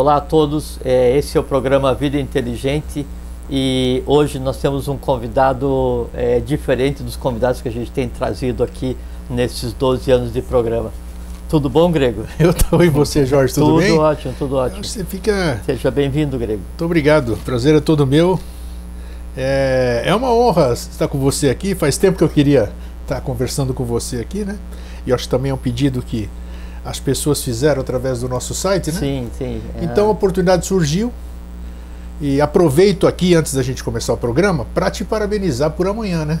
[0.00, 0.78] olá a todos.
[0.82, 3.06] É, esse é o programa Vida Inteligente
[3.50, 8.64] e hoje nós temos um convidado é, diferente dos convidados que a gente tem trazido
[8.64, 8.96] aqui
[9.28, 10.90] nesses 12 anos de programa.
[11.50, 12.24] Tudo bom, Grego?
[12.40, 13.90] Eu estou e você, Jorge, tudo, tudo bem?
[13.90, 14.84] Tudo ótimo, tudo ótimo.
[14.84, 15.60] Você fica...
[15.66, 16.62] Seja bem-vindo, Grego.
[16.66, 18.40] Muito obrigado, prazer é todo meu.
[19.36, 22.72] É, é uma honra estar com você aqui, faz tempo que eu queria
[23.02, 24.58] estar conversando com você aqui, né?
[25.06, 26.28] E acho que também é um pedido que
[26.84, 28.98] as pessoas fizeram através do nosso site, né?
[28.98, 29.62] Sim, sim.
[29.80, 29.84] É.
[29.84, 31.12] Então a oportunidade surgiu
[32.20, 36.38] e aproveito aqui, antes da gente começar o programa, para te parabenizar por amanhã, né?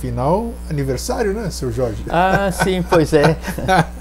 [0.00, 2.02] Final aniversário, né, seu Jorge?
[2.08, 3.36] Ah, sim, pois é.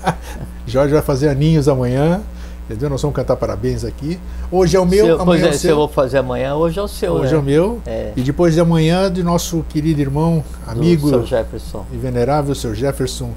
[0.65, 2.21] Jorge vai fazer aninhos amanhã.
[2.69, 2.89] Entendeu?
[2.89, 4.17] Nós vamos cantar parabéns aqui.
[4.49, 5.59] Hoje é o meu, seu, amanhã é, é o seu.
[5.59, 7.13] Se eu vou fazer amanhã, hoje é o seu.
[7.13, 7.37] Hoje né?
[7.37, 7.81] é o meu.
[7.85, 8.13] É.
[8.15, 11.85] E depois de amanhã, de nosso querido irmão, amigo Do seu Jefferson.
[11.91, 13.31] e venerável, seu Jefferson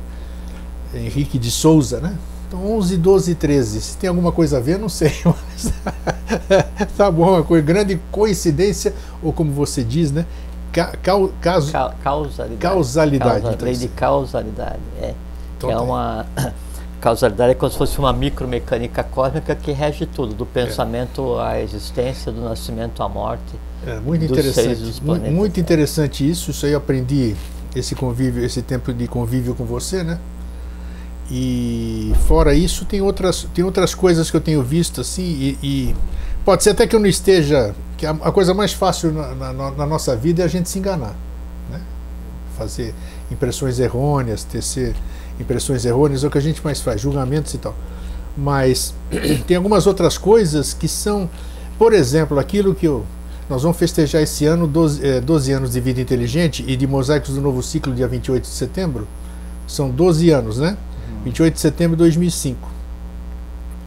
[0.96, 2.16] Henrique de Souza, né?
[2.48, 3.80] Então 11, 12 e 13.
[3.80, 5.12] Se tem alguma coisa a ver, não sei.
[5.24, 5.72] Mas
[6.96, 10.24] tá bom, uma coisa, grande coincidência, ou como você diz, né?
[10.72, 10.92] Ca,
[11.40, 12.60] caso, Ca causalidade.
[12.60, 13.42] Causalidade.
[13.42, 14.80] Causa, então, lei de causalidade.
[15.00, 15.14] É,
[15.56, 15.82] Então é tá.
[15.82, 16.26] uma.
[17.00, 22.32] Causalidade é como se fosse uma micromecânica cósmica que rege tudo, do pensamento à existência,
[22.32, 23.42] do nascimento à morte.
[23.86, 25.00] É muito interessante.
[25.02, 25.60] planetas, muito é.
[25.60, 26.50] interessante isso.
[26.50, 27.36] Isso aí eu aprendi
[27.76, 30.18] esse convívio, esse tempo de convívio com você, né?
[31.30, 35.96] E fora isso, tem outras, tem outras coisas que eu tenho visto assim, e, e
[36.44, 37.74] pode ser até que eu não esteja.
[37.96, 40.78] que a, a coisa mais fácil na, na- na nossa vida é a gente se
[40.78, 41.14] enganar.
[41.70, 41.80] Né?
[42.58, 42.94] Fazer
[43.30, 44.94] impressões errôneas, tecer
[45.40, 47.74] impressões errôneas, é o que a gente mais faz, julgamentos e tal.
[48.36, 48.94] Mas
[49.46, 51.28] tem algumas outras coisas que são,
[51.78, 53.04] por exemplo, aquilo que eu,
[53.48, 57.34] nós vamos festejar esse ano 12, eh, 12 anos de vida inteligente e de Mosaicos
[57.34, 59.06] do Novo Ciclo, dia 28 de setembro.
[59.66, 60.76] São 12 anos, né?
[61.24, 62.68] 28 de setembro de 2005.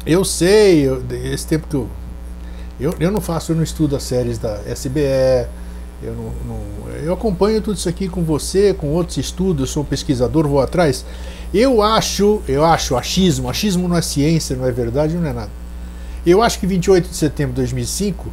[0.06, 1.88] Eu sei, eu- esse tempo que eu,
[2.80, 2.94] eu.
[3.00, 5.48] Eu não faço, eu não estudo as séries da SBE,
[6.02, 9.86] eu, não, não- eu acompanho tudo isso aqui com você, com outros estudos, sou um
[9.86, 11.06] pesquisador, vou atrás.
[11.53, 15.52] Eu acho, eu acho, achismo, achismo não é ciência, não é verdade, não é nada.
[16.25, 18.30] Eu acho que 28 de setembro de 2005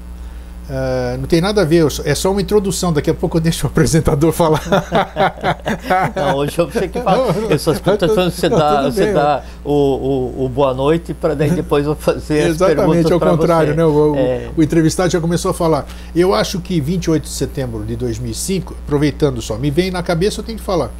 [0.70, 2.92] ah, não tem nada a ver, é só uma introdução.
[2.92, 4.62] Daqui a pouco eu deixo o apresentador falar.
[6.16, 7.32] Não, hoje eu sei que fala.
[7.32, 11.12] Não, Eu só estou tentando você não, dar, você dar o, o, o boa noite
[11.12, 13.76] para daí depois eu fazer Exatamente, ao contrário, você.
[13.76, 13.84] né?
[13.84, 14.50] O, o- É.
[14.56, 15.86] o entrevistado já começou a falar.
[16.14, 20.44] Eu acho que 28 de setembro de 2005, aproveitando só, me vem na cabeça, eu
[20.44, 20.90] tenho que falar.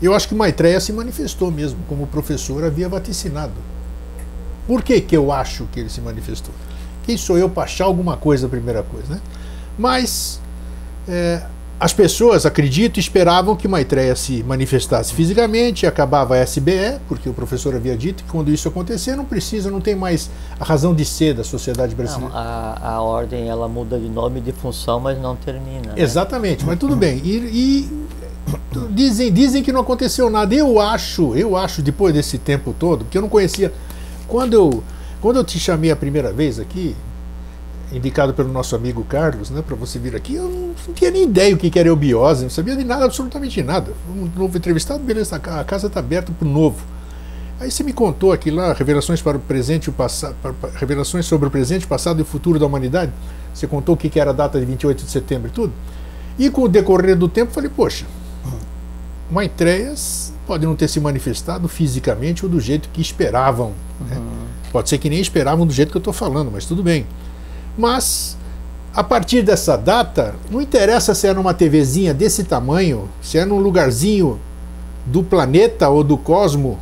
[0.00, 3.52] Eu acho que Maitreya se manifestou mesmo, como o professor havia vaticinado.
[4.66, 6.54] Por que, que eu acho que ele se manifestou?
[7.08, 9.20] Quem sou eu para achar alguma coisa, a primeira coisa, né?
[9.78, 10.38] Mas
[11.08, 11.40] é,
[11.80, 17.74] as pessoas, acredito, esperavam que Maitreya se manifestasse fisicamente, acabava a SBE, porque o professor
[17.74, 20.28] havia dito que quando isso acontecer não precisa, não tem mais
[20.60, 22.34] a razão de ser da sociedade Não, brasileira.
[22.34, 25.86] a, a ordem ela muda de nome e de função, mas não termina.
[25.86, 25.94] né?
[25.96, 27.22] Exatamente, mas tudo bem.
[27.24, 28.06] E, e
[28.90, 30.54] dizem, dizem que não aconteceu nada.
[30.54, 33.72] Eu acho, eu acho, depois desse tempo todo, porque eu não conhecia.
[34.26, 34.82] Quando eu,
[35.20, 36.94] quando eu te chamei a primeira vez aqui,
[37.92, 41.54] indicado pelo nosso amigo Carlos, né, para você vir aqui, eu não, tinha nem ideia
[41.54, 43.92] o que era eubiose, não sabia de nada, absolutamente nada.
[44.10, 46.84] Um novo entrevistado, beleza, a ca- a casa está aberta para o novo.
[47.60, 50.36] Aí você me contou aqui lá, revelações para o presente o passado,
[50.76, 53.10] revelações sobre o presente, passado e futuro da humanidade.
[53.52, 55.72] Você contou o que era a data de 28 de setembro e tudo.
[56.38, 58.04] E com o decorrer do tempo, falei, poxa,
[59.30, 63.72] Maitreias pode não ter se manifestado fisicamente ou do jeito que esperavam.
[64.08, 64.16] né?
[64.72, 67.06] Pode ser que nem esperavam do jeito que eu estou falando, mas tudo bem.
[67.76, 68.36] Mas,
[68.94, 73.58] a partir dessa data, não interessa se é numa TVzinha desse tamanho, se é num
[73.58, 74.38] lugarzinho
[75.06, 76.78] do planeta ou do cosmo,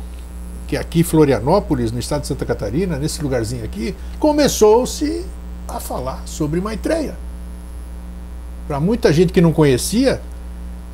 [0.67, 5.25] que é aqui Florianópolis, no estado de Santa Catarina, nesse lugarzinho aqui, começou-se
[5.67, 7.15] a falar sobre Maitreya.
[8.67, 10.21] Para muita gente que não conhecia,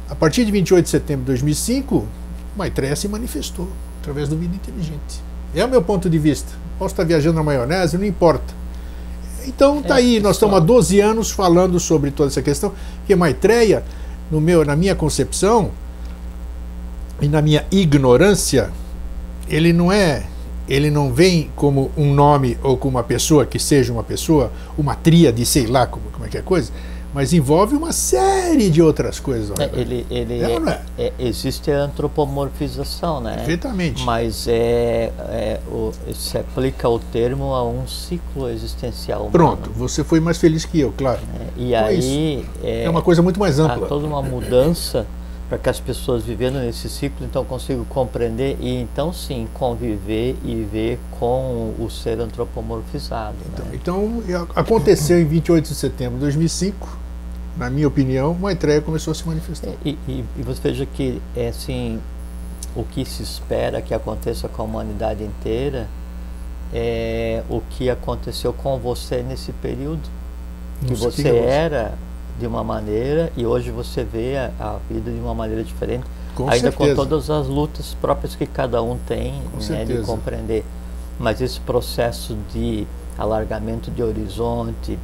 [0.07, 2.07] a partir de 28 de setembro de 2005,
[2.55, 3.67] Maitreya se manifestou
[3.99, 5.32] através do Vida Inteligente.
[5.55, 6.51] É o meu ponto de vista.
[6.79, 8.53] Posso estar viajando na maionese, não importa.
[9.45, 12.71] Então tá É, aí, nós estamos há 12 anos falando sobre toda essa questão,
[13.05, 13.83] que Maitreya,
[14.31, 15.71] no meu, na minha concepção
[17.21, 18.71] e na minha ignorância,
[19.47, 20.23] ele não é,
[20.67, 24.95] ele não vem como um nome ou como uma pessoa que seja uma pessoa, uma
[24.95, 26.71] tríade, sei lá como, como é que é a coisa,
[27.13, 29.57] mas envolve uma série de outras coisas.
[29.59, 30.81] É, ele, ele É não é?
[30.97, 33.35] é- existe a antropomorfização, né?
[33.37, 34.03] Perfeitamente.
[34.03, 39.19] Mas é, é o, se aplica o termo a um ciclo existencial.
[39.21, 41.19] humano, Pronto, você foi mais feliz que eu, claro.
[41.33, 41.47] né?
[41.55, 43.87] E Então é aí é, É uma coisa muito mais há ampla.
[43.87, 45.05] toda uma mudança
[45.49, 50.63] para que as pessoas vivendo nesse ciclo então consigam compreender e então sim conviver e
[50.71, 53.35] ver com o ser antropomorfizado.
[53.53, 53.71] Então, né?
[53.75, 56.97] então aconteceu em 28 de setembro de 2005,
[57.57, 59.71] na minha opinião, Maitreya começou a se manifestar.
[59.85, 61.99] E, e, e você veja que é assim,
[62.75, 65.87] o que se espera que aconteça com a humanidade inteira
[66.73, 70.01] é o que aconteceu com você nesse período.
[70.85, 71.93] Que você que era
[72.39, 76.03] de uma maneira e hoje você vê a, a vida de uma maneira diferente,
[76.33, 76.95] com ainda certeza.
[76.95, 79.39] com todas as lutas próprias que cada um tem
[79.69, 80.65] né, de compreender.
[81.19, 84.97] Mas esse processo de alargamento de horizonte,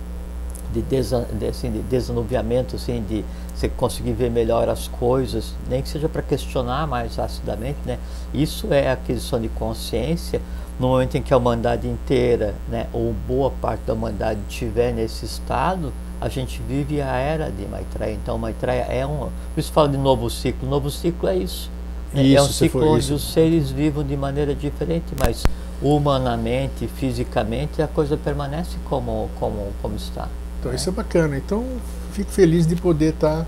[0.73, 3.23] de, desa, de, assim, de desanuviamento, assim, de
[3.55, 7.97] você conseguir ver melhor as coisas, nem que seja para questionar mais acidamente, né?
[8.33, 10.41] Isso é aquisição de consciência
[10.79, 15.25] no momento em que a humanidade inteira, né, ou boa parte da humanidade estiver nesse
[15.25, 18.13] estado, a gente vive a era de Maitreya.
[18.13, 19.29] Então, Maitreya é um.
[19.53, 20.67] Por isso fala de novo ciclo.
[20.67, 21.69] Novo ciclo é isso.
[22.13, 25.43] Isso é um ciclo onde os seres vivam de maneira diferente, mas
[25.81, 30.27] humanamente, fisicamente, a coisa permanece como, como, como está.
[30.59, 31.37] Então, isso é bacana.
[31.37, 31.65] Então,
[32.11, 33.45] fico feliz de poder estar tá,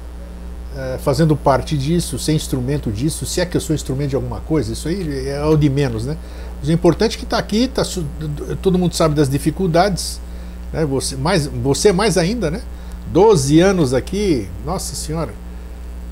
[0.75, 3.25] é, fazendo parte disso, ser instrumento disso.
[3.25, 6.06] Se é que eu sou instrumento de alguma coisa, isso aí é o de menos,
[6.06, 6.18] né?
[6.60, 7.84] Mas o importante é que está aqui, tá,
[8.62, 10.22] todo mundo sabe das dificuldades,
[10.72, 10.86] né?
[10.86, 12.62] você, mais, você mais ainda, né?
[13.12, 15.34] 12 anos aqui, nossa senhora,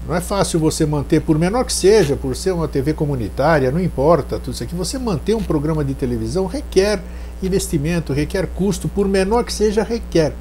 [0.08, 3.80] não é fácil você manter, por menor que seja, por ser uma TV comunitária, não
[3.80, 7.00] importa, tudo isso aqui, você manter um programa de televisão requer
[7.44, 10.34] investimento, requer custo, por menor que seja, requer.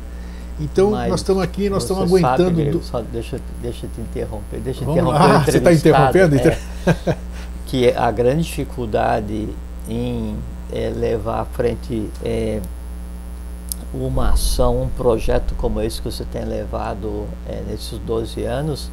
[0.60, 2.54] Então Mas nós estamos aqui, nós estamos aguentando.
[2.54, 2.84] Sabe.
[2.84, 4.60] Só deixa, deixa eu te interromper.
[4.60, 6.36] Deixa Vamos interromper ah, você está interrompendo?
[6.36, 6.58] É,
[7.66, 9.48] que a grande dificuldade
[9.88, 10.36] em
[10.72, 12.60] é, levar à frente é,
[13.94, 18.90] uma ação, um projeto como esse que você tem levado é, nesses 12 anos,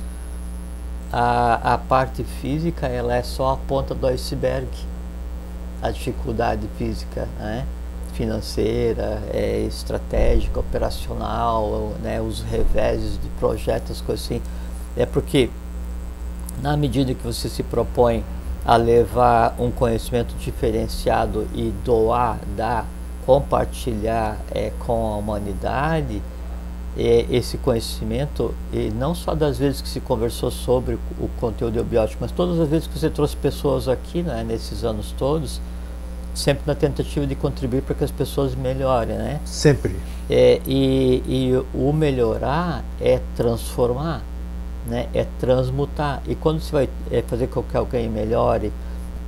[1.12, 4.68] a, a parte física ela é só a ponta do iceberg.
[5.82, 7.66] A dificuldade física, né?
[8.16, 14.42] Financeira, é, estratégica, operacional, né, os reveses de projetos, coisas assim.
[14.98, 15.50] É porque,
[16.62, 18.24] na medida que você se propõe
[18.66, 22.86] a levar um conhecimento diferenciado e doar, dar,
[23.26, 26.22] compartilhar é, com a humanidade,
[26.98, 32.20] é, esse conhecimento, e não só das vezes que se conversou sobre o conteúdo biótico,
[32.22, 35.60] mas todas as vezes que você trouxe pessoas aqui, né, nesses anos todos,
[36.36, 39.40] sempre na tentativa de contribuir para que as pessoas melhorem, né?
[39.46, 39.96] Sempre.
[40.30, 44.22] É, e, e o melhorar é transformar,
[44.86, 45.08] né?
[45.14, 46.22] É transmutar.
[46.28, 48.72] E quando você vai é, fazer com que alguém melhore,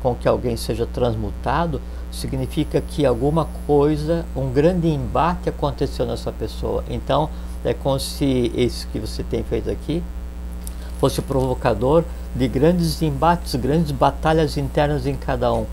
[0.03, 1.81] com que alguém seja transmutado,
[2.11, 6.83] significa que alguma coisa, um grande embate aconteceu nessa pessoa.
[6.89, 7.29] Então,
[7.63, 10.03] é como se isso que você tem feito aqui
[10.99, 12.03] fosse provocador
[12.35, 15.65] de grandes embates, grandes batalhas internas em cada um.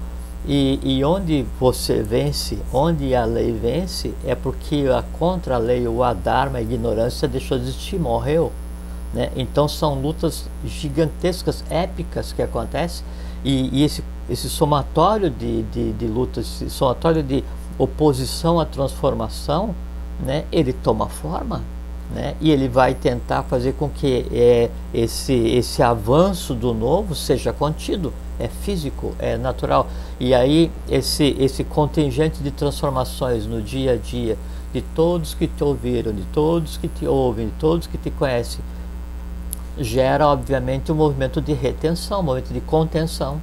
[0.47, 5.89] E, e, onde você vence, onde a lei vence, é porque a contra a lei,
[5.89, 8.53] o adharma, a ignorância deixou de existir, morreu.
[9.15, 9.31] Né?
[9.37, 13.07] Então são lutas gigantescas, épicas que acontecem,
[13.43, 17.43] e, e esse, esse somatório de, de, de lutas, esse somatório de
[17.79, 19.75] oposição à transformação,
[20.21, 21.63] né, ele toma forma.
[22.15, 22.35] Né?
[22.39, 28.13] E ele vai tentar fazer com que é, esse, esse avanço do novo seja contido
[28.39, 29.87] é físico, é natural.
[30.19, 34.37] E aí esse, esse contingente de transformações no dia a dia,
[34.73, 38.61] de todos que te ouviram, de todos que te ouvem, de todos que te conhecem,
[39.79, 43.41] gera obviamente um movimento de retenção, um movimento de contenção.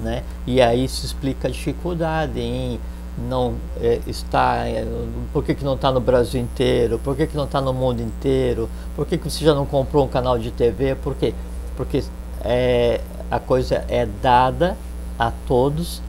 [0.00, 0.24] Né?
[0.46, 2.80] E aí se explica a dificuldade em
[3.16, 4.84] não é, estar, é,
[5.32, 8.00] por que, que não está no Brasil inteiro, por que, que não está no mundo
[8.02, 11.32] inteiro, por que, que você já não comprou um canal de TV, por quê?
[11.76, 12.02] Porque
[12.42, 13.00] é,
[13.34, 14.76] a coisa é dada
[15.18, 16.00] a todos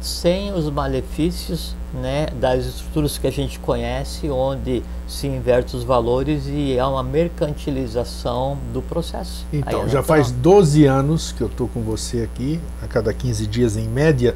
[0.00, 6.44] sem os malefícios né, das estruturas que a gente conhece, onde se inverte os valores
[6.46, 9.44] e há uma mercantilização do processo.
[9.52, 13.76] Então, já faz 12 anos que eu estou com você aqui, a cada 15 dias
[13.76, 14.34] em média,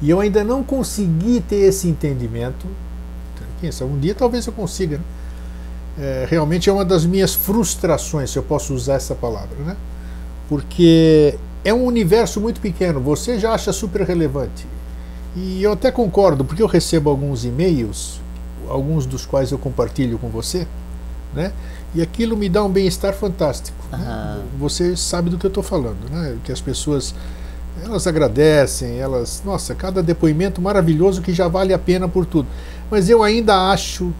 [0.00, 2.66] e eu ainda não consegui ter esse entendimento.
[3.82, 4.96] Um dia talvez eu consiga.
[4.96, 5.04] Né?
[5.98, 9.56] É, realmente é uma das minhas frustrações, se eu posso usar essa palavra.
[9.58, 9.76] Né?
[10.52, 14.66] Porque é um universo muito pequeno, você já acha super relevante.
[15.34, 18.20] E eu até concordo, porque eu recebo alguns e-mails,
[18.68, 20.68] alguns dos quais eu compartilho com você,
[21.32, 21.54] né?
[21.94, 23.78] E aquilo me dá um bem-estar fantástico.
[23.90, 24.42] Né?
[24.58, 26.36] Você sabe do que eu estou falando, né?
[26.44, 27.14] Que as pessoas
[27.82, 32.46] elas agradecem, elas, nossa, cada depoimento maravilhoso que já vale a pena por tudo.
[32.90, 34.12] Mas eu ainda acho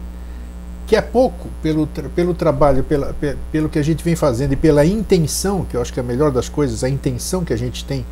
[0.93, 3.15] que é pouco pelo, pelo trabalho, pela,
[3.51, 6.05] pelo que a gente vem fazendo e pela intenção, que eu acho que é a
[6.05, 8.05] melhor das coisas, a intenção que a gente tem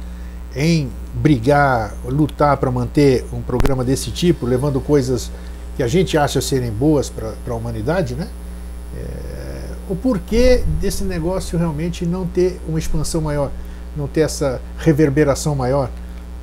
[0.55, 5.29] em brigar, lutar para manter um programa desse tipo, levando coisas
[5.77, 8.27] que a gente acha serem boas para a humanidade, né?
[8.97, 13.51] É, o porquê desse negócio realmente não ter uma expansão maior,
[13.95, 15.88] não ter essa reverberação maior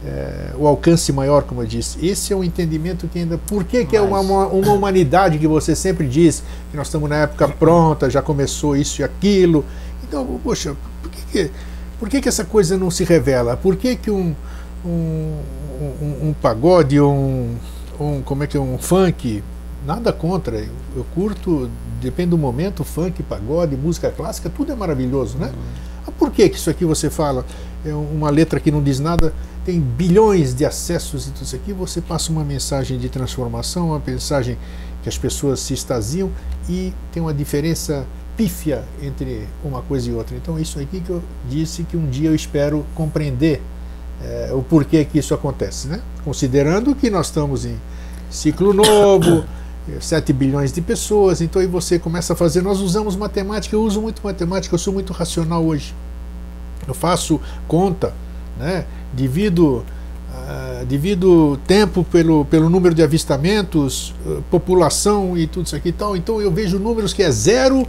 [0.04, 2.04] é, o alcance maior, como eu disse.
[2.04, 3.38] Esse é um entendimento que ainda.
[3.38, 7.16] Por que, que é uma, uma humanidade que você sempre diz que nós estamos na
[7.16, 9.64] época pronta, já começou isso e aquilo.
[10.04, 11.50] Então, poxa, por que, que,
[11.98, 13.56] por que, que essa coisa não se revela?
[13.56, 14.34] Por que, que um,
[14.84, 15.40] um,
[16.00, 17.56] um, um pagode, um,
[17.98, 18.22] um.
[18.22, 18.60] Como é que é?
[18.60, 19.42] Um funk.
[19.86, 25.38] Nada contra, eu, eu curto, depende do momento, funk, pagode, música clássica, tudo é maravilhoso,
[25.38, 25.46] né?
[25.46, 25.88] Uhum.
[26.18, 27.44] Por que, que isso aqui você fala?
[27.84, 29.32] É uma letra que não diz nada,
[29.68, 34.02] tem bilhões de acessos e tudo isso aqui, você passa uma mensagem de transformação, uma
[34.06, 34.56] mensagem
[35.02, 36.30] que as pessoas se extasiam
[36.66, 40.34] e tem uma diferença pífia entre uma coisa e outra.
[40.34, 43.60] Então, isso aqui que eu disse que um dia eu espero compreender
[44.24, 46.00] é, o porquê que isso acontece, né?
[46.24, 47.76] Considerando que nós estamos em
[48.30, 49.44] ciclo novo,
[50.00, 52.62] 7 bilhões de pessoas, então aí você começa a fazer.
[52.62, 55.94] Nós usamos matemática, eu uso muito matemática, eu sou muito racional hoje.
[56.86, 58.14] Eu faço conta,
[58.58, 58.84] né?
[59.12, 59.84] divido,
[60.30, 65.92] uh, divido tempo pelo, pelo número de avistamentos, uh, população e tudo isso aqui e
[65.92, 66.16] tal.
[66.16, 67.86] Então eu vejo números que é zero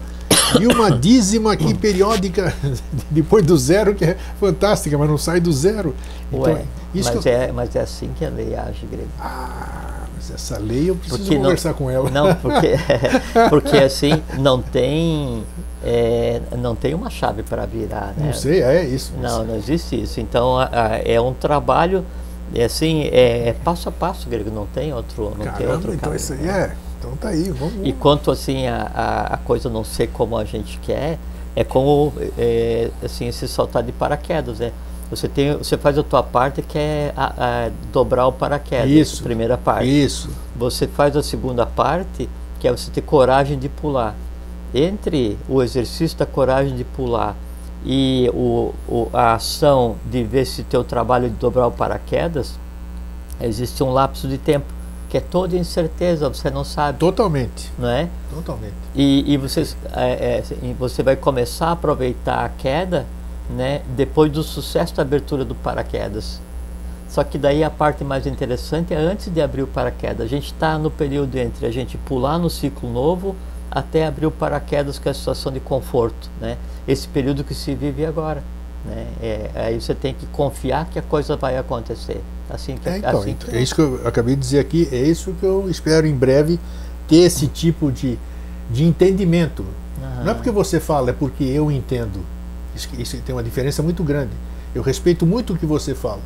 [0.60, 2.54] e uma dízima aqui periódica
[3.10, 5.96] depois do zero, que é fantástica, mas não sai do zero.
[6.32, 7.32] Então, Ué, isso mas, eu...
[7.32, 9.10] é, mas é assim que a lei age, Grego.
[9.20, 12.10] Ah, mas essa lei eu preciso porque conversar não, com ela.
[12.10, 12.76] Não, porque,
[13.50, 15.46] porque assim, não tem
[15.84, 18.14] é, não tem uma chave para virar.
[18.18, 18.28] Né?
[18.28, 19.14] Não sei, é isso.
[19.22, 20.20] Não, não existe isso.
[20.20, 22.06] Então a, a, é um trabalho,
[22.54, 25.94] é assim, é, é, passo a passo, Grego, não tem outro, não Caramba, tem outro
[25.94, 26.18] então caminho.
[26.18, 26.76] isso aí é.
[27.00, 27.88] Então tá aí, vamos.
[27.88, 31.18] E quanto assim a, a, coisa não ser como a gente quer,
[31.56, 34.74] é como é, assim se saltar de paraquedas, né?
[35.10, 39.24] Você tem, você faz a tua parte que é a, a dobrar o paraquedas, isso,
[39.24, 39.88] primeira parte.
[39.88, 40.30] Isso.
[40.56, 44.16] Você faz a segunda parte, que é você ter coragem de pular
[44.74, 47.36] entre o exercício da coragem de pular
[47.84, 52.60] e o, o, a ação de ver se teu trabalho de dobrar o paraquedas,
[53.42, 54.66] existe um lapso de tempo
[55.10, 57.00] que é toda incerteza, você não sabe.
[57.00, 57.72] Totalmente.
[57.80, 58.08] Não é?
[58.32, 58.76] Totalmente.
[58.94, 60.44] E, e você, é, é,
[60.78, 63.08] você vai começar a aproveitar a queda
[63.50, 66.40] né, depois do sucesso da abertura do paraquedas.
[67.10, 70.22] Só que daí a parte mais interessante é antes de abrir o paraquedas.
[70.22, 73.36] A gente está no período entre a gente pular no ciclo novo
[73.72, 76.58] até abrir o paraquedas com é a situação de conforto, né?
[76.88, 78.44] Esse período que se vive agora,
[78.86, 79.08] né?
[79.22, 82.22] É, aí você tem que confiar que a coisa vai acontecer.
[82.50, 83.56] Assim que, é, então, assim então, que...
[83.56, 86.60] é isso que eu acabei de dizer aqui, é isso que eu espero em breve
[87.08, 88.18] ter esse tipo de,
[88.70, 89.62] de entendimento.
[89.62, 90.24] Uhum.
[90.24, 92.20] Não é porque você fala, é porque eu entendo.
[92.76, 94.32] Isso, isso tem uma diferença muito grande.
[94.74, 96.22] Eu respeito muito o que você fala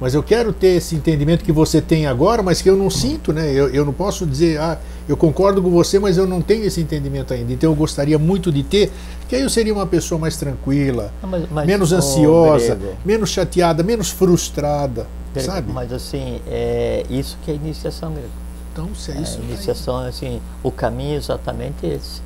[0.00, 3.32] mas eu quero ter esse entendimento que você tem agora, mas que eu não sinto,
[3.32, 3.50] né?
[3.50, 4.78] Eu, eu não posso dizer, ah,
[5.08, 7.52] eu concordo com você, mas eu não tenho esse entendimento ainda.
[7.52, 8.92] Então eu gostaria muito de ter,
[9.28, 13.82] que aí eu seria uma pessoa mais tranquila, ah, mas, mas, menos ansiosa, menos chateada,
[13.82, 15.72] menos frustrada, grego, sabe?
[15.72, 18.28] Mas assim, é isso que é iniciação, grego.
[18.72, 19.40] Então, se é isso.
[19.40, 20.08] É, iniciação, aí.
[20.10, 22.20] assim, o caminho é exatamente esse,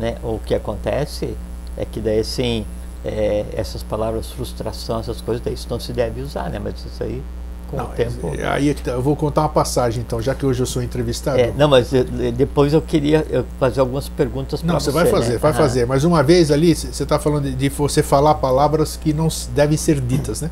[0.00, 0.18] né?
[0.22, 1.34] O que acontece
[1.76, 2.64] é que daí assim
[3.04, 6.58] é, essas palavras frustração, essas coisas, daí isso não se deve usar, né?
[6.58, 7.22] Mas isso aí
[7.70, 8.34] com não, o tempo.
[8.36, 10.82] É, aí é tá, eu vou contar uma passagem, então, já que hoje eu sou
[10.82, 11.38] entrevistado.
[11.38, 11.90] É, não, mas
[12.34, 14.72] depois eu queria fazer algumas perguntas para você.
[14.72, 15.38] Não, você vai fazer, né?
[15.38, 15.86] vai fazer.
[15.86, 19.76] Mas uma vez ali, você está falando de, de, você falar palavras que não devem
[19.76, 20.50] ser ditas, né?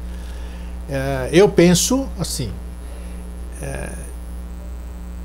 [0.88, 2.50] É, eu penso assim.
[3.61, 3.91] É,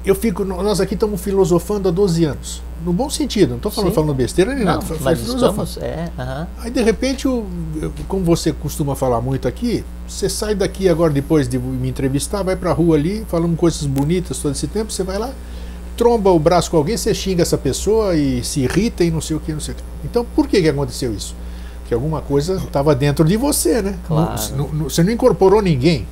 [0.03, 3.93] eu fico, nós aqui estamos filosofando há 12 anos no bom sentido, não estou falando,
[3.93, 4.85] falando besteira nem não, nada.
[5.01, 6.47] Mas estamos, é, uh -huh.
[6.59, 7.45] Aí de repente, eu,
[7.81, 12.43] eu, como você costuma falar muito aqui, você sai daqui agora depois de me entrevistar,
[12.43, 15.31] vai para a rua ali, falando coisas bonitas todo esse tempo, você vai lá,
[15.95, 19.35] tromba o braço com alguém, você xinga essa pessoa e se irrita e não sei
[19.35, 19.83] o que, não sei o que.
[20.03, 21.35] Então por que, que aconteceu isso?
[21.87, 23.97] Que alguma coisa estava dentro de você, né?
[24.07, 24.41] Claro.
[24.55, 26.07] Não, não, você não incorporou ninguém.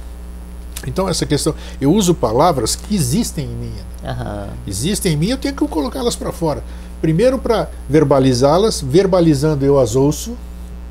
[0.87, 3.73] Então essa questão, eu uso palavras que existem em mim.
[4.03, 4.49] Uhum.
[4.67, 6.63] Existem em mim, eu tenho que colocá-las para fora.
[7.01, 10.35] Primeiro para verbalizá-las, verbalizando eu as ouço.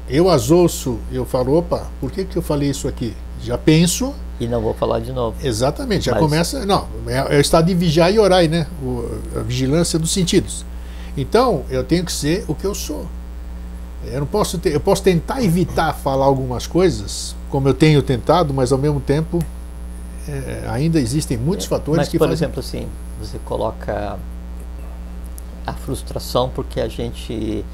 [0.08, 3.14] Eu as ouço, eu falo, opa, por que, que eu falei isso aqui?
[3.42, 4.14] Já penso.
[4.40, 5.36] E não vou falar de novo.
[5.44, 6.20] Exatamente, já Mas...
[6.20, 6.64] começa.
[6.64, 8.66] Não, é, é o estado de vigiar e orar, né?
[8.82, 9.04] O,
[9.36, 10.64] a vigilância dos sentidos.
[11.16, 13.06] Então, eu tenho que ser o que eu sou.
[14.06, 18.54] Eu não posso ter, eu posso tentar evitar falar algumas coisas, como eu tenho tentado,
[18.54, 19.40] mas ao mesmo tempo
[20.28, 22.46] é, ainda existem muitos fatores Mas, que por fazem...
[22.46, 22.86] exemplo, assim,
[23.20, 24.18] você coloca
[25.66, 27.64] a frustração porque a gente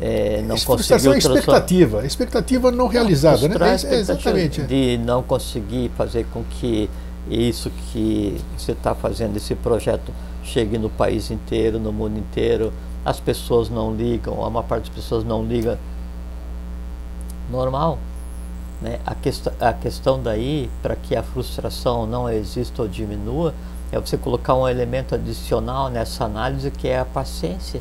[0.00, 3.54] é, não frustração conseguiu é expectativa, expectativa não realizada, né?
[3.84, 4.62] É, exatamente.
[4.62, 6.90] De não conseguir fazer com que
[7.30, 12.72] isso que você está fazendo, esse projeto, chegue no país inteiro, no mundo inteiro.
[13.04, 15.78] As pessoas não ligam, a maior parte das pessoas não liga.
[17.50, 17.98] Normal.
[18.82, 18.98] Né?
[19.06, 23.54] A, quest a questão daí, para que a frustração não exista ou diminua,
[23.92, 27.80] é você colocar um elemento adicional nessa análise que é a paciência.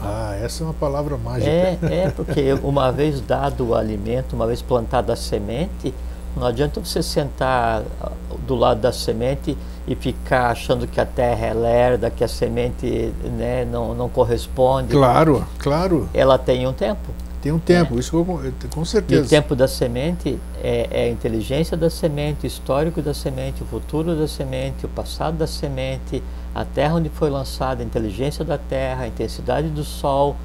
[0.00, 1.50] Ah, essa é uma palavra mágica.
[1.50, 5.94] É, é porque uma vez dado o alimento, uma vez plantada a semente,
[6.36, 8.10] não adianta você sentar ah,
[8.46, 9.56] do lado da semente
[9.86, 14.92] e ficar achando que a terra é lerda, que a semente né, não, não corresponde.
[14.92, 16.08] Claro, claro.
[16.12, 17.12] Ela tem um tempo.
[17.48, 17.98] Tem um tempo, é.
[17.98, 18.26] isso
[18.74, 19.22] com certeza.
[19.22, 23.62] E o tempo da semente é, é, a inteligência da semente, o histórico da semente,
[23.62, 26.22] o futuro da semente, o passado da semente,
[26.54, 30.36] a terra onde foi lançada, a inteligência da terra, a intensidade do sol,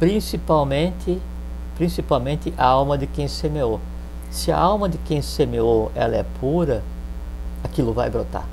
[0.00, 1.20] principalmente,
[1.76, 3.78] principalmente a alma de quem semeou.
[4.30, 6.82] Se a alma de quem semeou ela é pura,
[7.62, 8.46] aquilo vai brotar.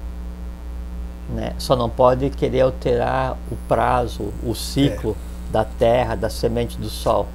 [1.30, 1.54] Né?
[1.58, 5.16] Só não pode querer alterar o prazo, o ciclo
[5.48, 5.54] é.
[5.54, 7.26] da terra, da semente do sol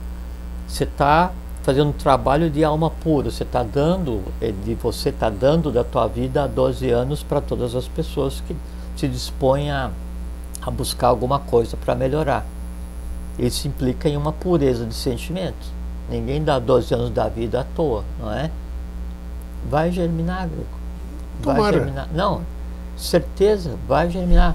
[0.66, 5.30] você está fazendo um trabalho de alma pura, você está dando, é, de você está
[5.30, 8.54] dando da tua vida há 12 anos para todas as pessoas que
[8.96, 9.90] se dispõem a,
[10.60, 12.44] a buscar alguma coisa para melhorar.
[13.38, 15.72] Isso implica em uma pureza de sentimentos.
[16.08, 18.50] Ninguém dá 12 anos da vida à toa, não é?
[19.68, 20.78] Vai germinar, Greco.
[21.42, 21.78] Vai Tomara.
[21.78, 22.08] germinar.
[22.12, 22.42] Não,
[22.96, 24.54] certeza, vai germinar.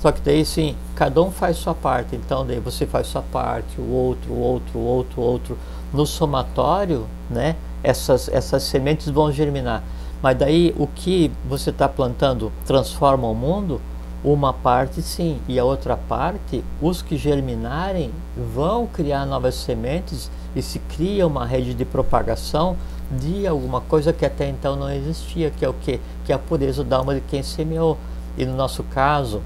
[0.00, 2.16] Só que daí sim, cada um faz sua parte.
[2.16, 5.58] Então daí você faz sua parte, o outro, o outro, o outro, o outro.
[5.92, 9.82] No somatório, né, essas, essas sementes vão germinar.
[10.22, 13.80] Mas daí o que você está plantando transforma o mundo?
[14.22, 18.10] Uma parte sim, e a outra parte, os que germinarem
[18.54, 22.76] vão criar novas sementes e se cria uma rede de propagação
[23.10, 25.98] de alguma coisa que até então não existia, que é o que?
[26.24, 27.96] Que é a pureza da alma de quem semeou.
[28.36, 29.40] E no nosso caso,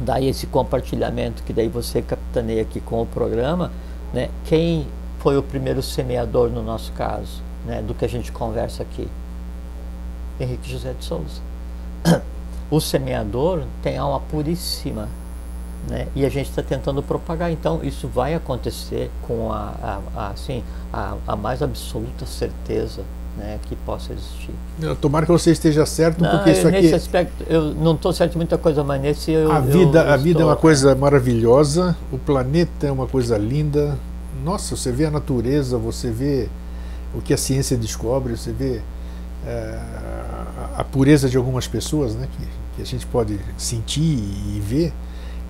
[0.00, 3.70] daí esse compartilhamento que daí você capitaneia aqui com o programa,
[4.12, 4.28] né?
[4.44, 4.86] Quem
[5.20, 7.82] foi o primeiro semeador no nosso caso, né?
[7.82, 9.08] Do que a gente conversa aqui?
[10.38, 11.40] Henrique José de Souza.
[12.68, 15.08] O semeador tem alma puríssima,
[15.88, 16.08] né?
[16.16, 17.48] E a gente está tentando propagar.
[17.52, 23.04] Então isso vai acontecer com a, a, a assim a, a mais absoluta certeza
[23.36, 24.54] né, que possa existir.
[25.00, 26.80] Tomara que você esteja certo, não, porque isso aqui.
[26.80, 29.50] Nesse aspecto, eu não estou certo em muita coisa, mas nesse eu.
[29.52, 33.98] A vida, eu a vida é uma coisa maravilhosa, o planeta é uma coisa linda.
[34.44, 36.48] Nossa, você vê a natureza, você vê
[37.14, 38.80] o que a ciência descobre, você vê
[39.46, 39.78] é,
[40.76, 42.46] a pureza de algumas pessoas, né, que,
[42.76, 44.92] que a gente pode sentir e ver.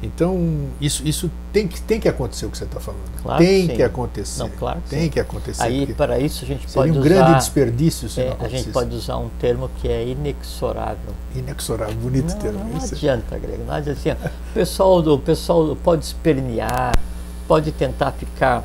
[0.02, 3.00] Então, isso, isso tem, que, tem que acontecer o que você está falando.
[3.22, 4.42] Claro tem que, que acontecer.
[4.42, 5.08] Não, claro tem sim.
[5.08, 5.62] que acontecer.
[5.62, 7.08] Aí, para isso, a gente pode um usar...
[7.08, 11.14] grande desperdício se é, não A gente pode usar um termo que é inexorável.
[11.34, 12.58] Inexorável, bonito não, termo.
[12.58, 13.64] Não adianta, Grego.
[13.66, 16.92] Não adianta assim, o, pessoal, o pessoal pode espernear,
[17.48, 18.64] pode tentar ficar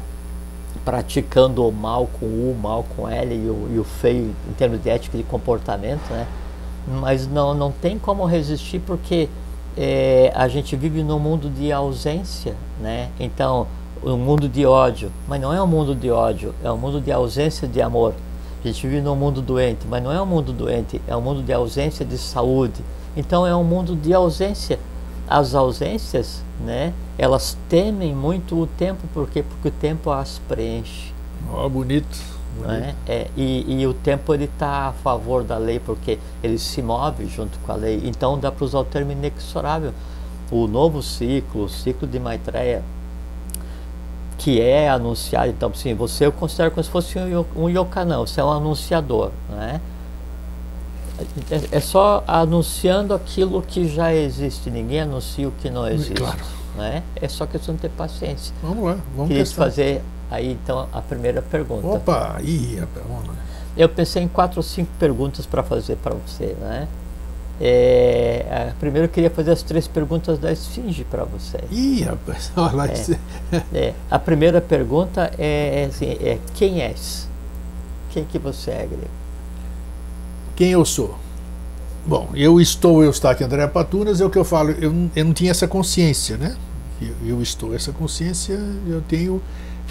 [0.84, 4.82] praticando o mal com o mal com L e o, e o feio em termos
[4.82, 6.28] de ética e de comportamento, né?
[7.00, 9.30] Mas não, não tem como resistir porque
[9.78, 13.10] é, a gente vive num mundo de ausência, né?
[13.20, 13.68] Então,
[14.04, 17.12] um mundo de ódio, mas não é um mundo de ódio, é um mundo de
[17.12, 18.14] ausência de amor.
[18.64, 21.42] A gente vive num mundo doente, mas não é um mundo doente, é um mundo
[21.42, 22.82] de ausência de saúde.
[23.16, 24.80] Então, é um mundo de ausência.
[25.28, 26.94] As ausências, né?
[27.18, 29.44] Elas temem muito o tempo, por quê?
[29.44, 31.14] Porque o tempo as preenche.
[31.52, 32.41] Ó, oh, bonito.
[32.66, 32.96] É?
[33.08, 37.26] É, e, e, o tempo ele está a favor da lei porque ele se move
[37.28, 38.02] junto com a lei.
[38.06, 39.94] Então dá para usar o termo inexorável.
[40.52, 42.84] O novo ciclo, o ciclo de Maitreya,
[44.38, 45.50] que é anunciado.
[45.50, 49.32] Então, sim, você eu considero como se fosse um, um yokanão, você é um anunciador.
[49.50, 49.80] Né?
[51.50, 56.16] É, é só anunciando aquilo que já existe, ninguém anuncia o que não existe.
[56.16, 56.40] Claro.
[56.76, 57.04] Né?
[57.16, 58.54] É só questão de ter paciência.
[58.62, 61.86] Vamos lá, vamos fazer Aí então a primeira pergunta.
[61.86, 63.36] Opa, vamos lá.
[63.76, 66.88] Eu pensei em quatro ou cinco perguntas para fazer para você, né?
[67.64, 71.60] É, primeiro eu queria fazer as três perguntas da esfinge para você.
[71.70, 72.88] Ih, rapaz, olha lá.
[72.88, 77.28] É, é, a primeira pergunta é, assim, é quem és?
[78.10, 79.22] Quem que você é, Grego?
[80.56, 81.18] Quem eu sou?
[82.06, 85.52] Bom, eu estou Eustáquio André Patunas, é o que eu falo, eu, eu não tinha
[85.52, 86.56] essa consciência, né?
[87.00, 89.42] Eu, eu estou, essa consciência eu tenho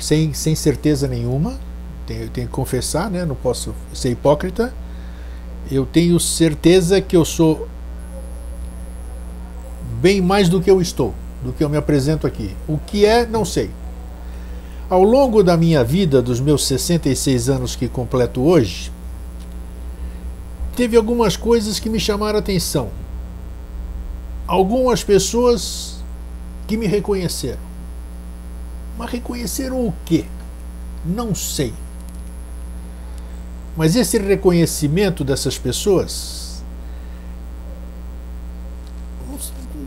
[0.00, 1.58] sem, sem certeza nenhuma,
[2.06, 3.24] tenho, tenho que confessar, né?
[3.24, 4.72] não posso ser hipócrita.
[5.70, 7.68] Eu tenho certeza que eu sou
[10.00, 11.14] bem mais do que eu estou.
[11.42, 12.54] do que eu me apresento aqui.
[12.68, 13.70] O que é, não sei.
[14.90, 18.90] Ao longo da minha vida, dos meus 66 anos que completo hoje,
[20.76, 22.90] teve algumas coisas que me chamaram a atenção.
[24.46, 26.02] Algumas pessoas
[26.66, 27.69] que me reconheceram.
[29.00, 30.26] Mas reconheceram o quê?
[31.06, 31.72] Não sei.
[33.74, 36.62] Mas esse reconhecimento dessas pessoas.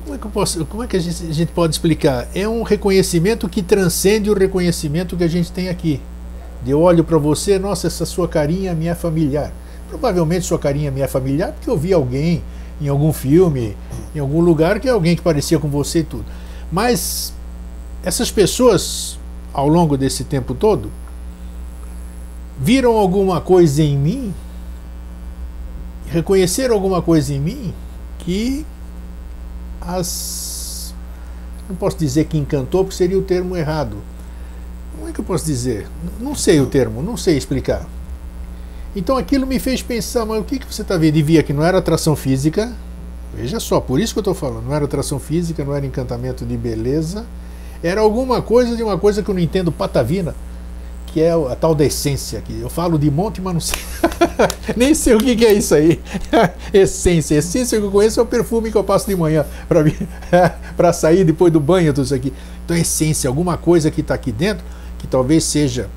[0.04, 2.28] Como é que, posso, como é que a, gente, a gente pode explicar?
[2.34, 6.02] É um reconhecimento que transcende o reconhecimento que a gente tem aqui.
[6.66, 9.54] Eu olho para você, nossa, essa sua carinha me é familiar.
[9.90, 12.42] Provavelmente sua carinha me é familiar porque eu vi alguém
[12.82, 13.78] em algum filme,
[14.16, 16.26] em algum lugar, que é alguém que parecia com você e tudo.
[16.72, 17.32] Mas
[18.04, 19.18] essas pessoas,
[19.54, 20.92] ao longo desse tempo todo,
[22.60, 24.34] viram alguma coisa em mim,
[26.08, 27.74] reconheceram alguma coisa em mim
[28.20, 28.66] que
[29.82, 30.94] as.
[31.68, 33.98] Não posso dizer que encantou, porque seria o termo errado.
[34.96, 35.88] Como é que eu posso dizer?
[36.20, 37.88] Não sei o termo, não sei explicar.
[38.96, 41.18] Então aquilo me fez pensar, mas o que, que você está vendo?
[41.18, 42.72] E via que não era atração física.
[43.34, 44.66] Veja só, por isso que eu estou falando.
[44.66, 47.26] Não era atração física, não era encantamento de beleza.
[47.84, 50.34] Era alguma coisa de uma coisa que eu não entendo patavina
[51.14, 52.60] que é a tal da essência aqui.
[52.60, 53.80] Eu falo de monte, mas não sei.
[54.76, 56.02] Nem sei o que, que é isso aí.
[56.74, 57.36] essência.
[57.36, 59.46] Essência que eu conheço é o perfume que eu passo de manhã
[60.76, 62.34] para sair depois do banho, tudo isso aqui.
[62.66, 64.66] Então, essência, alguma coisa que está aqui dentro,
[64.98, 65.88] que talvez seja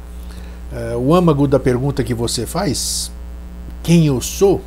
[0.70, 3.10] uh, o âmago da pergunta que você faz:
[3.82, 4.60] quem eu sou?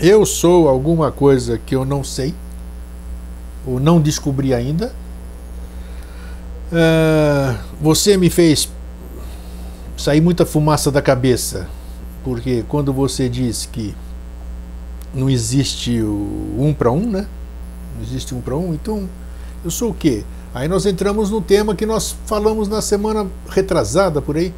[0.00, 2.34] Eu sou alguma coisa que eu não sei,
[3.64, 4.92] ou não descobri ainda.
[6.74, 8.68] Uh, você me fez
[9.96, 11.68] sair muita fumaça da cabeça,
[12.24, 13.94] porque quando você diz que
[15.14, 17.28] não existe o um para um, né?
[17.94, 19.08] Não existe um para um, então
[19.64, 20.24] eu sou o quê?
[20.52, 24.52] Aí nós entramos no tema que nós falamos na semana retrasada por aí,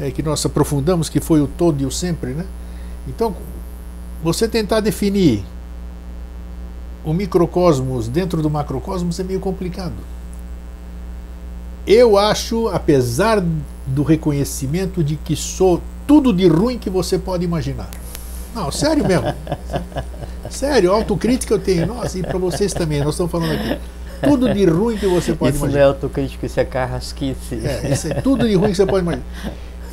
[0.00, 2.44] é, que nós aprofundamos, que foi o todo e o sempre, né?
[3.06, 3.36] Então,
[4.20, 5.44] você tentar definir
[7.04, 9.94] o microcosmos dentro do macrocosmos é meio complicado.
[11.86, 13.42] Eu acho, apesar
[13.86, 17.90] do reconhecimento de que sou tudo de ruim que você pode imaginar.
[18.54, 19.34] Não, sério mesmo.
[20.50, 21.86] Sério, autocrítica eu tenho.
[21.86, 23.78] Nossa, e para vocês também, nós estamos falando aqui.
[24.22, 25.66] Tudo de ruim que você pode isso imaginar.
[25.66, 27.54] Isso não é autocrítica, isso é carrasquice.
[27.64, 29.24] É, isso é tudo de ruim que você pode imaginar.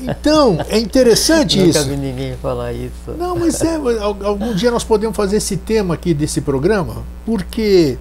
[0.01, 1.79] Então, é interessante Nunca isso.
[1.79, 3.11] Nunca vi ninguém falar isso.
[3.17, 7.97] Não, mas é, algum dia nós podemos fazer esse tema aqui desse programa, porque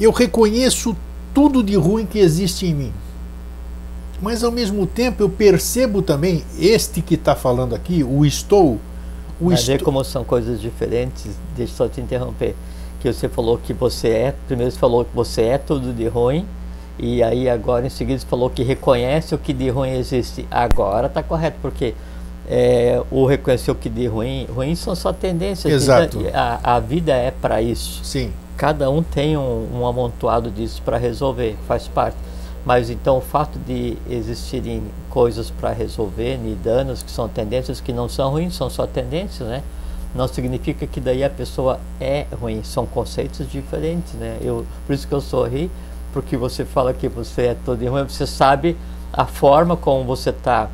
[0.00, 0.96] eu reconheço
[1.34, 2.92] tudo de ruim que existe em mim
[4.24, 8.78] mas ao mesmo tempo eu percebo também este que está falando aqui, o estou.
[9.38, 9.76] O mas estou...
[9.76, 12.56] ver como são coisas diferentes, deixa eu só te interromper.
[13.00, 16.46] Que você falou que você é, primeiro você falou que você é tudo de ruim,
[16.98, 20.48] e aí agora em seguida você falou que reconhece o que de ruim existe.
[20.50, 21.92] Agora está correto, porque
[22.48, 25.70] é, o reconhecer o que de ruim, ruim são só tendências.
[25.70, 26.18] Exato.
[26.32, 28.02] A, a vida é para isso.
[28.02, 28.32] Sim.
[28.56, 32.16] Cada um tem um, um amontoado disso para resolver, faz parte.
[32.64, 37.92] Mas então o fato de existirem coisas para resolver, e danos que são tendências que
[37.92, 39.62] não são ruins, são só tendências, né?
[40.14, 44.38] Não significa que daí a pessoa é ruim, são conceitos diferentes, né?
[44.40, 45.70] Eu, por isso que eu sorri,
[46.12, 48.76] porque você fala que você é todo ruim, você sabe
[49.12, 50.70] a forma como você está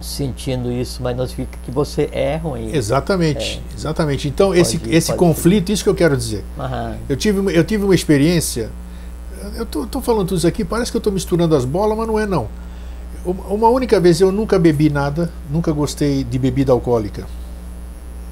[0.00, 2.72] sentindo isso, mas não significa que você é ruim.
[2.72, 3.74] Exatamente, é.
[3.76, 4.28] exatamente.
[4.28, 5.72] Então pode, esse, esse conflito, ser.
[5.72, 6.44] isso que eu quero dizer.
[6.58, 6.96] Aham.
[7.08, 8.70] Eu tive, eu tive uma experiência
[9.56, 12.18] eu estou falando tudo isso aqui, parece que eu estou misturando as bolas, mas não
[12.18, 12.48] é não.
[13.24, 17.26] Uma única vez eu nunca bebi nada, nunca gostei de bebida alcoólica.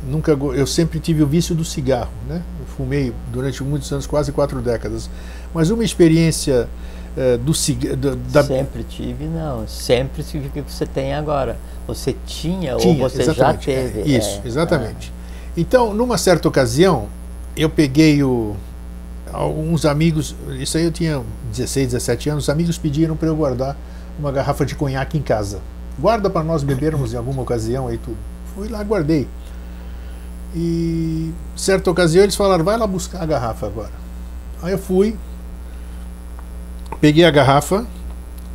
[0.09, 2.40] Nunca, eu sempre tive o vício do cigarro, né?
[2.61, 5.11] Eu fumei durante muitos anos, quase quatro décadas.
[5.53, 6.69] Mas uma experiência
[7.16, 7.97] uh, do cigarro.
[8.31, 8.45] Da...
[8.45, 9.66] Sempre tive, não.
[9.66, 11.59] Sempre significa que você tem agora.
[11.88, 14.01] Você tinha, tinha ou você já teve.
[14.01, 15.12] É, isso, é, exatamente.
[15.57, 17.09] Então, numa certa ocasião,
[17.57, 18.55] eu peguei o,
[19.37, 23.77] alguns amigos, isso aí eu tinha 16, 17 anos, os amigos pediram para eu guardar
[24.18, 25.61] uma garrafa de conhaque em casa.
[25.99, 28.16] Guarda para nós bebermos em alguma ocasião aí tudo.
[28.55, 29.29] Fui lá, guardei.
[30.55, 33.92] E certa ocasião eles falaram: "Vai lá buscar a garrafa agora".
[34.62, 35.16] Aí eu fui,
[37.01, 37.87] peguei a garrafa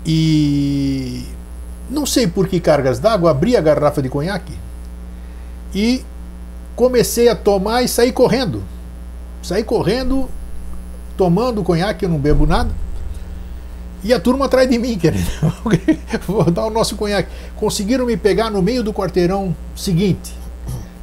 [0.06, 1.26] e
[1.90, 4.58] não sei por que cargas d'água, abri a garrafa de conhaque
[5.74, 6.04] e
[6.76, 8.64] comecei a tomar e saí correndo.
[9.44, 10.30] Saí correndo
[11.22, 12.72] tomando conhaque, eu não bebo nada.
[14.04, 15.30] E a turma atrás de mim, querendo.
[16.26, 17.30] Vou dar o nosso conhaque.
[17.56, 20.34] Conseguiram me pegar no meio do quarteirão seguinte.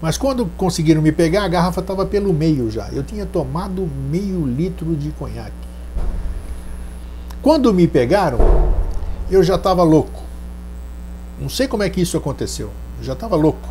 [0.02, 2.88] Mas quando conseguiram me pegar, a garrafa estava pelo meio já.
[2.88, 5.52] Eu tinha tomado meio litro de conhaque.
[7.40, 8.40] Quando me pegaram,
[9.30, 10.24] eu já estava louco.
[11.40, 12.72] Não sei como é que isso aconteceu.
[12.98, 13.68] Eu já estava louco.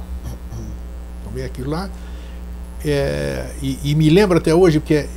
[1.25, 1.89] Tomei aquilo lá.
[2.85, 5.07] É, e, e, me lembro até hoje, porque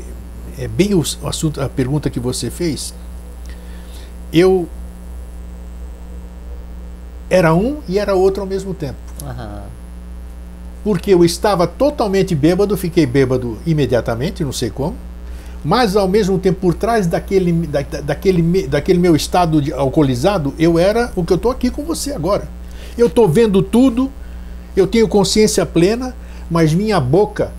[0.59, 2.95] é, bem o assunto, a pergunta que você fez.
[4.33, 4.69] Eu
[7.29, 8.99] era um e era outro ao mesmo tempo.
[9.23, 9.63] Uhum.
[10.83, 14.97] Porque eu estava totalmente bêbado, fiquei bêbado imediatamente, não sei como,
[15.65, 20.79] mas ao mesmo tempo, por trás daquele, da, daquele, daquele meu estado de alcoolizado, eu
[20.79, 22.49] era o que eu estou aqui com você agora.
[22.97, 24.11] Eu estou vendo tudo,
[24.75, 26.15] eu tenho consciência plena,
[26.51, 27.53] mas minha boca,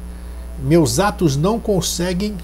[0.63, 2.35] meus atos não conseguem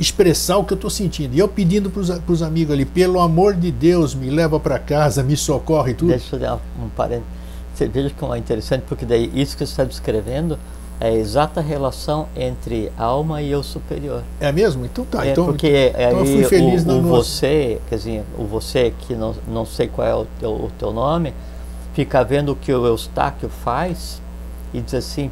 [0.00, 1.34] expressar o que eu estou sentindo.
[1.34, 5.22] E eu pedindo para os amigos ali, pelo amor de Deus, me leva para casa,
[5.22, 6.08] me socorre e tudo.
[6.08, 7.28] Deixa eu dar um parênteses.
[7.74, 10.58] Você veja como é interessante, porque daí isso que você está descrevendo
[10.98, 14.22] é a exata relação entre alma e eu superior.
[14.40, 14.84] É mesmo?
[14.84, 15.26] Então tá.
[15.26, 19.14] É então, porque então eu fui feliz o, o você, quer dizer, o você que
[19.14, 21.34] não, não sei qual é o teu, o teu nome,
[21.94, 24.20] fica vendo o que o Eustáquio faz
[24.72, 25.30] e diz assim,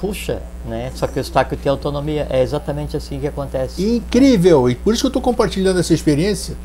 [0.00, 0.90] puxa, né?
[0.94, 2.26] Só que o Eustáquio tem autonomia.
[2.30, 3.82] É exatamente assim que acontece.
[3.82, 4.68] Incrível!
[4.68, 6.56] E por isso que eu estou compartilhando essa experiência.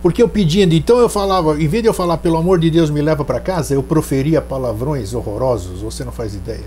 [0.00, 2.88] Porque eu pedindo, então eu falava, em vez de eu falar, pelo amor de Deus,
[2.88, 6.64] me leva para casa, eu proferia palavrões horrorosos, você não faz ideia.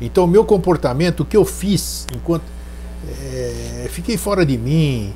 [0.00, 2.44] Então, o meu comportamento, o que eu fiz enquanto.
[3.08, 5.12] É, fiquei fora de mim,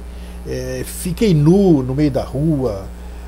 [0.47, 2.87] é, fiquei nu no meio da rua,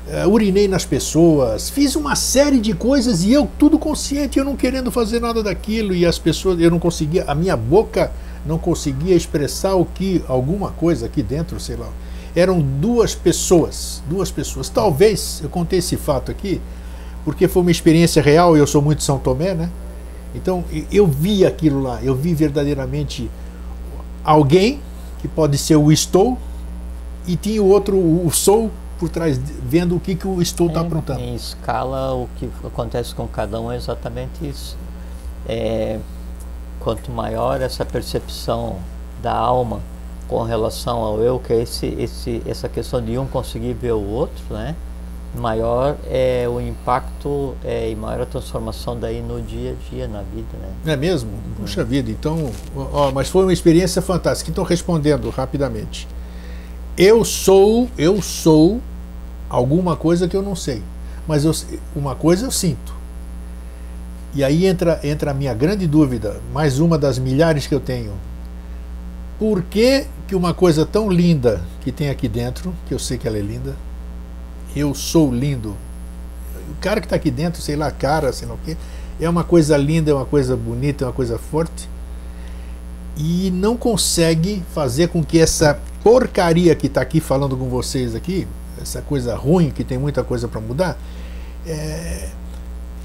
[0.09, 4.55] é, urinei nas pessoas, fiz uma série de coisas e eu tudo consciente, eu não
[4.55, 8.11] querendo fazer nada daquilo e as pessoas, eu não conseguia, a minha boca
[8.45, 11.89] não conseguia expressar o que, alguma coisa aqui dentro, sei lá.
[12.33, 14.69] Eram duas pessoas, duas pessoas.
[14.69, 16.61] Talvez, eu contei esse fato aqui,
[17.25, 19.69] porque foi uma experiência real, eu sou muito São Tomé, né?
[20.33, 23.29] Então eu vi aquilo lá, eu vi verdadeiramente
[24.23, 24.79] alguém
[25.19, 26.37] que pode ser o estou
[27.27, 30.81] e tinha o outro, o sou, por trás, vendo o que, que o estou está
[30.81, 31.19] aprontando.
[31.19, 34.77] Em escala, o que acontece com cada um é exatamente isso.
[35.47, 35.99] É,
[36.79, 38.77] quanto maior essa percepção
[39.21, 39.79] da alma
[40.27, 44.05] com relação ao eu, que é esse, esse, essa questão de um conseguir ver o
[44.05, 44.75] outro, né?
[45.35, 50.21] maior é o impacto é, e maior a transformação daí no dia a dia, na
[50.21, 50.47] vida.
[50.59, 50.93] Né?
[50.93, 51.29] É mesmo?
[51.57, 52.51] Puxa vida, então.
[52.75, 54.49] Ó, mas foi uma experiência fantástica.
[54.49, 56.07] Então, respondendo rapidamente
[56.97, 58.81] eu sou, eu sou
[59.47, 60.81] alguma coisa que eu não sei.
[61.27, 61.53] Mas eu,
[61.95, 62.95] uma coisa eu sinto.
[64.33, 68.13] E aí entra, entra a minha grande dúvida, mais uma das milhares que eu tenho.
[69.39, 73.27] Por que, que uma coisa tão linda que tem aqui dentro, que eu sei que
[73.27, 73.75] ela é linda,
[74.75, 75.75] eu sou lindo.
[76.71, 78.75] O cara que está aqui dentro, sei lá, cara, sei lá o quê,
[79.19, 81.89] é uma coisa linda, é uma coisa bonita, é uma coisa forte.
[83.15, 88.47] E não consegue fazer com que essa porcaria que está aqui falando com vocês aqui,
[88.81, 90.97] essa coisa ruim que tem muita coisa para mudar,
[91.65, 92.29] é,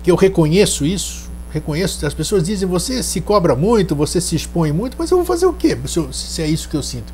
[0.05, 4.71] que eu reconheço isso, reconheço, as pessoas dizem, você se cobra muito, você se expõe
[4.71, 7.13] muito, mas eu vou fazer o quê se, se é isso que eu sinto?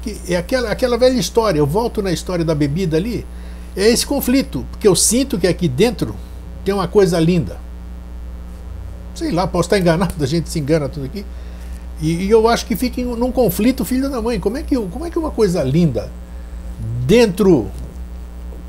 [0.00, 3.26] Que é aquela, aquela velha história, eu volto na história da bebida ali,
[3.76, 6.14] é esse conflito, porque eu sinto que aqui dentro
[6.64, 7.58] tem uma coisa linda.
[9.16, 11.26] Sei lá, posso estar enganado, a gente se engana tudo aqui.
[12.00, 14.40] E, e eu acho que fica em, num conflito filho da mãe.
[14.40, 16.10] Como é que, como é que uma coisa linda
[17.06, 17.68] dentro.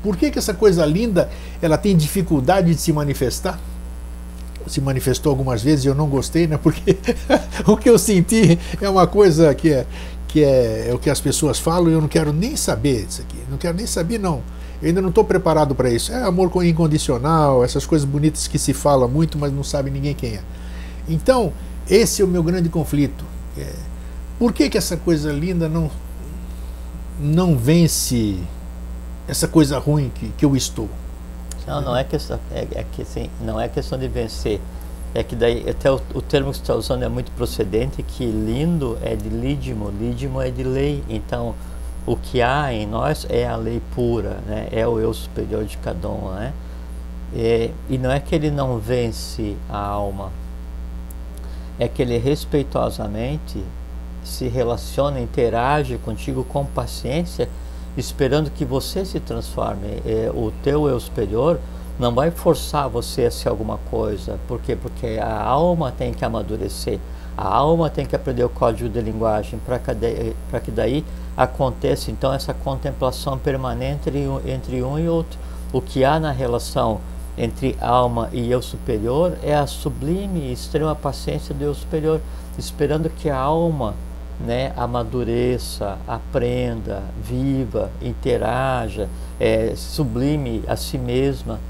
[0.02, 3.58] Por que, que essa coisa linda ela tem dificuldade de se manifestar?
[4.66, 6.58] Se manifestou algumas vezes e eu não gostei, né?
[6.60, 6.96] Porque
[7.66, 9.86] o que eu senti é uma coisa que é,
[10.26, 13.22] que é, é o que as pessoas falam e eu não quero nem saber disso
[13.22, 13.38] aqui.
[13.48, 14.42] Não quero nem saber, não.
[14.80, 16.12] Eu ainda não estou preparado para isso.
[16.12, 20.34] É amor incondicional, essas coisas bonitas que se fala muito, mas não sabe ninguém quem
[20.34, 20.40] é.
[21.08, 21.52] Então,
[21.94, 23.22] esse é o meu grande conflito.
[23.56, 23.70] É,
[24.38, 25.90] por que, que essa coisa linda não,
[27.20, 28.38] não vence
[29.28, 30.88] essa coisa ruim que, que eu estou?
[31.66, 34.58] Não, não é questão, é, é que assim, não é questão de vencer.
[35.14, 38.24] É que daí até o, o termo que você está usando é muito procedente, que
[38.24, 41.04] lindo é de lídimo, lídimo é de lei.
[41.10, 41.54] Então,
[42.06, 44.68] o que há em nós é a lei pura, né?
[44.72, 46.30] é o eu superior de cada um.
[46.30, 46.54] Né?
[47.36, 50.32] É, e não é que ele não vence a alma,
[51.78, 53.62] é que ele respeitosamente
[54.24, 57.48] se relaciona, interage contigo com paciência,
[57.96, 60.02] esperando que você se transforme.
[60.06, 61.58] É, o teu eu superior
[61.98, 64.38] não vai forçar você a ser alguma coisa.
[64.48, 64.76] Por quê?
[64.76, 66.98] Porque a alma tem que amadurecer.
[67.36, 71.04] A alma tem que aprender o código de linguagem para que daí
[71.36, 74.10] aconteça então essa contemplação permanente
[74.46, 75.38] entre um e outro.
[75.72, 77.00] O que há na relação
[77.36, 82.20] entre alma e eu superior é a sublime e extrema paciência do eu superior,
[82.58, 83.94] esperando que a alma
[84.38, 91.60] né, amadureça, aprenda, viva, interaja, é, sublime a si mesma,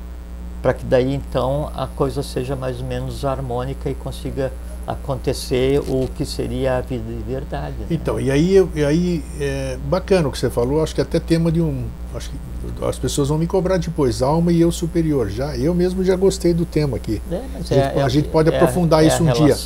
[0.60, 4.52] para que daí então a coisa seja mais ou menos harmônica e consiga
[4.86, 7.74] acontecer o que seria a vida de verdade.
[7.78, 7.86] Né?
[7.90, 11.50] Então, e aí, e aí é bacana o que você falou, acho que até tema
[11.50, 11.84] de um.
[12.14, 12.36] Acho que
[12.84, 15.30] as pessoas vão me cobrar depois, alma e eu superior.
[15.30, 17.20] Já, eu mesmo já gostei do tema aqui.
[17.30, 19.56] É, a, gente, é, a, gente, pode é aprofundar isso um dia.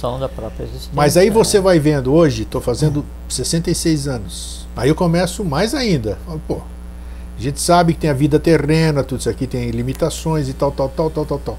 [0.92, 1.64] Mas aí você né?
[1.64, 4.66] vai vendo, hoje estou fazendo 66 anos.
[4.76, 6.18] Aí eu começo mais ainda.
[6.26, 6.60] Falo, pô,
[7.38, 10.70] a gente sabe que tem a vida terrena, tudo isso aqui tem limitações e tal,
[10.70, 11.58] tal, tal, tal, tal, tal.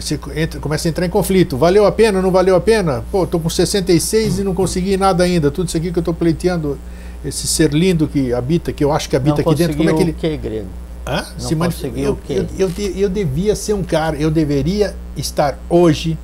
[0.00, 1.56] Você entra, começa a entrar em conflito.
[1.56, 3.04] Valeu a pena, não valeu a pena?
[3.10, 5.50] Pô, tô com 66 e não consegui nada ainda.
[5.50, 6.78] Tudo isso aqui que eu tô pleiteando,
[7.24, 9.94] esse ser lindo que habita, que eu acho que habita não aqui dentro, como é
[9.94, 10.10] que ele.
[10.12, 10.68] O que, grego?
[11.06, 11.24] Hã?
[11.40, 12.46] Não Se conseguiu eu, o quê?
[12.58, 16.18] Eu, eu, eu devia ser um cara, eu deveria estar hoje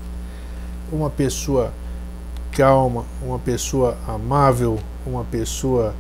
[0.92, 1.72] uma pessoa
[2.52, 5.94] calma, uma pessoa amável, uma pessoa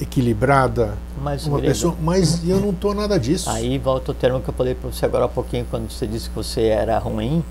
[0.00, 3.48] equilibrada, mas, uma pessoa, mas eu não estou nada disso.
[3.48, 6.28] Aí volta o termo que eu falei para você agora há pouquinho, quando você disse
[6.28, 7.44] que você era ruim,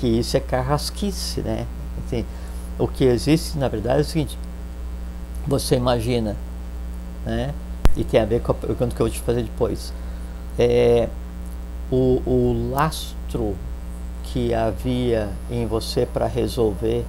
[0.00, 1.66] que isso é carrasquice, né?
[2.06, 2.24] Assim,
[2.78, 4.38] o que existe, na verdade, é o seguinte,
[5.46, 6.36] você imagina,
[7.24, 7.52] né?
[7.96, 9.92] E tem a ver com a pergunta que eu vou te fazer depois.
[10.58, 11.08] É,
[11.90, 13.54] o, o lastro
[14.24, 17.04] que havia em você para resolver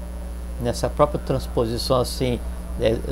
[0.61, 2.39] nessa própria transposição assim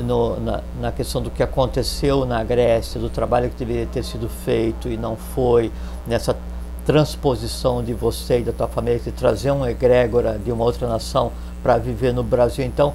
[0.02, 4.28] no, na, na, questão do que aconteceu na Grécia, do trabalho que deveria ter sido
[4.28, 5.72] feito e não foi,
[6.06, 6.36] nessa
[6.84, 11.32] transposição de você e da tua família, de trazer uma egrégora de uma outra nação
[11.62, 12.64] para viver no Brasil.
[12.64, 12.92] Então,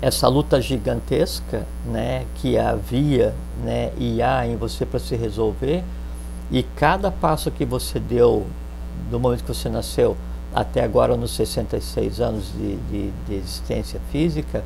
[0.00, 5.82] essa luta gigantesca né, que havia né, e há em você para se resolver,
[6.50, 8.46] e cada passo que você deu
[9.10, 10.16] do momento que você nasceu
[10.54, 14.64] até agora, nos 66 anos de, de, de existência física,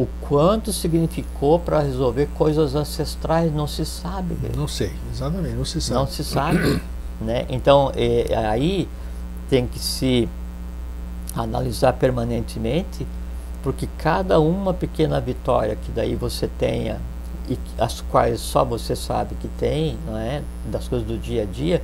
[0.00, 4.34] o quanto significou para resolver coisas ancestrais não se sabe.
[4.56, 6.00] Não sei, exatamente, não se sabe.
[6.00, 6.82] Não se sabe.
[7.20, 7.44] né?
[7.50, 8.88] Então, é, aí
[9.50, 10.26] tem que se
[11.36, 13.06] analisar permanentemente,
[13.62, 16.98] porque cada uma pequena vitória que daí você tenha,
[17.46, 20.42] e as quais só você sabe que tem, não é?
[20.64, 21.82] das coisas do dia a dia,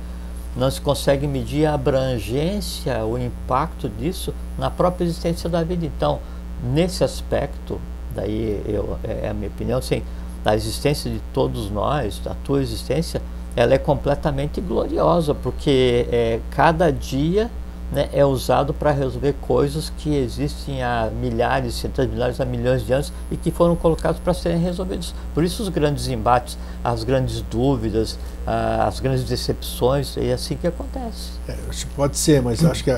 [0.55, 5.85] não se consegue medir a abrangência, o impacto disso na própria existência da vida.
[5.85, 6.19] Então,
[6.63, 7.79] nesse aspecto,
[8.17, 10.03] daí eu, é, é a minha opinião, sim,
[10.43, 13.21] a existência de todos nós, a tua existência,
[13.55, 17.49] ela é completamente gloriosa, porque é, cada dia
[17.91, 22.85] né, é usado para resolver coisas que existem há milhares, centenas de milhares, há milhões
[22.85, 25.13] de anos e que foram colocados para serem resolvidos.
[25.33, 31.31] Por isso os grandes embates, as grandes dúvidas, as grandes decepções, é assim que acontece.
[31.47, 31.55] É,
[31.95, 32.97] pode ser, mas acho que a,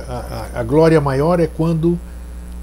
[0.53, 1.97] a, a glória maior é quando,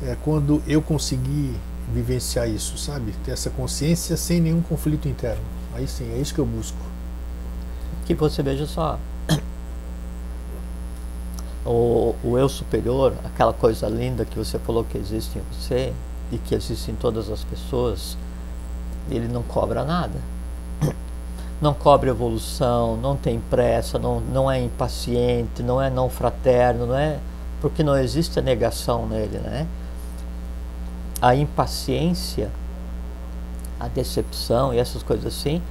[0.02, 1.54] é quando eu consegui
[1.92, 3.12] vivenciar isso, sabe?
[3.24, 5.42] Ter essa consciência sem nenhum conflito interno.
[5.74, 6.78] Aí sim, é isso que eu busco.
[8.04, 8.98] Que você veja só.
[11.64, 15.92] O, o eu superior, aquela coisa linda que você falou que existe em você
[16.30, 18.16] e que existe em todas as pessoas,
[19.10, 20.20] ele não cobra nada.
[21.58, 26.94] Não cobra evolução, não tem pressa, não, não é impaciente, não é não fraterno, não
[26.94, 27.18] é
[27.62, 29.66] porque não existe a negação nele, né?
[31.20, 32.50] A impaciência,
[33.78, 35.62] a decepção e essas coisas assim,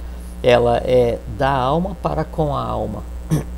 [0.42, 3.02] ela é da alma para com a alma.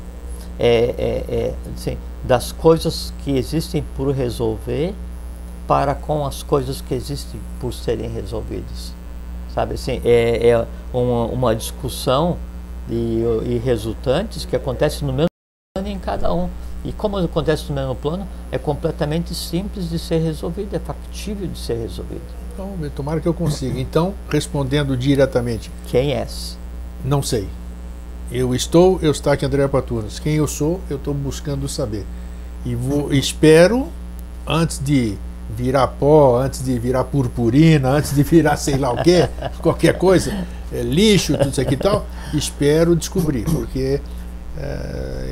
[0.61, 4.93] É, é, é assim, das coisas que existem por resolver
[5.65, 8.93] para com as coisas que existem por serem resolvidas.
[9.53, 12.37] Sabe assim, é, é uma, uma discussão
[12.89, 15.29] e, e resultantes que acontece no mesmo
[15.85, 16.49] em cada um.
[16.83, 21.59] E como acontece no mesmo plano, é completamente simples de ser resolvido, é factível de
[21.59, 22.21] ser resolvido.
[22.53, 23.79] Então, tomara que eu consiga.
[23.79, 25.71] Então, respondendo diretamente.
[25.87, 26.57] Quem és?
[27.03, 27.47] Não sei.
[28.31, 30.19] Eu estou, eu estou aqui André Patunas.
[30.19, 32.05] Quem eu sou, eu estou buscando saber.
[32.65, 33.87] E vou, espero,
[34.45, 35.17] antes de
[35.55, 39.27] virar pó, antes de virar purpurina, antes de virar sei lá o quê,
[39.61, 43.99] qualquer coisa, é, lixo, tudo isso aqui e tal, espero descobrir, porque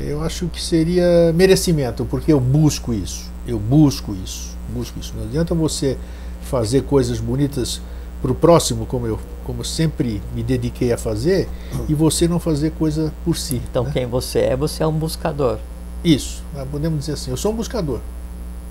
[0.06, 3.30] eu acho que seria merecimento, porque eu busco isso.
[3.46, 4.56] Eu busco isso.
[4.68, 5.14] Busco isso.
[5.16, 5.96] Não adianta você
[6.42, 7.80] fazer coisas bonitas
[8.22, 11.48] para o próximo, como eu, como eu sempre me dediquei a fazer,
[11.88, 13.62] e você não fazer coisa por si.
[13.70, 13.90] Então, né?
[13.92, 15.58] quem você é, você é um buscador.
[16.02, 18.00] Isso, podemos dizer assim: eu sou um buscador.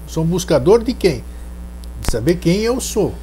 [0.08, 1.24] sou um buscador de quem?
[2.01, 3.14] De saber quem eu sou.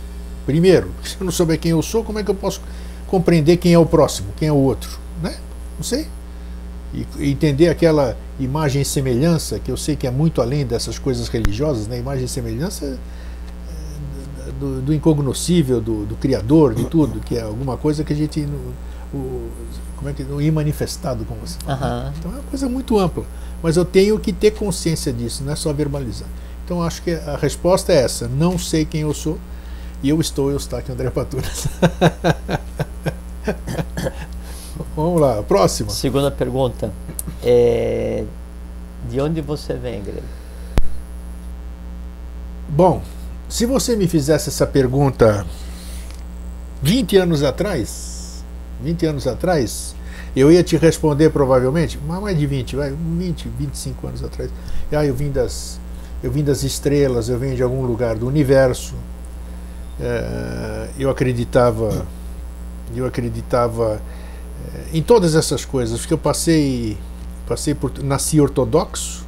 [0.46, 2.60] Primeiro, se eu não souber quem eu sou, como é que eu posso
[3.06, 4.98] compreender quem é o próximo, quem é o outro?
[5.22, 5.36] Né?
[5.76, 6.06] Não sei
[6.94, 11.28] e entender aquela imagem e semelhança, que eu sei que é muito além dessas coisas
[11.28, 11.98] religiosas, né?
[11.98, 12.98] imagem e semelhança
[14.58, 18.46] do, do incognoscível, do, do, Criador, de tudo, que é alguma coisa que a gente.
[19.12, 19.48] O,
[19.96, 22.04] como é que o imanifestado, como você fala.
[22.04, 22.12] Uhum.
[22.18, 23.24] Então é uma coisa muito ampla.
[23.62, 26.28] Mas eu tenho que ter consciência disso, não é só verbalizar.
[26.64, 29.38] Então acho que a resposta é essa: não sei quem eu sou
[30.02, 31.66] e eu estou Eustáquio André Patunas.
[34.96, 35.90] Vamos lá, próxima.
[35.90, 36.92] Segunda pergunta.
[37.42, 38.24] É...
[39.08, 40.22] De onde você vem, Grego?
[42.68, 43.02] Bom,
[43.48, 45.46] se você me fizesse essa pergunta
[46.82, 48.42] 20 anos atrás,
[48.82, 49.94] 20 anos atrás,
[50.34, 54.50] eu ia te responder provavelmente, mais de 20, vai, 20, 25 anos atrás.
[54.90, 55.78] Ah, eu vim das,
[56.22, 58.94] eu vim das estrelas, eu venho de algum lugar do universo.
[60.00, 62.04] É, eu acreditava,
[62.96, 64.00] eu acreditava
[64.92, 66.96] em todas essas coisas, porque eu passei,
[67.46, 69.24] passei por, nasci ortodoxo,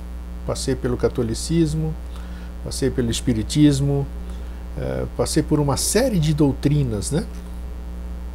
[0.46, 1.94] passei pelo catolicismo,
[2.64, 4.06] passei pelo espiritismo,
[4.78, 7.24] é, passei por uma série de doutrinas, né?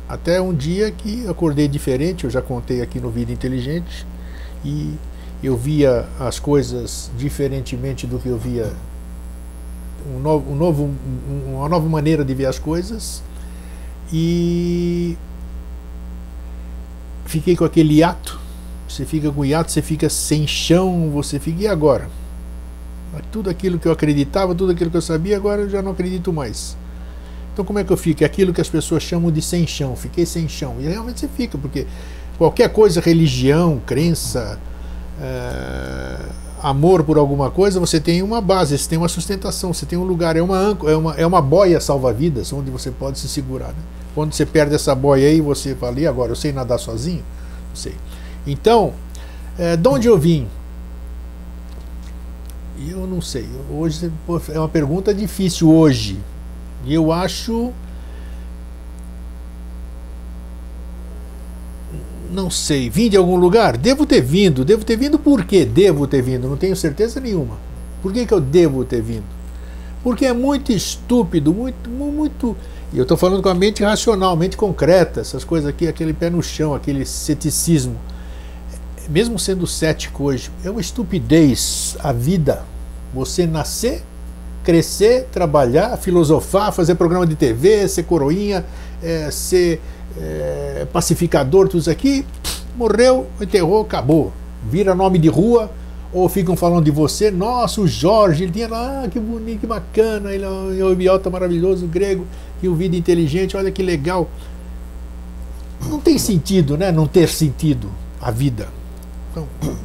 [0.07, 4.05] Até um dia que acordei diferente, eu já contei aqui no Vida Inteligente,
[4.63, 4.95] e
[5.43, 8.71] eu via as coisas diferentemente do que eu via
[10.15, 10.89] um novo, um novo,
[11.47, 13.23] uma nova maneira de ver as coisas
[14.11, 15.17] e
[17.31, 18.39] fiquei com aquele hiato.
[18.87, 22.09] Você fica com hiato, você fica sem chão, você fica e agora?
[23.31, 26.33] Tudo aquilo que eu acreditava, tudo aquilo que eu sabia, agora eu já não acredito
[26.33, 26.75] mais.
[27.53, 28.23] Então como é que eu fico?
[28.23, 29.95] É aquilo que as pessoas chamam de sem chão.
[29.95, 30.75] Fiquei sem chão.
[30.79, 31.87] E realmente você fica, porque
[32.37, 34.59] qualquer coisa, religião, crença,
[35.21, 36.17] é,
[36.61, 40.03] amor por alguma coisa, você tem uma base, você tem uma sustentação, você tem um
[40.03, 43.69] lugar, é uma, é uma, é uma boia salva-vidas onde você pode se segurar.
[43.69, 43.81] Né?
[44.13, 46.31] Quando você perde essa boia aí, você fala, e agora?
[46.31, 47.23] Eu sei nadar sozinho?
[47.69, 47.95] Não sei.
[48.45, 48.93] Então,
[49.57, 50.47] é, de onde eu vim?
[52.89, 53.47] Eu não sei.
[53.69, 54.11] Hoje
[54.53, 56.19] é uma pergunta difícil hoje.
[56.85, 57.71] Eu acho.
[62.31, 63.75] Não sei, vim de algum lugar?
[63.75, 64.63] Devo ter vindo.
[64.63, 65.65] Devo ter vindo por quê?
[65.65, 67.57] Devo ter vindo, não tenho certeza nenhuma.
[68.01, 69.25] Por que, que eu devo ter vindo?
[70.01, 72.55] Porque é muito estúpido, muito, muito.
[72.93, 76.29] E eu estou falando com a mente racional, mente concreta, essas coisas aqui, aquele pé
[76.29, 77.97] no chão, aquele ceticismo.
[79.09, 82.63] Mesmo sendo cético hoje, é uma estupidez a vida.
[83.13, 84.03] Você nascer
[84.63, 88.65] crescer, trabalhar, filosofar, fazer programa de TV, ser coroinha,
[89.01, 89.81] é, ser
[90.19, 92.25] é, pacificador, tudo isso aqui,
[92.75, 94.31] morreu, enterrou, acabou.
[94.69, 95.71] Vira nome de rua,
[96.13, 99.67] ou ficam falando de você, nossa, o Jorge, ele tinha lá, ah, que bonito, que
[99.67, 102.27] bacana, ele é um biota maravilhoso, grego,
[102.59, 104.29] que o vida inteligente, olha que legal.
[105.87, 106.91] Não tem sentido, né?
[106.91, 107.89] Não ter sentido
[108.21, 108.67] a vida.
[109.31, 109.47] Então,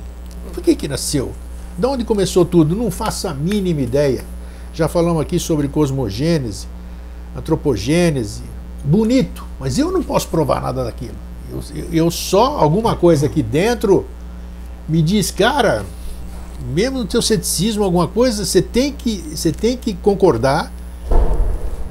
[0.52, 1.32] por que que nasceu?
[1.78, 2.74] De onde começou tudo?
[2.74, 4.24] Não faço a mínima ideia.
[4.74, 6.66] Já falamos aqui sobre cosmogênese,
[7.34, 8.42] antropogênese,
[8.86, 11.14] bonito, mas eu não posso provar nada daquilo.
[11.50, 11.60] Eu,
[11.92, 14.06] eu só, alguma coisa aqui dentro
[14.88, 15.84] me diz, cara,
[16.72, 20.72] mesmo no teu ceticismo, alguma coisa, você tem que, você tem que concordar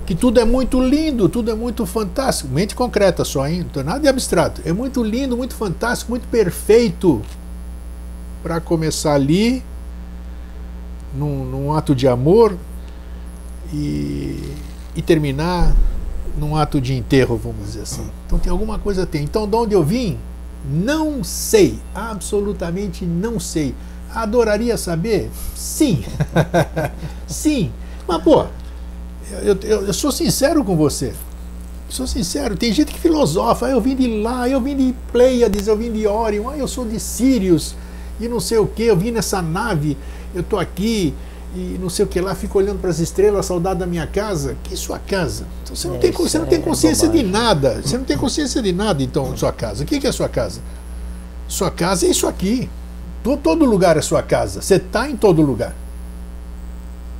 [0.06, 2.50] que tudo é muito lindo, tudo é muito fantástico.
[2.50, 3.62] Mente concreta só, hein?
[3.62, 4.62] Não tem nada de abstrato.
[4.64, 7.22] É muito lindo, muito fantástico, muito perfeito.
[8.44, 9.64] Para começar ali,
[11.14, 12.56] num, num ato de amor,
[13.74, 14.54] e,
[14.96, 15.76] e terminar
[16.38, 18.06] num ato de enterro, vamos dizer assim.
[18.26, 19.24] Então tem alguma coisa tem.
[19.24, 20.18] Então de onde eu vim?
[20.70, 23.76] Não sei, absolutamente não sei.
[24.14, 25.30] Adoraria saber?
[25.56, 26.04] Sim.
[27.28, 27.72] Sim.
[28.08, 28.46] Mas pô,
[29.44, 31.14] eu, eu, eu, sou sincero com você.
[31.90, 35.68] Sou sincero, tem gente que filosofa, ah, eu vim de lá, eu vim de Pleiades,
[35.68, 37.76] eu vim de Orion, ah, eu sou de Sirius,
[38.20, 39.96] e não sei o que, eu vim nessa nave,
[40.34, 41.14] eu tô aqui,
[41.56, 44.58] e não sei o que lá, fico olhando para as estrelas, saudade da minha casa.
[44.64, 45.46] Que sua casa?
[45.64, 47.82] Então você não, é, tem, você não tem consciência é de nada.
[47.82, 49.84] Você não tem consciência de nada, então, sua casa.
[49.84, 50.62] O que é sua casa?
[51.48, 52.70] Sua casa é isso aqui.
[53.24, 54.62] Todo lugar é sua casa.
[54.62, 55.76] Você está em todo lugar.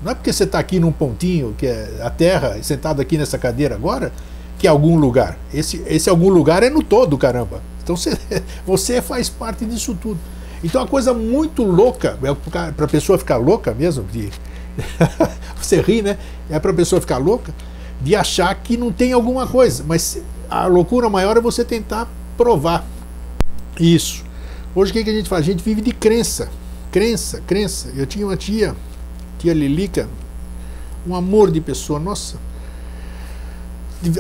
[0.04, 3.40] Não é porque você está aqui num pontinho, que é a Terra, sentado aqui nessa
[3.40, 4.12] cadeira agora,
[4.60, 5.38] que é algum lugar.
[5.52, 7.62] Esse, esse algum lugar é no todo, caramba.
[7.82, 8.16] Então você,
[8.68, 10.20] você faz parte disso tudo.
[10.64, 14.30] Então, uma coisa muito louca, é para a pessoa ficar louca mesmo, de
[15.62, 16.18] você ri, né?
[16.50, 17.54] É para a pessoa ficar louca
[18.02, 19.84] de achar que não tem alguma coisa.
[19.86, 22.86] Mas a loucura maior é você tentar provar
[23.80, 24.24] isso.
[24.76, 25.42] Hoje o que, que a gente faz?
[25.42, 26.50] A gente vive de crença.
[26.92, 27.92] Crença, crença.
[27.96, 28.76] Eu tinha uma tia,
[29.40, 30.08] tia Lilica,
[31.08, 32.38] um amor de pessoa, nossa,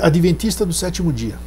[0.01, 1.37] adventista do sétimo dia.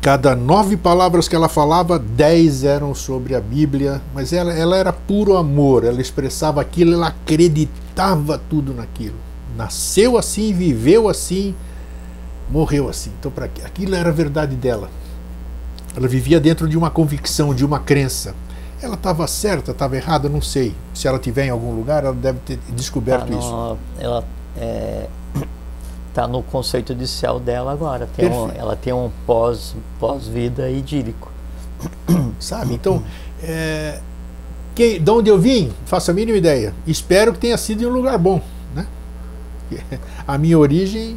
[0.00, 4.94] Cada nove palavras que ela falava, dez eram sobre a Bíblia, mas ela, ela era
[4.94, 9.16] puro amor, ela expressava aquilo, ela acreditava tudo naquilo.
[9.54, 11.54] Nasceu assim, viveu assim,
[12.50, 13.10] morreu assim.
[13.18, 14.88] Então, para aquilo era a verdade dela.
[15.94, 18.34] Ela vivia dentro de uma convicção, de uma crença.
[18.80, 20.74] Ela estava certa, estava errada, não sei.
[20.94, 23.78] Se ela tiver em algum lugar, ela deve ter descoberto tá no, isso.
[23.98, 24.24] Ela
[24.56, 25.08] é,
[26.14, 28.08] tá no conceito de céu dela agora.
[28.14, 31.30] Tem um, ela tem um pós pós vida idílico.
[32.38, 32.74] Sabe?
[32.74, 33.02] Então,
[33.42, 34.00] é,
[34.74, 36.74] quem, de onde eu vim, faço a mínima ideia.
[36.86, 38.40] Espero que tenha sido em um lugar bom,
[38.74, 38.86] né?
[40.26, 41.16] A minha origem,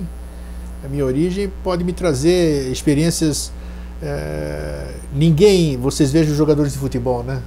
[0.83, 3.51] a minha origem pode me trazer experiências
[4.01, 7.41] é, ninguém, vocês vejam jogadores de futebol, né?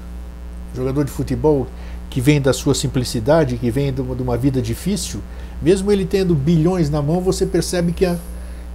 [0.74, 1.66] Jogador de futebol
[2.08, 5.20] que vem da sua simplicidade, que vem de uma, de uma vida difícil,
[5.62, 8.16] mesmo ele tendo bilhões na mão, você percebe que a,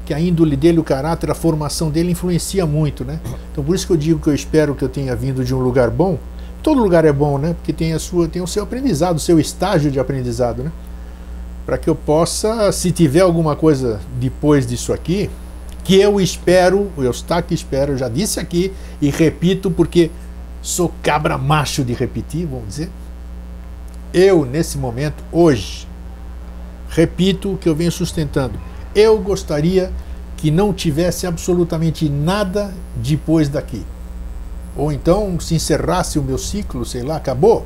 [0.05, 3.19] que a índole dele, o caráter, a formação dele influencia muito, né?
[3.51, 5.59] Então por isso que eu digo que eu espero que eu tenha vindo de um
[5.59, 6.17] lugar bom.
[6.63, 7.53] Todo lugar é bom, né?
[7.53, 10.71] Porque tem a sua, tem o seu aprendizado, o seu estágio de aprendizado, né?
[11.65, 15.29] Para que eu possa, se tiver alguma coisa depois disso aqui,
[15.83, 18.71] que eu espero, o Eustáquio espero, eu já disse aqui
[19.01, 20.11] e repito porque
[20.61, 22.89] sou cabra macho de repetir, vamos dizer.
[24.13, 25.87] Eu, nesse momento, hoje,
[26.91, 28.59] repito o que eu venho sustentando.
[28.93, 29.91] Eu gostaria
[30.37, 33.83] que não tivesse absolutamente nada depois daqui.
[34.75, 37.65] Ou então se encerrasse o meu ciclo, sei lá, acabou.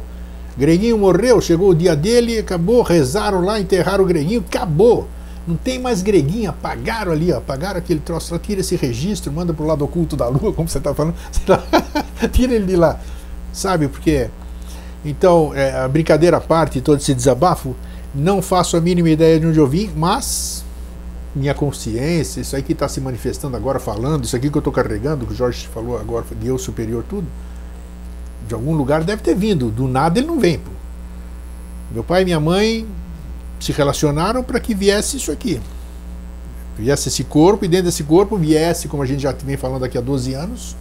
[0.58, 5.08] Greguinho morreu, chegou o dia dele, acabou, rezaram lá, enterraram o Greguinho, acabou.
[5.48, 9.68] Não tem mais greguinha, apagaram ali, apagaram aquele troço, tira esse registro, manda para o
[9.68, 11.16] lado oculto da lua, como você está falando,
[12.32, 13.00] tira ele de lá,
[13.54, 13.88] sabe?
[13.88, 14.30] Porque.
[15.04, 17.76] Então, é, a brincadeira à parte, todo esse desabafo,
[18.16, 20.64] não faço a mínima ideia de onde eu vim, mas
[21.36, 24.72] minha consciência, isso aí que está se manifestando agora, falando, isso aqui que eu estou
[24.72, 27.28] carregando, que o Jorge falou agora, de eu superior, tudo,
[28.48, 30.58] de algum lugar deve ter vindo, do nada ele não vem.
[30.58, 30.72] Pô.
[31.92, 32.88] Meu pai e minha mãe
[33.60, 35.60] se relacionaram para que viesse isso aqui.
[36.78, 39.98] Viesse esse corpo, e dentro desse corpo viesse, como a gente já vem falando aqui
[39.98, 40.76] há 12 anos,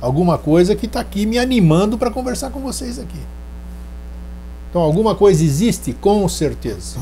[0.00, 3.18] alguma coisa que está aqui me animando para conversar com vocês aqui.
[4.70, 5.92] Então, alguma coisa existe?
[5.92, 6.98] Com certeza.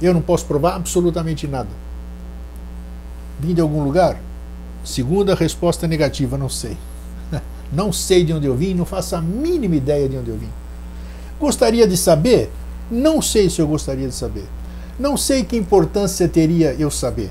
[0.00, 1.68] Eu não posso provar absolutamente nada.
[3.38, 4.20] Vim de algum lugar?
[4.84, 6.76] Segunda resposta negativa, não sei.
[7.72, 10.50] Não sei de onde eu vim, não faço a mínima ideia de onde eu vim.
[11.40, 12.52] Gostaria de saber?
[12.90, 14.44] Não sei se eu gostaria de saber.
[14.98, 17.30] Não sei que importância teria eu saber.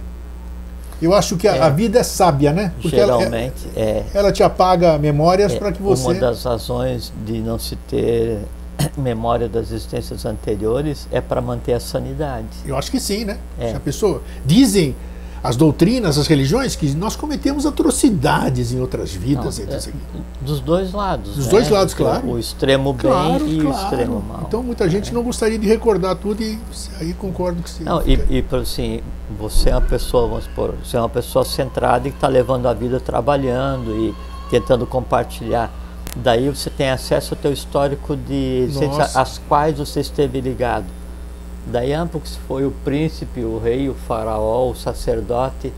[1.02, 2.74] Eu acho que a, é, a vida é sábia, né?
[2.82, 6.04] Porque geralmente ela, é, ela te apaga memórias é, para que você.
[6.04, 8.40] Uma das razões de não se ter
[8.98, 12.48] memória das existências anteriores é para manter a sanidade.
[12.66, 13.38] Eu acho que sim, né?
[13.60, 13.74] É.
[13.76, 14.96] A pessoa dizem
[15.44, 19.58] as doutrinas, as religiões, que nós cometemos atrocidades em outras vidas.
[19.58, 19.80] Não, é,
[20.42, 21.36] dos dois lados.
[21.36, 21.52] Dos né?
[21.52, 22.28] dois lados, claro.
[22.28, 23.70] O extremo bem claro, e claro.
[23.70, 24.44] o extremo mal.
[24.48, 25.14] Então muita gente é.
[25.14, 26.60] não gostaria de recordar tudo e
[27.00, 27.84] aí concordo que sim.
[27.84, 29.02] Não, e, e assim,
[29.40, 32.68] você é uma pessoa, vamos supor, você é uma pessoa centrada e que está levando
[32.68, 34.14] a vida trabalhando e
[34.52, 35.72] tentando compartilhar.
[36.16, 38.68] Daí você tem acesso ao teu histórico de
[39.16, 40.86] às quais você esteve ligado
[41.66, 45.72] Daí ambos foi o príncipe, o rei, o faraó, o sacerdote.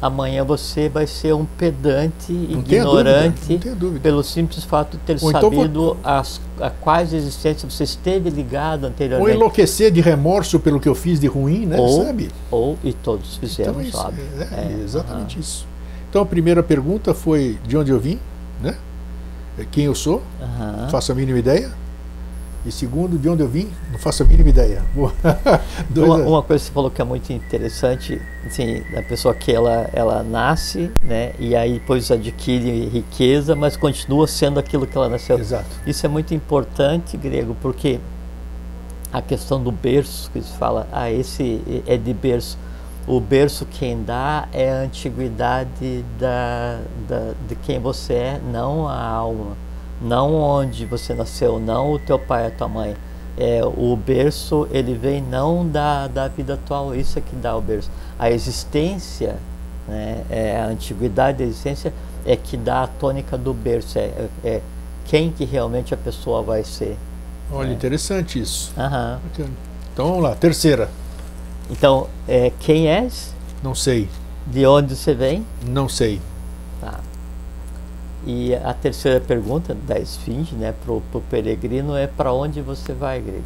[0.00, 5.30] Amanhã você vai ser um pedante, não ignorante, dúvida, pelo simples fato de ter Ou
[5.30, 9.30] então sabido então, as, a quais existências você esteve ligado anteriormente.
[9.30, 11.78] Ou enlouquecer de remorso pelo que eu fiz de ruim, né?
[11.78, 12.30] Ou, sabe?
[12.50, 14.20] Ou, e todos fizemos, então, sabe?
[14.38, 15.66] É, é, exatamente isso.
[16.10, 18.20] Então a primeira pergunta foi de onde eu vim,
[18.62, 18.76] né?
[19.70, 20.22] Quem eu sou,
[20.90, 21.70] faço a mínima ideia.
[22.66, 24.82] E segundo, de onde eu vim, não faço a mínima ideia.
[24.96, 29.88] uma, uma, coisa que você falou que é muito interessante, assim, a pessoa que ela,
[29.92, 35.38] ela nasce, né, e aí depois adquire riqueza, mas continua sendo aquilo que ela nasceu.
[35.38, 35.64] Exato.
[35.86, 38.00] Isso é muito importante, grego, porque
[39.12, 42.58] a questão do berço, que se fala, ah, esse é de berço.
[43.06, 49.00] O berço quem dá é a antiguidade da, da, de quem você é, não a
[49.00, 49.56] alma
[50.00, 52.96] não onde você nasceu, não o teu pai a tua mãe.
[53.38, 57.60] É, o berço ele vem não da, da vida atual, isso é que dá o
[57.60, 57.90] berço.
[58.18, 59.36] A existência,
[59.86, 61.92] né, é, a antiguidade da existência
[62.24, 64.62] é que dá a tônica do berço, é, é
[65.04, 66.96] quem que realmente a pessoa vai ser.
[67.52, 67.72] Olha, é.
[67.72, 68.72] interessante isso.
[68.76, 69.20] Aham.
[69.92, 70.88] Então vamos lá, terceira.
[71.70, 73.34] Então, é, quem és?
[73.62, 74.08] Não sei.
[74.46, 75.44] De onde você vem?
[75.66, 76.20] Não sei.
[76.80, 77.00] Tá.
[78.26, 83.20] E a terceira pergunta da esfinge, né, para o peregrino é para onde você vai,
[83.20, 83.44] grego?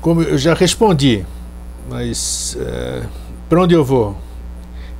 [0.00, 1.24] Como eu já respondi,
[1.88, 3.06] mas é,
[3.48, 4.16] para onde eu vou?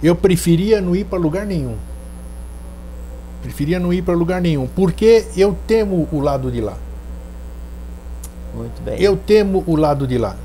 [0.02, 1.76] Eu preferia não ir para lugar nenhum.
[3.42, 6.76] Preferia não ir para lugar nenhum, porque eu temo o lado de lá.
[8.54, 9.00] Muito bem.
[9.00, 10.36] Eu temo o lado de lá.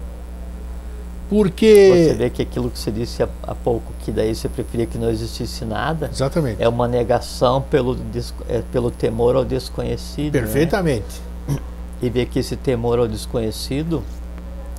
[1.30, 2.07] Porque.
[2.09, 4.97] Você vê que aquilo que você disse há, há pouco, que daí você preferia que
[4.97, 6.61] não existisse nada, Exatamente.
[6.61, 7.97] é uma negação pelo,
[8.47, 10.34] é, pelo temor ao desconhecido.
[10.36, 10.41] né?
[10.41, 11.21] Perfeitamente.
[12.01, 14.03] E ver que esse temor ao desconhecido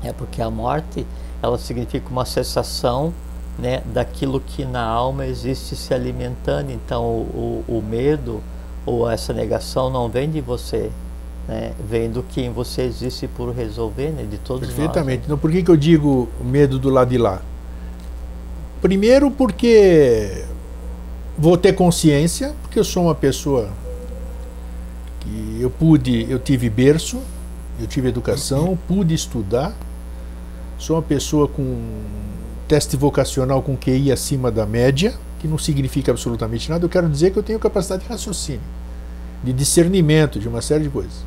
[0.04, 1.04] é porque a morte
[1.42, 3.12] ela significa uma cessação
[3.58, 6.70] né, daquilo que na alma existe se alimentando.
[6.70, 8.40] Então o, o, o medo
[8.86, 10.90] ou essa negação não vem de você,
[11.48, 15.22] né, vem do que em você existe por resolver, né, de todos Perfeitamente.
[15.24, 17.40] Então, por que, que eu digo medo do lado de lá?
[18.82, 20.44] Primeiro, porque
[21.36, 23.70] vou ter consciência, porque eu sou uma pessoa
[25.20, 27.18] que eu pude, eu tive berço,
[27.80, 29.74] eu tive educação, pude estudar,
[30.78, 31.80] sou uma pessoa com
[32.68, 37.32] teste vocacional com QI acima da média, que não significa absolutamente nada, eu quero dizer
[37.32, 38.60] que eu tenho capacidade de raciocínio,
[39.42, 41.24] de discernimento, de uma série de coisas.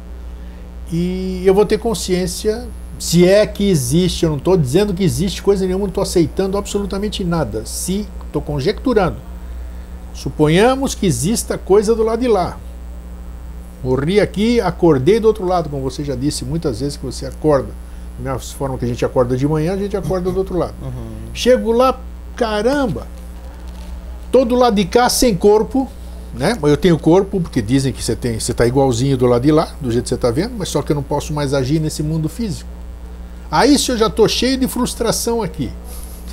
[0.92, 2.68] E eu vou ter consciência,
[3.00, 6.58] se é que existe, eu não estou dizendo que existe coisa nenhuma, não estou aceitando
[6.58, 7.66] absolutamente nada.
[7.66, 9.18] Se estou conjecturando.
[10.14, 12.58] Suponhamos que exista coisa do lado de lá.
[13.84, 17.70] Morri aqui, acordei do outro lado, como você já disse muitas vezes que você acorda.
[18.20, 20.76] Da mesma forma que a gente acorda de manhã, a gente acorda do outro lado.
[20.82, 21.32] Uhum.
[21.34, 22.00] Chego lá,
[22.36, 23.08] caramba!
[24.32, 25.90] Todo lado de cá sem corpo,
[26.34, 26.58] né?
[26.64, 29.74] Eu tenho corpo, porque dizem que você tem, você está igualzinho do lado de lá,
[29.82, 32.02] do jeito que você está vendo, mas só que eu não posso mais agir nesse
[32.02, 32.70] mundo físico.
[33.50, 35.72] Aí se eu já estou cheio de frustração aqui.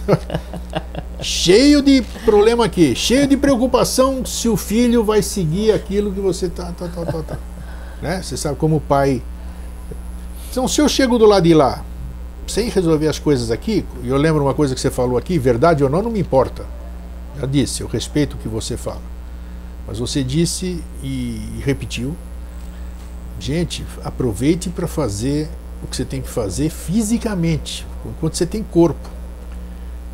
[1.21, 6.49] cheio de problema aqui, cheio de preocupação se o filho vai seguir aquilo que você
[6.49, 7.39] tá, tá, tá, tá, tá.
[8.01, 8.23] Né?
[8.23, 9.21] Você sabe como o pai.
[10.53, 11.85] Então, se eu chego do lado de lá,
[12.47, 15.83] sem resolver as coisas aqui, e eu lembro uma coisa que você falou aqui, verdade
[15.83, 16.65] ou não, não me importa.
[17.41, 19.18] Já disse, eu respeito o que você fala.
[19.89, 22.15] Mas você disse e repetiu.
[23.41, 25.49] Gente, aproveite para fazer
[25.83, 29.09] o que você tem que fazer fisicamente, enquanto você tem corpo.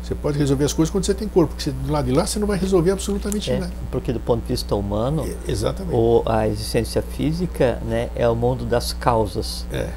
[0.03, 2.27] Você pode resolver as coisas quando você tem corpo, porque você, do lado de lá
[2.27, 3.73] você não vai resolver absolutamente É, nada.
[3.91, 5.95] porque do ponto de vista humano, É, exatamente.
[5.95, 9.65] ou a existência física né, é o mundo das causas.
[9.73, 9.89] É.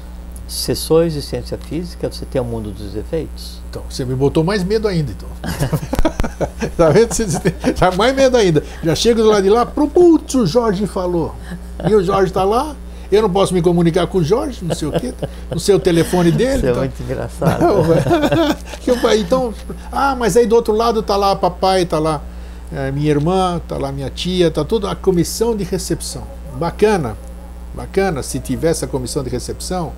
[0.49, 3.61] Cessou a existência física, você tem o mundo dos efeitos.
[3.69, 5.29] Então, você me botou mais medo ainda, então.
[6.75, 7.13] tá vendo?
[7.13, 8.63] Você tá mais medo ainda.
[8.83, 11.35] Já chego do lado de lá, pro putz, o Jorge falou.
[11.87, 12.75] E o Jorge está lá,
[13.11, 15.13] eu não posso me comunicar com o Jorge, não sei o quê,
[15.49, 16.57] não sei o telefone dele.
[16.57, 17.61] Isso é tá- muito engraçado.
[17.61, 19.53] Não, então,
[19.91, 22.21] ah, mas aí do outro lado tá lá papai, tá lá
[22.71, 26.23] eh, minha irmã, tá lá minha tia, tá toda a comissão de recepção.
[26.55, 27.17] Bacana,
[27.73, 29.93] bacana, se tiver essa comissão de recepção,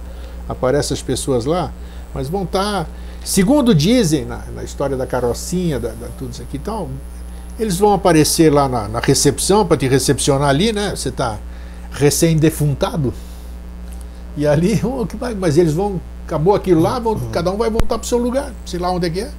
[0.50, 1.72] aparecem as pessoas lá,
[2.14, 2.88] mas vão estar,
[3.24, 6.90] segundo dizem na, na história da carrocinha, da, da tudo isso aqui e tal,
[7.60, 10.92] eles vão aparecer lá na, na recepção para te recepcionar ali, né?
[10.96, 11.38] Você tá
[11.92, 13.14] recém-defuntado.
[14.36, 17.70] E ali, oh, que vai- mas eles vão, acabou aquilo lá, vão- cada um vai
[17.70, 19.32] voltar para o seu lugar, sei lá onde é que é.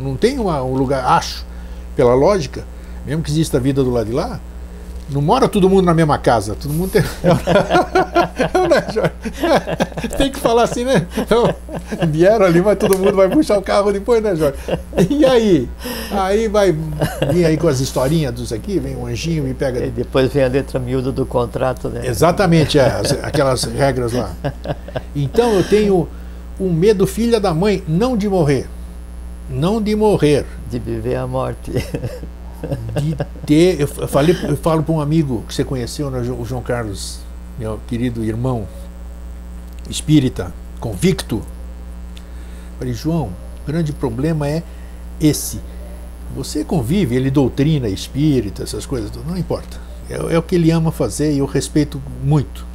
[0.00, 1.44] Não tem uma- um lugar, acho,
[1.96, 2.64] pela lógica,
[3.06, 4.40] mesmo que exista a vida do lado de lá,
[5.10, 7.02] não mora todo mundo na mesma casa, todo mundo tem.
[8.54, 9.12] Não, né, Jorge?
[10.16, 11.06] tem que falar assim, né?
[11.16, 11.54] Então,
[12.10, 14.58] vieram ali, mas todo mundo vai puxar o carro depois, né, Jorge?
[15.10, 15.68] E aí?
[16.10, 16.72] Aí vai
[17.32, 19.84] vir aí com as historinhas dos aqui, vem um anjinho, me pega.
[19.84, 22.02] E depois vem a letra miúda do contrato, né?
[22.06, 24.30] Exatamente, é, as- aquelas regras lá.
[25.14, 26.08] Então eu tenho
[26.60, 28.66] um medo, filha da mãe, não de morrer.
[29.48, 30.44] Não de morrer.
[30.70, 31.72] De viver a morte.
[33.00, 33.80] De ter.
[33.80, 37.20] Eu falei, eu falo para um amigo que você conheceu, né, o João Carlos,
[37.58, 38.66] meu querido irmão
[39.88, 41.42] espírita, convicto.
[42.78, 43.32] Falei, João,
[43.64, 44.62] o grande problema é
[45.20, 45.60] esse.
[46.36, 49.78] Você convive, ele doutrina espírita, essas coisas, não importa.
[50.08, 52.66] É, é o que ele ama fazer e eu respeito muito.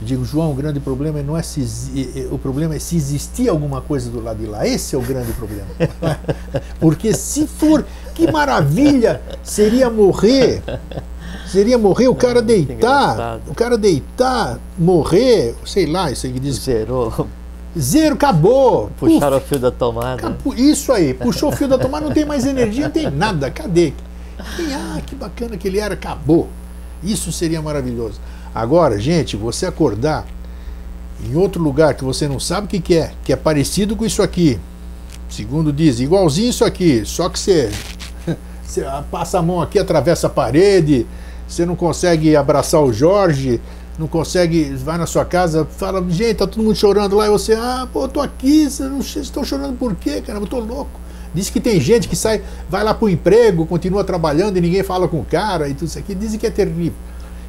[0.00, 1.60] Eu digo, João, o grande problema não é se
[1.96, 4.66] eh, eh, o problema é se existir alguma coisa do lado de lá.
[4.66, 5.66] Esse é o grande problema.
[6.78, 7.84] Porque se for,
[8.18, 10.60] que maravilha seria morrer.
[11.46, 16.56] Seria morrer o cara deitar, o cara deitar, morrer, sei lá, isso aí que diz
[16.56, 17.26] Zerou.
[17.78, 18.90] zero, acabou.
[18.98, 20.36] Puxaram o fio da tomada.
[20.56, 23.50] Isso aí, puxou o fio da tomada, não tem mais energia, não tem nada.
[23.50, 23.94] Cadê?
[24.58, 26.48] E, ah, que bacana que ele era, acabou.
[27.02, 28.20] Isso seria maravilhoso.
[28.54, 30.26] Agora, gente, você acordar
[31.24, 34.04] em outro lugar que você não sabe o que, que é, que é parecido com
[34.04, 34.58] isso aqui,
[35.30, 37.70] segundo diz, igualzinho isso aqui, só que você,
[38.68, 41.06] você passa a mão aqui, atravessa a parede,
[41.48, 43.60] você não consegue abraçar o Jorge,
[43.98, 47.54] não consegue, vai na sua casa, fala, gente, tá todo mundo chorando lá, e você,
[47.54, 51.00] ah, pô, eu tô aqui, vocês estão chorando por quê, caramba, eu tô louco.
[51.34, 55.08] Diz que tem gente que sai, vai lá pro emprego, continua trabalhando e ninguém fala
[55.08, 56.98] com o cara e tudo isso aqui, dizem que é terrível.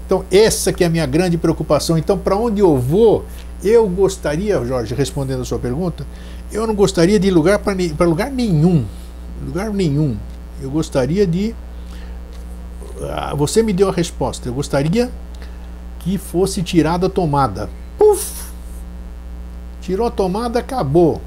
[0.06, 1.98] Então, essa que é a minha grande preocupação.
[1.98, 3.26] Então, para onde eu vou,
[3.64, 6.06] eu gostaria, Jorge, respondendo a sua pergunta,
[6.52, 8.84] Eu não gostaria de ir lugar para lugar nenhum.
[9.46, 10.18] Lugar nenhum.
[10.62, 11.56] Eu gostaria de.
[13.02, 14.50] Ah, você me deu a resposta.
[14.50, 15.10] Eu gostaria
[16.00, 17.70] que fosse tirada a tomada.
[17.98, 18.50] Puf!
[19.82, 21.22] Tirou a tomada, acabou.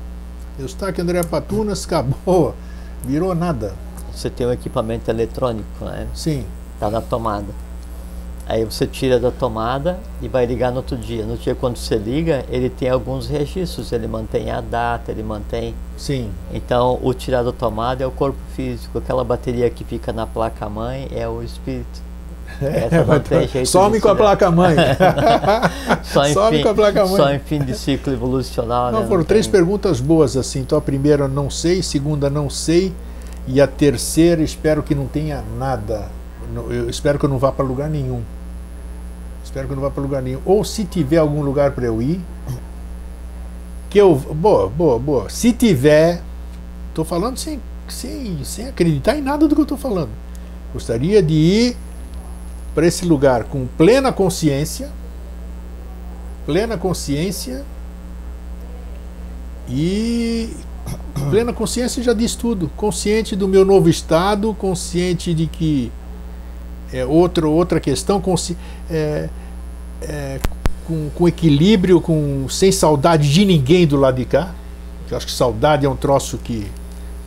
[0.59, 2.55] Eustáquio André Patunas, acabou.
[3.05, 3.75] Virou nada.
[4.15, 6.07] Você tem um equipamento eletrônico, né?
[6.15, 6.45] Sim.
[6.75, 7.47] Está na tomada.
[8.53, 11.25] Aí você tira da tomada e vai ligar no outro dia.
[11.25, 15.75] No dia quando você liga, ele tem alguns registros, ele mantém a data, ele mantém.
[15.97, 16.31] Sim.
[16.53, 20.69] Então, o tirar da tomada é o corpo físico, aquela bateria que fica na placa
[20.69, 22.03] mãe é o espírito.
[22.61, 24.77] Essa não tem jeito Some com a placa mãe.
[26.05, 27.17] só em Some fim, com a placa mãe.
[27.17, 28.93] Só em fim de ciclo evolucional.
[28.93, 29.07] Não, né?
[29.07, 29.53] foram não três tem...
[29.53, 30.61] perguntas boas assim.
[30.61, 32.93] Então a primeira não sei, segunda não sei
[33.49, 36.11] e a terceira espero que não tenha nada.
[36.69, 38.21] Eu espero que eu não vá para lugar nenhum.
[39.45, 40.41] Espero que não vá para lugar nenhum.
[40.45, 42.21] Ou se tiver algum lugar para eu ir,
[43.91, 45.31] que eu boa, boa, boa.
[45.31, 46.23] Se tiver,
[46.89, 50.11] estou falando sem, sem, sem acreditar em nada do que eu estou falando.
[50.73, 51.77] Gostaria de ir
[52.75, 54.91] para esse lugar com plena consciência,
[56.47, 57.65] plena consciência
[59.69, 60.51] e
[61.31, 65.93] plena consciência já diz tudo, consciente do meu novo estado, consciente de que
[66.93, 68.57] é outra outra questão, consci,
[68.91, 69.29] é,
[70.03, 70.41] é,
[70.87, 74.53] com, com equilíbrio, com sem saudade de ninguém do lado de cá.
[75.11, 76.71] Eu acho que saudade é um troço que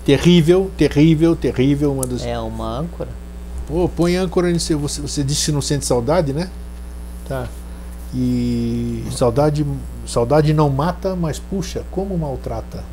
[0.03, 2.23] terrível, terrível, terrível, uma das...
[2.23, 3.09] É uma âncora.
[3.67, 4.77] Pô, põe âncora nisso.
[4.77, 6.49] Você, você disse que não sente saudade, né?
[7.27, 7.47] Tá.
[8.13, 9.65] E saudade,
[10.07, 12.83] saudade não mata, mas puxa, como maltrata.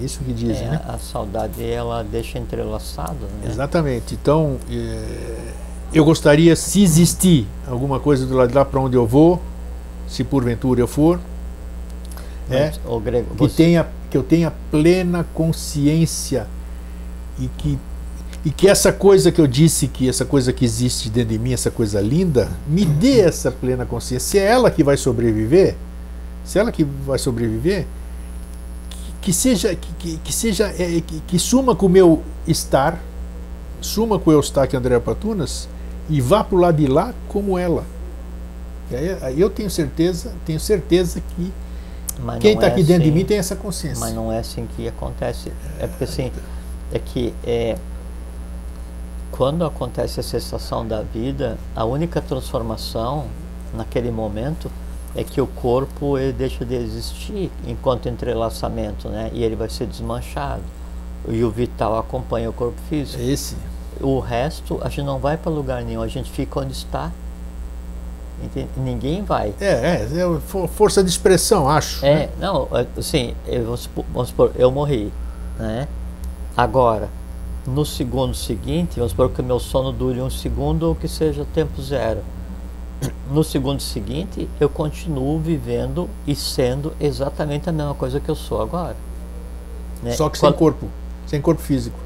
[0.00, 0.80] É isso que dizem, é, né?
[0.86, 3.48] A saudade ela deixa entrelaçado, né?
[3.48, 4.14] Exatamente.
[4.14, 5.52] Então, é,
[5.92, 9.40] eu gostaria, se existir alguma coisa do lado de lá para onde eu vou,
[10.06, 11.20] se porventura eu for,
[12.50, 12.72] é,
[13.04, 13.56] Grego, que, você...
[13.56, 16.46] tenha, que eu tenha plena consciência
[17.38, 17.78] e que
[18.44, 21.52] e que essa coisa que eu disse, que essa coisa que existe dentro de mim,
[21.52, 24.26] essa coisa linda, me dê essa plena consciência.
[24.26, 25.74] Se é ela que vai sobreviver,
[26.44, 27.84] se é ela que vai sobreviver,
[28.88, 33.02] que, que seja, que, que seja, é, que, que, suma com o meu estar,
[33.80, 35.68] suma com o Eustáquio André Patunas
[36.08, 37.84] e vá para o lado de lá como ela.
[39.36, 41.52] Eu tenho certeza, tenho certeza que
[42.20, 43.18] mas quem está é aqui dentro de assim.
[43.18, 44.00] mim tem essa consciência.
[44.00, 45.52] Mas não é assim que acontece.
[45.78, 46.32] É porque assim,
[46.92, 47.76] é que é,
[49.30, 53.26] quando acontece a cessação da vida, a única transformação
[53.74, 54.70] naquele momento
[55.14, 59.30] é que o corpo ele deixa de existir enquanto entrelaçamento, né?
[59.32, 60.62] E ele vai ser desmanchado.
[61.28, 63.22] E o vital acompanha o corpo físico.
[63.22, 63.56] Esse.
[64.00, 67.10] O resto a gente não vai para lugar nenhum, a gente fica onde está.
[68.42, 68.68] Entende?
[68.76, 69.52] Ninguém vai.
[69.60, 72.04] É, é, é, força de expressão, acho.
[72.04, 72.28] É, né?
[72.38, 73.34] não, assim,
[73.64, 75.12] vamos, vamos supor, eu morri,
[75.58, 75.88] né?
[76.56, 77.08] Agora,
[77.66, 81.44] no segundo seguinte, vamos supor que o meu sono dure um segundo ou que seja
[81.52, 82.20] tempo zero.
[83.30, 88.60] No segundo seguinte, eu continuo vivendo e sendo exatamente a mesma coisa que eu sou
[88.60, 88.96] agora.
[90.02, 90.12] Né?
[90.12, 90.58] Só que sem Qual...
[90.58, 90.88] corpo,
[91.26, 91.98] sem corpo físico.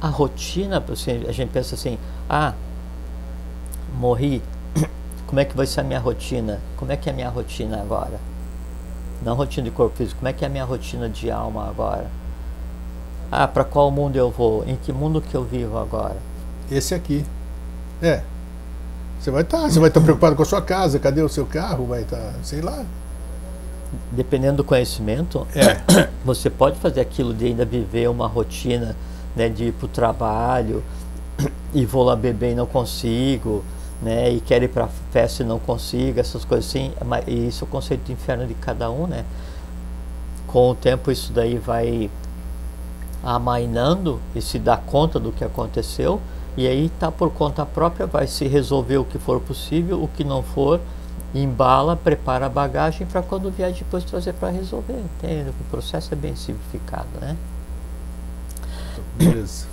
[0.00, 2.52] A rotina, assim, a gente pensa assim, ah,
[3.98, 4.42] morri,
[5.26, 6.60] como é que vai ser a minha rotina?
[6.76, 8.18] Como é que é a minha rotina agora?
[9.22, 12.06] Não rotina de corpo físico, como é que é a minha rotina de alma agora?
[13.30, 14.64] Ah, para qual mundo eu vou?
[14.66, 16.16] Em que mundo que eu vivo agora?
[16.70, 17.24] Esse aqui.
[18.00, 18.22] É.
[19.18, 21.28] Você vai estar, tá, você vai estar tá preocupado com a sua casa, cadê o
[21.28, 21.86] seu carro?
[21.86, 22.84] Vai estar, tá, sei lá.
[24.12, 26.08] Dependendo do conhecimento, é.
[26.24, 28.94] você pode fazer aquilo de ainda viver uma rotina,
[29.36, 30.82] né, de ir para o trabalho
[31.72, 33.62] e vou lá beber e não consigo,
[34.02, 36.92] né, e quero ir para festa e não consigo, essas coisas assim.
[37.26, 39.24] E isso é o conceito do inferno de cada um, né?
[40.46, 42.10] Com o tempo isso daí vai
[43.22, 46.20] amainando e se dá conta do que aconteceu
[46.56, 50.24] e aí tá por conta própria vai se resolver o que for possível, o que
[50.24, 50.80] não for
[51.34, 54.98] embala, prepara a bagagem para quando vier depois trazer para resolver.
[54.98, 55.50] Entende?
[55.50, 57.36] O processo é bem simplificado, né?
[59.16, 59.66] Beleza.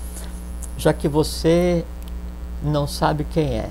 [0.77, 1.85] Já que você
[2.63, 3.69] não sabe quem é,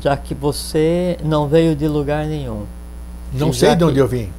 [0.00, 2.64] já que você não veio de lugar nenhum.
[3.32, 4.32] Não sei de onde eu vim.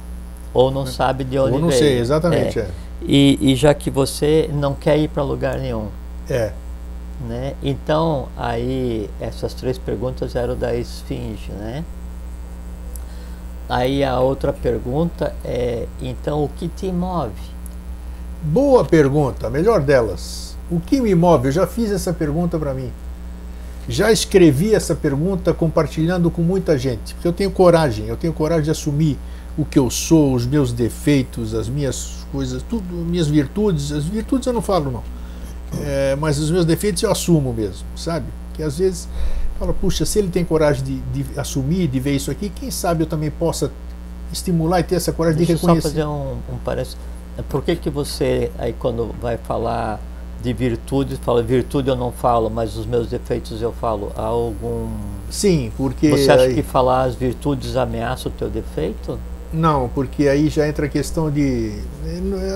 [0.52, 1.54] Ou não sabe de onde veio.
[1.54, 1.80] Ou não veio.
[1.80, 2.58] sei, exatamente.
[2.58, 2.62] É.
[2.62, 2.70] É.
[3.02, 5.88] E, e já que você não quer ir para lugar nenhum.
[6.28, 6.52] É.
[7.26, 7.54] Né?
[7.62, 11.84] Então, aí, essas três perguntas eram da esfinge, né?
[13.68, 17.57] Aí a outra pergunta é, então, o que te move?
[18.50, 20.56] Boa pergunta, a melhor delas.
[20.70, 21.48] O que me move?
[21.48, 22.90] Eu já fiz essa pergunta para mim.
[23.86, 28.64] Já escrevi essa pergunta compartilhando com muita gente, porque eu tenho coragem, eu tenho coragem
[28.64, 29.18] de assumir
[29.56, 33.92] o que eu sou, os meus defeitos, as minhas coisas, tudo, minhas virtudes.
[33.92, 35.02] As virtudes eu não falo, não.
[35.82, 38.26] É, mas os meus defeitos eu assumo mesmo, sabe?
[38.54, 39.06] Que às vezes
[39.58, 43.02] fala, puxa, se ele tem coragem de, de, assumir, de ver isso aqui, quem sabe
[43.02, 43.70] eu também possa
[44.32, 45.88] estimular e ter essa coragem Deixa de reconhecer.
[45.88, 46.96] Só fazer um, um parece.
[47.48, 50.00] Por que que você aí quando vai falar
[50.42, 54.12] de virtude, fala virtude eu não falo, mas os meus defeitos eu falo.
[54.16, 54.88] Há algum
[55.30, 56.54] Sim, porque Você acha aí...
[56.54, 59.18] que falar as virtudes ameaça o teu defeito?
[59.52, 61.72] Não, porque aí já entra a questão de.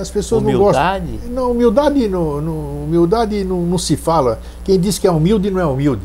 [0.01, 1.07] As pessoas humildade?
[1.07, 1.31] não gostam.
[1.33, 4.39] Não, humildade, não, não, humildade não, não, se fala.
[4.63, 6.03] Quem diz que é humilde não é humilde.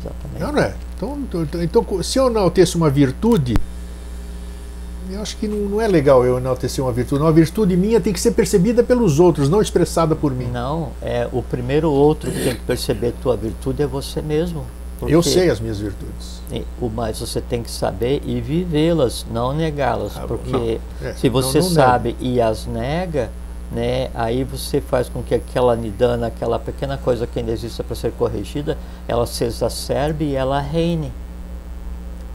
[0.00, 0.40] Exatamente.
[0.40, 0.74] Não, não é.
[0.96, 3.56] Então, então, então se eu enalteço uma virtude,
[5.14, 7.22] eu acho que não, não, é legal eu enaltecer uma virtude.
[7.22, 10.46] Uma virtude minha tem que ser percebida pelos outros, não expressada por mim.
[10.46, 14.64] Não, é o primeiro outro que tem que perceber tua virtude é você mesmo.
[15.02, 16.42] Eu sei as minhas virtudes.
[16.80, 21.58] O mais você tem que saber e vivê-las, não negá-las, ah, porque é, se você
[21.58, 23.30] não, não sabe e as nega,
[23.72, 27.96] né, aí você faz com que aquela nidana, aquela pequena coisa que ainda existe para
[27.96, 31.12] ser corrigida, ela se exacerbe e ela reine.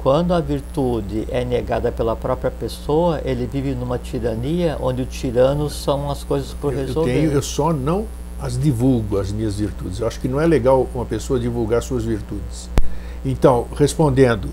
[0.02, 5.70] Quando a virtude é negada pela própria pessoa, ele vive numa tirania onde o tirano
[5.70, 7.12] são as coisas por resolver.
[7.12, 8.06] Eu, tenho, eu só não
[8.41, 10.00] as divulgo, as minhas virtudes.
[10.00, 12.70] Eu acho que não é legal uma pessoa divulgar suas virtudes.
[13.26, 14.47] Então, respondendo,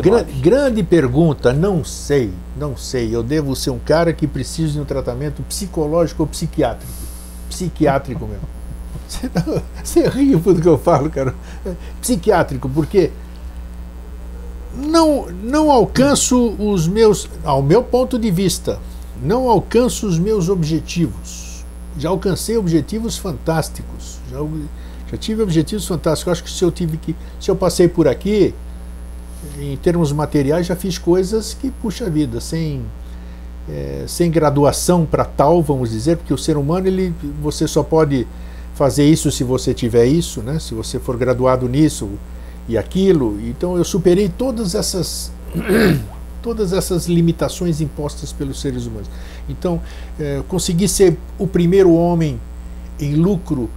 [0.00, 3.14] gra grande pergunta, não sei, não sei.
[3.14, 6.92] Eu devo ser um cara que precisa de um tratamento psicológico ou psiquiátrico.
[7.50, 8.48] Psiquiátrico mesmo.
[9.06, 11.32] Você, não, você ri do que eu falo, cara.
[12.00, 13.12] Psiquiátrico, porque
[14.76, 18.78] não, não alcanço os meus, ao meu ponto de vista,
[19.22, 21.46] não alcanço os meus objetivos
[21.98, 24.18] já alcancei objetivos fantásticos.
[24.30, 24.38] Já,
[25.10, 26.32] já tive objetivos fantásticos.
[26.32, 27.16] Acho que se eu tive que.
[27.40, 28.54] Se eu passei por aqui,
[29.58, 32.82] em termos materiais, já fiz coisas que, puxa vida, sem,
[33.68, 38.26] é, sem graduação para tal, vamos dizer, porque o ser humano, ele, você só pode
[38.74, 40.58] fazer isso se você tiver isso, né?
[40.58, 42.10] se você for graduado nisso
[42.68, 43.38] e aquilo.
[43.40, 45.30] Então eu superei todas essas
[46.42, 49.08] todas essas limitações impostas pelos seres humanos.
[49.48, 49.80] Então,
[50.18, 52.40] é, consegui ser o primeiro homem
[53.00, 53.68] em lucro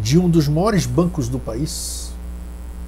[0.00, 2.12] de um dos maiores bancos do país,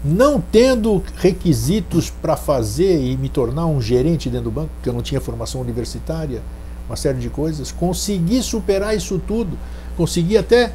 [0.05, 4.93] não tendo requisitos para fazer e me tornar um gerente dentro do banco, porque eu
[4.93, 6.41] não tinha formação universitária,
[6.89, 7.73] uma série de coisas.
[7.73, 9.59] Consegui superar isso tudo,
[9.97, 10.73] consegui até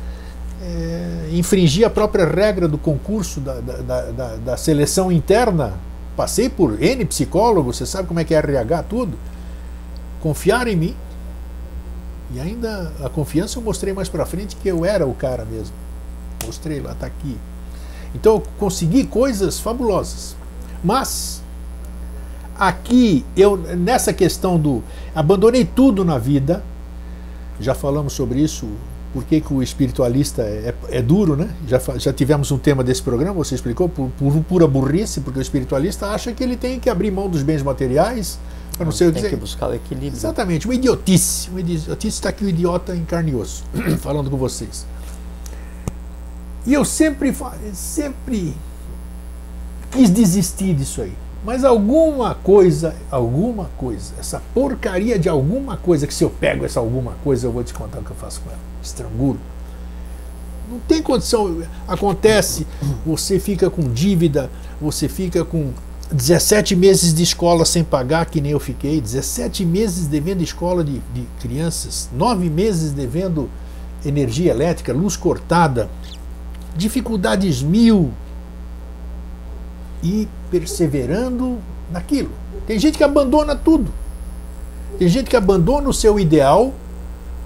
[0.61, 5.73] é, infringir a própria regra do concurso, da, da, da, da seleção interna
[6.19, 9.17] Passei por N psicólogos, você sabe como é que é RH, tudo.
[10.21, 10.95] Confiar em mim.
[12.33, 15.73] E ainda a confiança eu mostrei mais para frente que eu era o cara mesmo.
[16.45, 17.37] Mostrei lá, tá aqui.
[18.13, 20.35] Então eu consegui coisas fabulosas.
[20.83, 21.41] Mas
[22.53, 24.83] aqui eu nessa questão do
[25.15, 26.61] abandonei tudo na vida.
[27.61, 28.67] Já falamos sobre isso
[29.13, 31.49] por que, que o espiritualista é, é, é, duro, né?
[31.67, 35.41] Já, já tivemos um tema desse programa, você explicou, por, por pura burrice, porque o
[35.41, 38.39] espiritualista acha que ele tem que abrir mão dos bens materiais
[38.77, 40.13] para não, sei o que Tem que buscar o equilíbrio.
[40.13, 41.49] Exatamente, uma idiotice.
[41.49, 43.65] Uma idiotice está aqui o idiota e osso,
[43.99, 44.85] falando com vocês.
[46.65, 47.35] E eu sempre,
[47.73, 48.55] sempre
[49.91, 51.13] quis desistir disso aí.
[51.43, 56.79] Mas alguma coisa, alguma coisa, essa porcaria de alguma coisa, que se eu pego essa
[56.79, 58.59] alguma coisa, eu vou te contar o que eu faço com ela.
[58.83, 59.39] Estrangulo.
[60.69, 61.61] Não tem condição.
[61.87, 62.67] Acontece,
[63.05, 64.49] você fica com dívida,
[64.81, 65.71] você fica com
[66.11, 70.99] 17 meses de escola sem pagar, que nem eu fiquei, 17 meses devendo escola de,
[71.13, 73.49] de crianças, 9 meses devendo
[74.05, 75.89] energia elétrica, luz cortada,
[76.75, 78.11] dificuldades mil,
[80.03, 81.57] e perseverando
[81.91, 82.31] naquilo.
[82.67, 83.91] Tem gente que abandona tudo.
[84.97, 86.73] Tem gente que abandona o seu ideal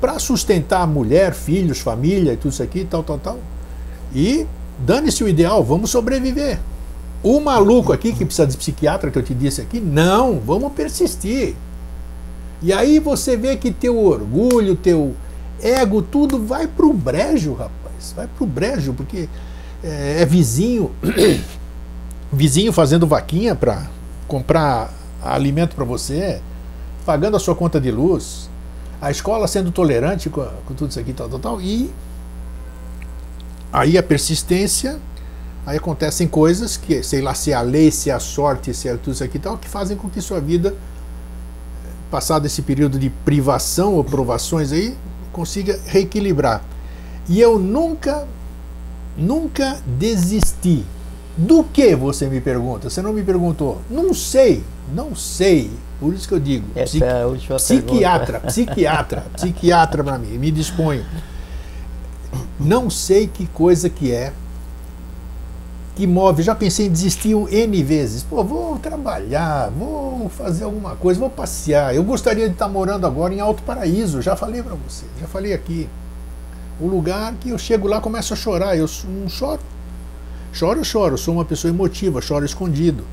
[0.01, 3.39] para sustentar a mulher, filhos, família e tudo isso aqui, tal, tal, tal.
[4.14, 4.45] E
[4.80, 6.60] dane-se o ideal, vamos sobreviver.
[7.24, 11.56] O maluco aqui que precisa de psiquiatra, que eu te disse aqui, não, vamos persistir.
[12.62, 15.16] E aí você vê que teu orgulho, teu
[15.62, 18.14] ego, tudo vai pro brejo, rapaz.
[18.16, 19.30] Vai pro brejo, porque
[19.84, 20.91] é, é vizinho
[22.34, 23.88] vizinho fazendo vaquinha para
[24.28, 26.42] comprar alimento para você,
[27.06, 28.50] pagando a sua conta de luz,
[29.00, 31.94] a escola sendo tolerante com, com tudo isso aqui, tal, tal, tal, e
[33.72, 35.00] aí a persistência,
[35.66, 38.88] aí acontecem coisas que, sei lá, se é a lei, se é a sorte, se
[38.90, 40.76] é tudo isso aqui tal, que fazem com que sua vida,
[42.10, 44.98] passado esse período de privação ou provações aí,
[45.32, 46.62] consiga reequilibrar.
[47.30, 48.28] E eu nunca,
[49.16, 50.86] nunca desisti
[51.36, 52.90] do que você me pergunta?
[52.90, 53.82] Você não me perguntou.
[53.90, 54.64] Não sei,
[54.94, 55.72] não sei.
[56.00, 60.38] Por isso que eu digo, Essa psiqui é a última psiquiatra, psiquiatra, psiquiatra para mim,
[60.38, 61.06] me disponho.
[62.60, 64.34] Não sei que coisa que é
[65.96, 66.44] que move.
[66.44, 68.24] Já pensei em desistir N vezes.
[68.24, 71.96] Pô, vou trabalhar, vou fazer alguma coisa, vou passear.
[71.96, 75.54] Eu gostaria de estar morando agora em Alto Paraíso, já falei para você, já falei
[75.54, 75.90] aqui.
[76.80, 78.76] O lugar que eu chego lá começo a chorar.
[78.76, 79.62] Eu não choro.
[80.54, 81.18] Choro, choro.
[81.18, 83.04] Sou uma pessoa emotiva, choro escondido.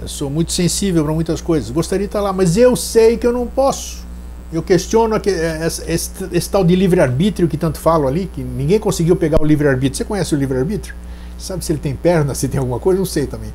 [0.00, 1.70] Eu sou muito sensível para muitas coisas.
[1.70, 4.06] Gostaria de estar lá, mas eu sei que eu não posso.
[4.52, 9.16] Eu questiono esse, esse, esse tal de livre-arbítrio que tanto falo ali, que ninguém conseguiu
[9.16, 9.96] pegar o livre-arbítrio.
[9.96, 10.94] Você conhece o livre-arbítrio?
[11.36, 12.98] Sabe se ele tem perna, se tem alguma coisa?
[12.98, 13.52] Não sei também.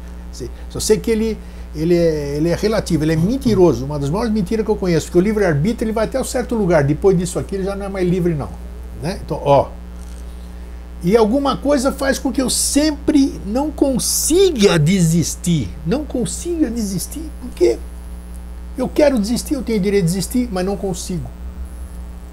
[0.69, 1.37] Só sei que ele,
[1.75, 3.85] ele, é, ele é relativo, ele é mentiroso.
[3.85, 6.53] Uma das maiores mentiras que eu conheço, porque o livre-arbítrio ele vai até um certo
[6.53, 6.83] lugar.
[6.83, 8.49] Depois disso aqui ele já não é mais livre, não.
[9.01, 9.19] Né?
[9.23, 9.69] Então, ó.
[11.03, 15.69] E alguma coisa faz com que eu sempre não consiga desistir.
[15.85, 17.29] Não consiga desistir.
[17.41, 17.77] Porque
[18.77, 21.29] eu quero desistir, eu tenho direito de desistir, mas não consigo.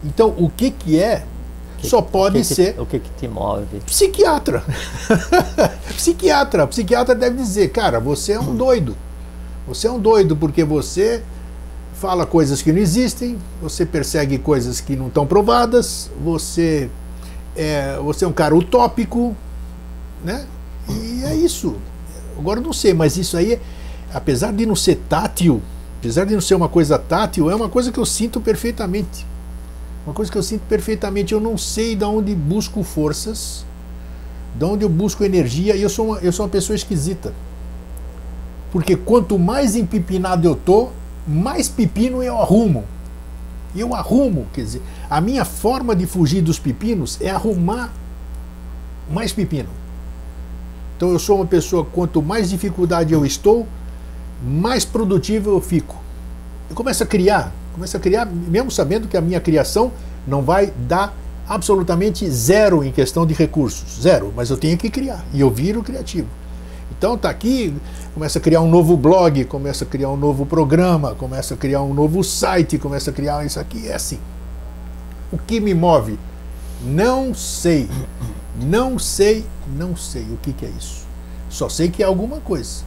[0.04, 1.24] Então, o que, que é?
[1.78, 2.78] Que, Só pode que ser.
[2.78, 3.80] o que, que te move?
[3.86, 4.62] Psiquiatra.
[5.96, 6.66] psiquiatra.
[6.66, 8.96] Psiquiatra deve dizer, cara, você é um doido.
[9.66, 11.22] Você é um doido porque você
[11.94, 16.88] fala coisas que não existem, você persegue coisas que não estão provadas, você
[17.56, 19.36] é, você é um cara utópico,
[20.24, 20.46] né?
[20.88, 21.76] E é isso.
[22.38, 23.60] Agora eu não sei, mas isso aí,
[24.12, 25.60] apesar de não ser tátil,
[25.98, 29.26] apesar de não ser uma coisa tátil, é uma coisa que eu sinto perfeitamente.
[30.06, 31.34] Uma coisa que eu sinto perfeitamente.
[31.34, 33.64] Eu não sei de onde busco forças,
[34.54, 37.32] de onde eu busco energia, e eu sou uma, eu sou uma pessoa esquisita.
[38.72, 40.88] Porque quanto mais empipinado eu tô,
[41.26, 42.84] mais pepino eu arrumo.
[43.74, 47.92] E eu arrumo, quer dizer, a minha forma de fugir dos pepinos é arrumar
[49.10, 49.68] mais pepino.
[50.96, 53.66] Então eu sou uma pessoa, quanto mais dificuldade eu estou,
[54.42, 55.96] mais produtivo eu fico.
[56.68, 59.92] Eu começo a criar, começo a criar, mesmo sabendo que a minha criação
[60.26, 61.14] não vai dar
[61.48, 65.82] absolutamente zero em questão de recursos, zero, mas eu tenho que criar e eu viro
[65.82, 66.28] criativo.
[66.90, 67.74] Então tá aqui,
[68.14, 71.82] começa a criar um novo blog, começa a criar um novo programa, começa a criar
[71.82, 74.18] um novo site, começa a criar isso aqui, é assim.
[75.32, 76.18] O que me move?
[76.82, 77.88] Não sei.
[78.60, 81.06] Não sei, não sei o que, que é isso.
[81.48, 82.84] Só sei que é alguma coisa.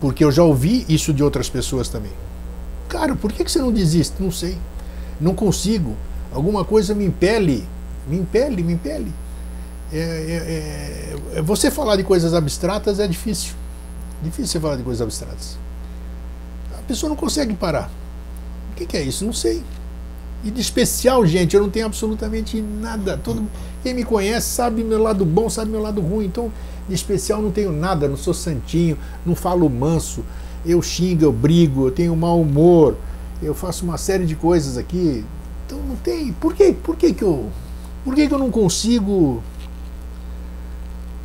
[0.00, 2.12] Porque eu já ouvi isso de outras pessoas também.
[2.88, 4.22] Cara, por que, que você não desiste?
[4.22, 4.58] Não sei.
[5.20, 5.96] Não consigo.
[6.32, 7.66] Alguma coisa me impele.
[8.06, 9.12] Me impele, me impele.
[9.92, 13.54] É, é, é, você falar de coisas abstratas é difícil.
[14.22, 15.56] Difícil você falar de coisas abstratas.
[16.76, 17.90] A pessoa não consegue parar.
[18.72, 19.24] O que, que é isso?
[19.24, 19.62] Não sei.
[20.44, 23.16] E de especial, gente, eu não tenho absolutamente nada.
[23.16, 23.44] Todo,
[23.82, 26.26] quem me conhece sabe meu lado bom, sabe meu lado ruim.
[26.26, 26.52] Então,
[26.88, 28.08] de especial, não tenho nada.
[28.08, 30.24] Não sou santinho, não falo manso.
[30.64, 32.96] Eu xingo, eu brigo, eu tenho mau humor.
[33.42, 35.24] Eu faço uma série de coisas aqui.
[35.64, 36.32] Então, não tem.
[36.34, 37.48] Por que, por que, que eu.
[38.04, 39.42] Por que eu não consigo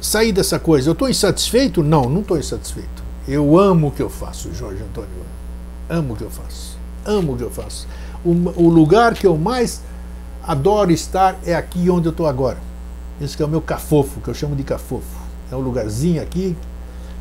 [0.01, 0.89] sair dessa coisa.
[0.89, 1.83] Eu estou insatisfeito?
[1.83, 3.03] Não, não estou insatisfeito.
[3.27, 5.09] Eu amo o que eu faço, Jorge Antônio.
[5.87, 6.77] Amo o que eu faço.
[7.05, 7.87] Amo o que eu faço.
[8.25, 9.81] O, o lugar que eu mais
[10.43, 12.57] adoro estar é aqui onde eu estou agora.
[13.21, 15.21] Esse é o meu cafofo, que eu chamo de cafofo.
[15.51, 16.55] É um lugarzinho aqui,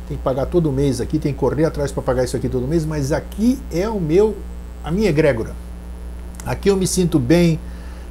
[0.07, 2.67] tem que pagar todo mês aqui, tem que correr atrás para pagar isso aqui todo
[2.67, 4.35] mês, mas aqui é o meu,
[4.83, 5.53] a minha egrégora.
[6.45, 7.59] Aqui eu me sinto bem,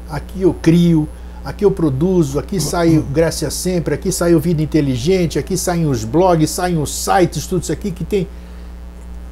[0.09, 1.09] aqui eu crio,
[1.45, 5.87] aqui eu produzo, aqui sai o Grécia Sempre, aqui sai o Vida Inteligente, aqui saem
[5.87, 8.29] os blogs, saem os sites, tudo isso aqui que tem.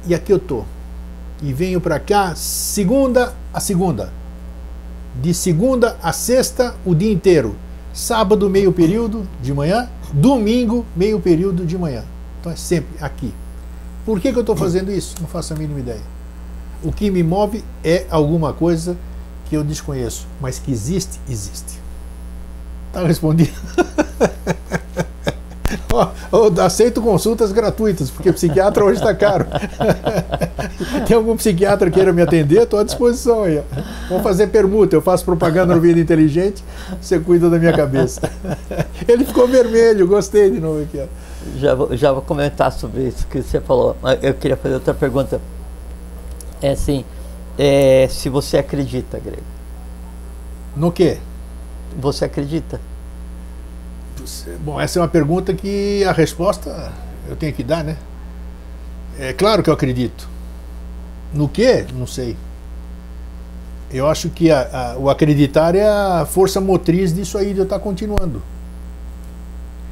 [0.07, 0.63] E aqui eu tô.
[1.41, 4.11] E venho para cá segunda a segunda.
[5.21, 7.55] De segunda a sexta, o dia inteiro.
[7.93, 9.89] Sábado, meio período de manhã.
[10.13, 12.03] Domingo, meio período de manhã.
[12.39, 13.33] Então é sempre aqui.
[14.05, 15.15] Por que, que eu estou fazendo isso?
[15.19, 16.01] Não faço a mínima ideia.
[16.83, 18.97] O que me move é alguma coisa
[19.49, 21.78] que eu desconheço, mas que existe, existe.
[22.91, 23.51] Tá respondido.
[26.31, 29.45] oh, aceito consultas gratuitas, porque psiquiatra hoje está caro.
[31.07, 32.63] Tem algum psiquiatra queira me atender?
[32.63, 33.61] Estou à disposição aí.
[34.07, 34.95] Vamos fazer permuta.
[34.95, 36.63] Eu faço propaganda no Vida Inteligente,
[37.01, 38.21] você cuida da minha cabeça.
[39.07, 41.03] Ele ficou vermelho, gostei de novo aqui.
[41.57, 43.95] Já vou, já vou comentar sobre isso que você falou.
[44.21, 45.41] Eu queria fazer outra pergunta.
[46.61, 47.05] É assim,
[47.57, 49.41] é, se você acredita, Grego.
[50.75, 51.17] No quê?
[51.97, 52.79] Você acredita?
[54.63, 56.91] Bom, essa é uma pergunta que a resposta
[57.27, 57.97] eu tenho que dar, né?
[59.17, 60.27] É claro que eu acredito.
[61.33, 61.85] No que?
[61.93, 62.35] Não sei.
[63.91, 67.63] Eu acho que a, a, o acreditar é a força motriz disso aí de eu
[67.63, 68.41] estar continuando.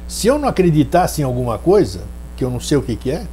[0.06, 2.00] Se eu não acreditasse em alguma coisa,
[2.36, 3.26] que eu não sei o que, que é,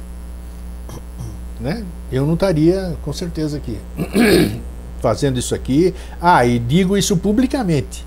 [1.60, 1.84] né?
[2.10, 3.78] Eu não estaria com certeza aqui
[5.00, 5.94] fazendo isso aqui.
[6.20, 8.04] Ah, e digo isso publicamente.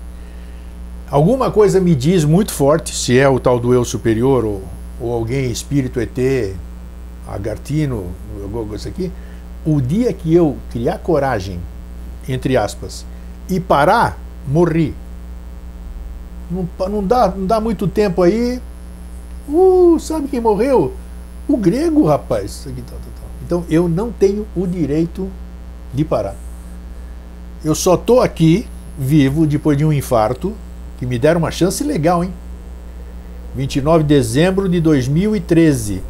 [1.10, 4.62] Alguma coisa me diz muito forte, se é o tal do eu superior ou,
[5.00, 6.54] ou alguém espírito ET,
[7.26, 8.06] agartino,
[8.68, 9.10] coisa aqui.
[9.66, 11.58] O dia que eu criar coragem,
[12.28, 13.04] entre aspas,
[13.48, 14.94] e parar, morri.
[16.48, 18.62] Não, não, dá, não dá muito tempo aí.
[19.48, 20.92] Uh, sabe quem morreu?
[21.48, 22.68] O grego, rapaz.
[23.44, 25.28] Então eu não tenho o direito
[25.92, 26.36] de parar.
[27.64, 30.54] Eu só estou aqui vivo depois de um infarto
[31.00, 32.32] que me deram uma chance legal, hein?
[33.56, 36.02] 29 de dezembro de 2013.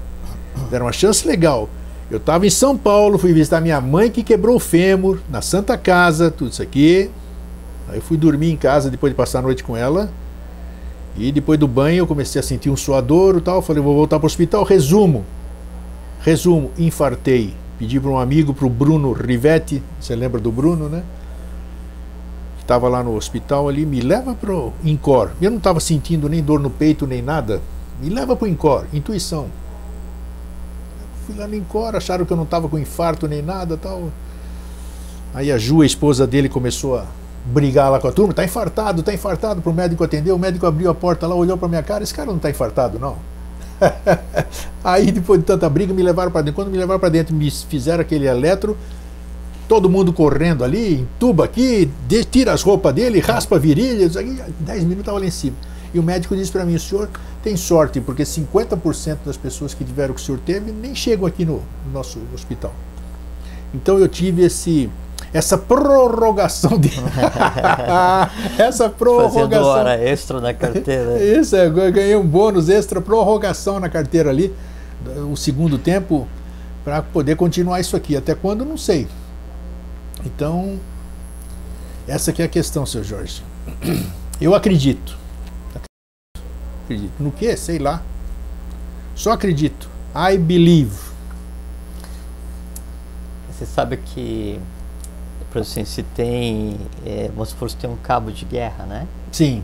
[0.68, 1.68] Deram uma chance legal.
[2.10, 5.78] Eu estava em São Paulo, fui visitar minha mãe que quebrou o fêmur na Santa
[5.78, 7.08] Casa, tudo isso aqui.
[7.88, 10.10] Aí fui dormir em casa depois de passar a noite com ela.
[11.16, 13.62] E depois do banho eu comecei a sentir um suador e tal.
[13.62, 14.64] Falei, vou voltar para o hospital.
[14.64, 15.24] Resumo.
[16.20, 17.54] Resumo, infartei.
[17.78, 19.80] Pedi para um amigo, para o Bruno Rivetti.
[20.00, 21.04] Você lembra do Bruno, né?
[22.70, 23.84] Estava lá no hospital ali.
[23.84, 25.32] Me leva para o INCOR.
[25.42, 27.60] Eu não estava sentindo nem dor no peito, nem nada.
[28.00, 28.84] Me leva para o INCOR.
[28.92, 29.48] Intuição.
[31.26, 34.10] Fui lá no INCOR, acharam que eu não estava com infarto nem nada tal.
[35.34, 37.06] Aí a Ju, a esposa dele, começou a
[37.44, 40.30] brigar lá com a turma, tá infartado, tá infartado para o médico atender.
[40.30, 43.00] O médico abriu a porta lá, olhou para minha cara, esse cara não tá infartado,
[43.00, 43.16] não.
[44.84, 46.54] Aí depois de tanta briga me levaram para dentro.
[46.54, 48.76] Quando me levaram para dentro, me fizeram aquele eletro,
[49.70, 51.88] todo mundo correndo ali, entuba aqui,
[52.28, 55.54] tira as roupas dele, raspa a virilha, isso aqui, 10 minutos estava lá em cima.
[55.94, 57.08] E o médico disse para mim, o senhor
[57.40, 61.24] tem sorte, porque 50% das pessoas que tiveram o que o senhor teve nem chegam
[61.24, 62.74] aqui no, no nosso hospital.
[63.72, 64.90] Então eu tive esse
[65.32, 66.90] essa prorrogação de
[68.58, 71.22] essa prorrogação Fazendo hora extra na carteira.
[71.22, 74.52] Isso, é, eu ganhei um bônus extra, prorrogação na carteira ali,
[75.30, 76.26] o segundo tempo,
[76.82, 78.16] para poder continuar isso aqui.
[78.16, 79.06] Até quando, não sei.
[80.24, 80.78] Então,
[82.06, 83.42] essa aqui é a questão, seu Jorge.
[84.40, 85.16] Eu acredito.
[86.84, 87.12] Acredito.
[87.20, 87.56] No que?
[87.56, 88.02] Sei lá.
[89.14, 89.88] Só acredito.
[90.14, 91.10] I believe.
[93.50, 94.58] Você sabe que
[95.50, 99.06] por assim, se tem, é, vamos supor, se tem um cabo de guerra, né?
[99.32, 99.62] Sim.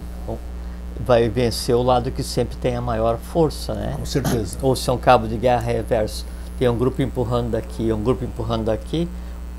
[0.98, 3.94] vai vencer o lado que sempre tem a maior força, né?
[3.96, 4.58] Com certeza.
[4.62, 6.26] Ou se é um cabo de guerra reverso,
[6.58, 9.08] tem um grupo empurrando daqui, um grupo empurrando daqui,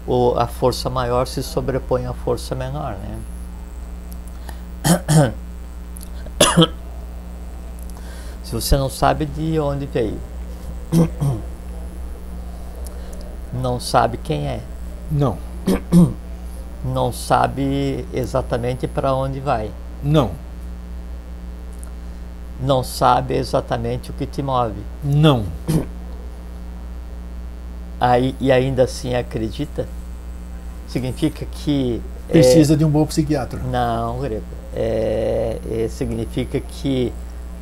[0.08, 3.20] ou a força maior se sobrepõe à força menor, né?
[8.42, 10.18] se você não sabe de onde veio,
[13.52, 14.62] não sabe quem é.
[15.12, 15.38] Não.
[16.86, 19.70] não sabe exatamente para onde vai.
[20.02, 20.32] Não.
[22.62, 24.82] Não sabe exatamente o que te move.
[25.04, 25.46] Não.
[28.00, 29.88] Aí, e ainda assim acredita?
[30.88, 32.02] Significa que.
[32.28, 33.60] Precisa é, de um bom psiquiatra.
[33.60, 34.44] Não, Grego.
[34.76, 37.12] É, é, significa que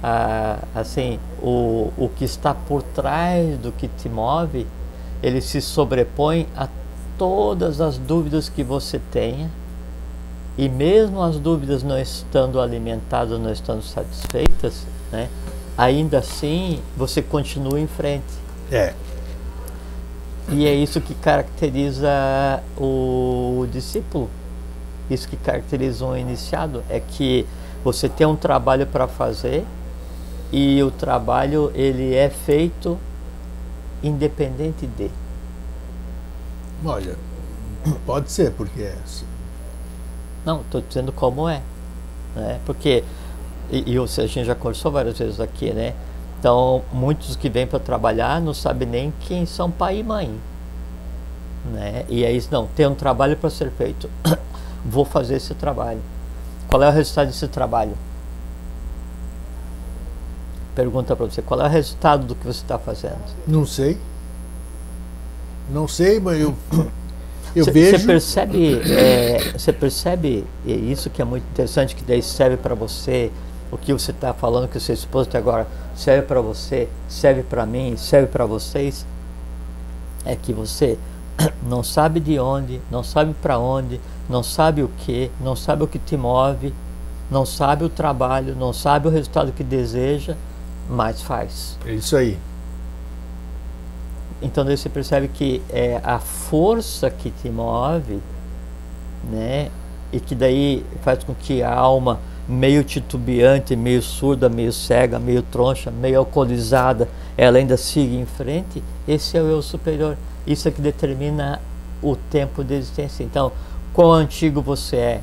[0.07, 4.67] ah, assim, o, o que está por trás do que te move,
[5.23, 6.67] ele se sobrepõe a
[7.17, 9.49] todas as dúvidas que você tenha,
[10.57, 15.27] e mesmo as dúvidas não estando alimentadas, não estando satisfeitas, né,
[15.75, 18.25] ainda assim você continua em frente.
[18.71, 18.93] É.
[20.49, 24.29] E é isso que caracteriza o discípulo.
[25.09, 27.45] Isso que caracteriza um iniciado é que
[27.83, 29.65] você tem um trabalho para fazer
[30.51, 32.97] e o trabalho ele é feito
[34.03, 35.09] independente de.
[36.83, 37.15] Olha,
[38.05, 38.95] pode ser, porque é.
[40.45, 41.61] Não, estou dizendo como é.
[42.35, 42.59] Né?
[42.65, 43.03] Porque,
[43.71, 45.93] e, e a gente já conversou várias vezes aqui, né?
[46.45, 50.39] Então, muitos que vêm para trabalhar não sabem nem quem são pai e mãe.
[51.73, 52.05] Né?
[52.07, 54.07] E aí, não, tem um trabalho para ser feito.
[54.85, 56.01] Vou fazer esse trabalho.
[56.67, 57.97] Qual é o resultado desse trabalho?
[60.75, 63.25] Pergunta para você, qual é o resultado do que você está fazendo?
[63.47, 63.97] Não sei.
[65.67, 66.53] Não sei, mas eu,
[67.55, 67.97] eu cê, vejo.
[67.97, 73.31] Você percebe, é, você percebe isso que é muito interessante, que daí serve para você,
[73.71, 77.43] o que você está falando, que o seu esposo até agora serve para você, serve
[77.43, 79.05] para mim, serve para vocês.
[80.23, 80.97] É que você
[81.67, 85.87] não sabe de onde, não sabe para onde, não sabe o que, não sabe o
[85.87, 86.73] que te move,
[87.29, 90.35] não sabe o trabalho, não sabe o resultado que deseja,
[90.89, 91.77] mas faz.
[91.85, 92.37] É isso aí.
[94.41, 98.21] Então daí você percebe que é a força que te move,
[99.29, 99.71] né?
[100.11, 105.41] E que daí faz com que a alma meio titubeante, meio surda, meio cega, meio
[105.41, 110.17] troncha, meio alcoolizada, ela ainda siga em frente, esse é o eu superior.
[110.45, 111.59] Isso é que determina
[112.01, 113.23] o tempo de existência.
[113.23, 113.51] Então,
[113.93, 115.21] quão antigo você é?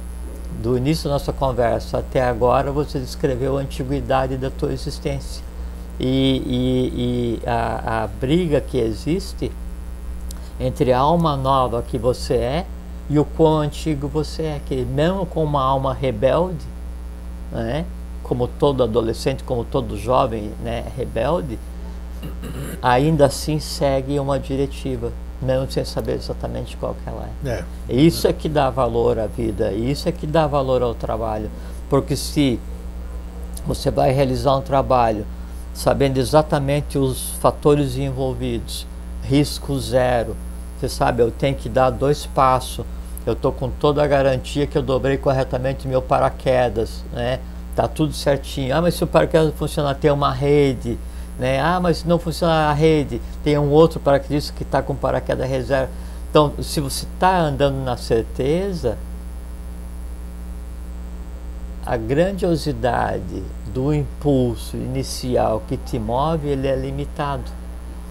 [0.60, 5.42] Do início da nossa conversa até agora, você descreveu a antiguidade da tua existência.
[5.98, 9.52] E, e, e a, a briga que existe
[10.58, 12.66] entre a alma nova que você é
[13.08, 16.64] e o quão antigo você é, que mesmo com uma alma rebelde,
[17.52, 17.84] né,
[18.22, 21.58] como todo adolescente, como todo jovem né, rebelde,
[22.80, 27.48] ainda assim segue uma diretiva, mesmo sem saber exatamente qual que ela é.
[27.50, 27.64] é.
[27.88, 31.50] Isso é que dá valor à vida, isso é que dá valor ao trabalho,
[31.90, 32.58] porque se
[33.66, 35.26] você vai realizar um trabalho
[35.74, 38.86] sabendo exatamente os fatores envolvidos,
[39.22, 40.36] risco zero,
[40.78, 42.84] você sabe, eu tenho que dar dois passos,
[43.26, 47.38] eu estou com toda a garantia que eu dobrei corretamente meu paraquedas, né?
[47.74, 48.76] Tá tudo certinho.
[48.76, 50.98] Ah, mas se o paraquedas funcionar, tem uma rede,
[51.38, 51.60] né?
[51.60, 55.48] Ah, mas se não funcionar a rede, tem um outro paraquedista que está com paraquedas
[55.48, 55.90] reserva.
[56.30, 58.98] Então, se você está andando na certeza,
[61.84, 63.42] a grandiosidade
[63.72, 67.44] do impulso inicial que te move, ele é limitado.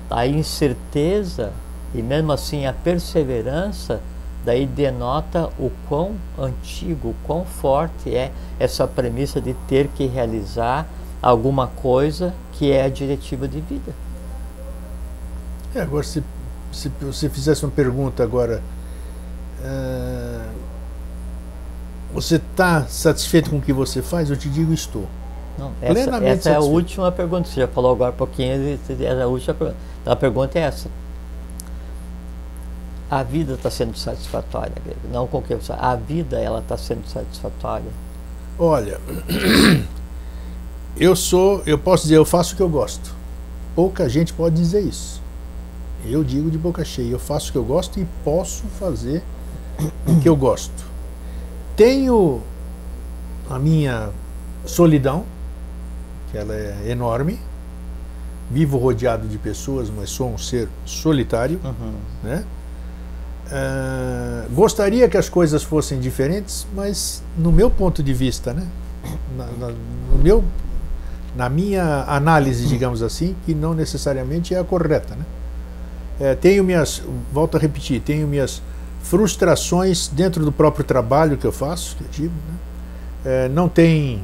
[0.09, 1.51] A incerteza
[1.93, 4.01] e mesmo assim a perseverança
[4.45, 10.87] daí denota o quão antigo, o quão forte é essa premissa de ter que realizar
[11.21, 13.93] alguma coisa que é a diretiva de vida.
[15.75, 16.23] É, agora se,
[16.71, 18.61] se você fizesse uma pergunta agora,
[19.63, 20.49] uh,
[22.13, 24.29] você está satisfeito com o que você faz?
[24.29, 25.07] Eu te digo estou.
[25.57, 27.47] Não, essa, essa é a última pergunta.
[27.47, 28.53] Você já falou agora um pouquinho,
[29.21, 29.77] a última pergunta.
[30.01, 30.89] Então, a pergunta é essa
[33.11, 34.71] a vida está sendo satisfatória,
[35.11, 37.91] não com que a vida ela está sendo satisfatória.
[38.57, 39.01] Olha,
[40.95, 43.13] eu sou, eu posso dizer, eu faço o que eu gosto.
[43.75, 45.21] Pouca gente pode dizer isso.
[46.05, 49.21] Eu digo de boca cheia, eu faço o que eu gosto e posso fazer
[50.07, 50.85] o que eu gosto.
[51.75, 52.41] Tenho
[53.49, 54.09] a minha
[54.65, 55.25] solidão,
[56.31, 57.37] que ela é enorme.
[58.49, 61.93] Vivo rodeado de pessoas, mas sou um ser solitário, uhum.
[62.23, 62.45] né?
[63.51, 68.65] Uh, gostaria que as coisas fossem diferentes, mas no meu ponto de vista, né?
[69.35, 69.73] Na, na,
[70.09, 70.41] no meu,
[71.35, 75.15] na minha análise, digamos assim, que não necessariamente é a correta.
[75.15, 75.25] Né?
[76.19, 77.01] É, tenho minhas,
[77.33, 78.61] volto a repetir, tenho minhas
[79.01, 82.57] frustrações dentro do próprio trabalho que eu faço, que eu digo, né?
[83.25, 84.21] é, não tem.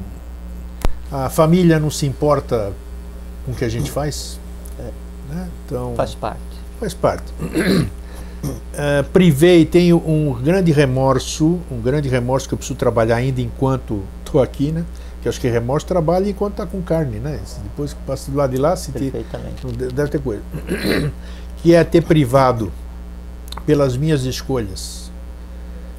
[1.12, 2.72] A família não se importa
[3.44, 4.38] com o que a gente faz.
[5.28, 5.48] Né?
[5.66, 6.40] Então, faz parte.
[6.80, 7.32] Faz parte.
[8.44, 14.02] Uh, privei, tenho um grande remorso, um grande remorso que eu preciso trabalhar ainda enquanto
[14.24, 14.84] estou aqui, né?
[15.20, 17.40] Que acho que remorso trabalha enquanto está com carne, né?
[17.64, 19.12] Depois que passa do lado de lá, se ter,
[19.92, 20.42] deve ter coisa.
[21.62, 22.72] que é ter privado
[23.66, 25.10] pelas minhas escolhas,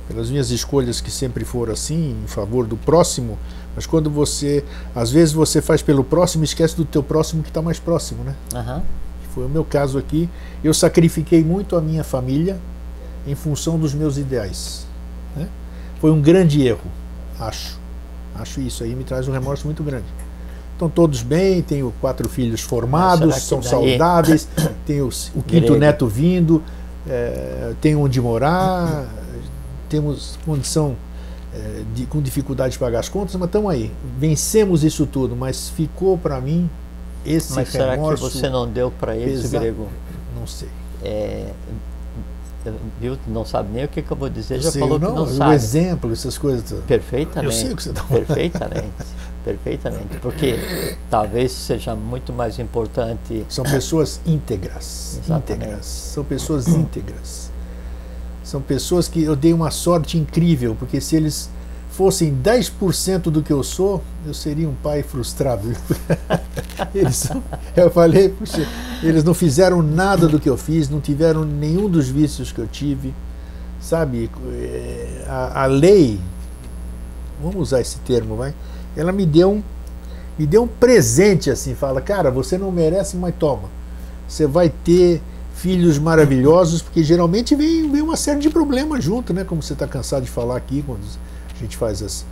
[0.08, 3.38] pelas minhas escolhas que sempre foram assim, em favor do próximo,
[3.76, 4.64] mas quando você,
[4.96, 8.36] às vezes você faz pelo próximo, esquece do teu próximo que está mais próximo, né?
[8.56, 8.82] Uhum.
[9.34, 10.30] Foi o meu caso aqui.
[10.64, 12.58] Eu sacrifiquei muito a minha família
[13.28, 14.86] em função dos meus ideais.
[15.36, 15.48] Né?
[16.00, 16.90] Foi um grande erro,
[17.40, 17.80] acho.
[18.36, 20.06] Acho isso aí me traz um remorso muito grande.
[20.74, 23.70] Estão todos bem, tenho quatro filhos formados, são daí...
[23.70, 24.48] saudáveis,
[24.88, 26.64] tenho o quinto neto vindo,
[27.06, 29.06] é, tenho onde morar,
[29.90, 30.96] temos condição
[31.54, 33.92] é, de, com dificuldade de pagar as contas, mas estamos aí.
[34.18, 36.70] Vencemos isso tudo, mas ficou para mim
[37.26, 39.88] esse Mas será que você não deu para eles, grego?
[40.36, 40.70] Não sei.
[41.04, 41.52] É,
[43.00, 43.18] viu?
[43.28, 45.16] Não sabe nem o que, que eu vou dizer, eu já sei, falou não, que
[45.16, 45.52] não sabe.
[45.52, 46.80] O exemplo, essas coisas.
[46.86, 47.46] Perfeitamente.
[47.46, 48.26] Eu sei o que você está falando.
[48.26, 48.94] Perfeitamente.
[49.44, 50.18] perfeitamente.
[50.22, 50.60] Porque
[51.10, 53.46] talvez seja muito mais importante.
[53.50, 55.20] São pessoas íntegras.
[55.24, 55.54] Exatamente.
[55.54, 55.86] Íntegras.
[55.86, 57.52] São pessoas íntegras.
[58.44, 61.50] São pessoas que eu dei uma sorte incrível, porque se eles
[62.00, 65.70] fossem 10% do que eu sou, eu seria um pai frustrado.
[66.96, 67.30] eles,
[67.76, 68.66] eu falei, puxa,
[69.04, 72.68] eles não fizeram nada do que eu fiz, não tiveram nenhum dos vícios que eu
[72.68, 73.14] tive.
[73.82, 76.22] Sabe, eh, a, a lei,
[77.44, 78.54] vamos usar esse termo, vai,
[78.96, 79.64] ela me deu um,
[80.38, 83.68] me deu um presente assim, fala, cara, você não merece, mas toma.
[84.26, 85.22] Você vai ter
[85.54, 89.44] filhos maravilhosos, porque geralmente vem, vem uma série de problemas junto, né?
[89.44, 91.02] Como você está cansado de falar aqui, quando
[91.60, 92.26] a gente faz as,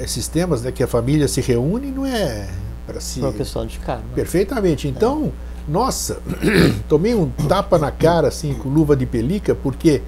[0.00, 2.48] esses temas, né, que a família se reúne, não é
[2.86, 3.20] para si.
[3.20, 4.04] uma questão de karma.
[4.14, 4.88] Perfeitamente.
[4.88, 5.70] Então, é.
[5.70, 6.20] nossa,
[6.88, 10.02] tomei um tapa na cara assim com luva de pelica, porque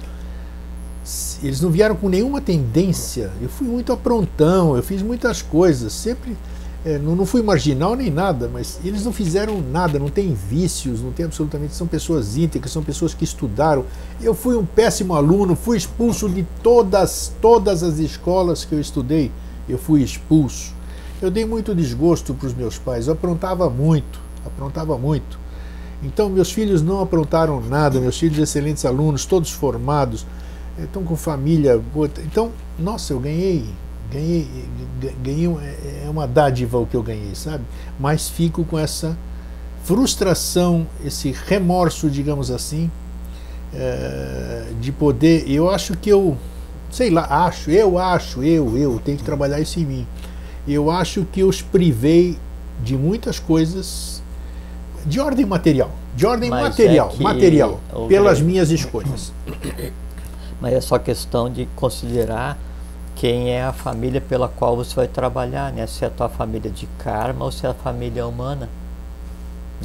[1.43, 3.31] eles não vieram com nenhuma tendência.
[3.41, 6.37] Eu fui muito aprontão, eu fiz muitas coisas, sempre
[6.85, 11.01] é, não, não, fui marginal nem nada, mas eles não fizeram nada, não tem vícios,
[11.01, 11.75] não tem absolutamente.
[11.75, 13.83] São pessoas íntegras, são pessoas que estudaram.
[14.21, 19.29] Eu fui um péssimo aluno, fui expulso de todas, todas as escolas que eu estudei.
[19.67, 20.73] Eu fui expulso.
[21.21, 25.37] Eu dei muito desgosto para os meus pais, eu aprontava muito, aprontava muito.
[26.01, 30.25] Então, meus filhos não aprontaram nada, meus filhos excelentes alunos, todos formados,
[30.81, 31.81] estão com família.
[32.25, 33.65] Então, nossa, eu ganhei
[34.11, 34.47] ganhei,
[35.23, 37.63] ganhei é, uma dádiva o que eu ganhei, sabe?
[37.99, 39.17] Mas fico com essa
[39.83, 42.89] frustração, esse remorso, digamos assim,
[43.73, 45.49] é, de poder.
[45.49, 46.37] Eu acho que eu,
[46.91, 50.07] sei lá, acho, eu acho, eu, eu tenho que trabalhar isso em mim.
[50.67, 52.37] Eu acho que eu os privei
[52.83, 54.21] de muitas coisas
[55.05, 59.31] de ordem material, de ordem Mas material, é material, pelas minhas escolhas.
[60.61, 62.57] Mas é só questão de considerar
[63.19, 65.85] quem é a família pela qual você vai trabalhar, né?
[65.85, 68.69] Se é a tua família de karma ou se é a família humana.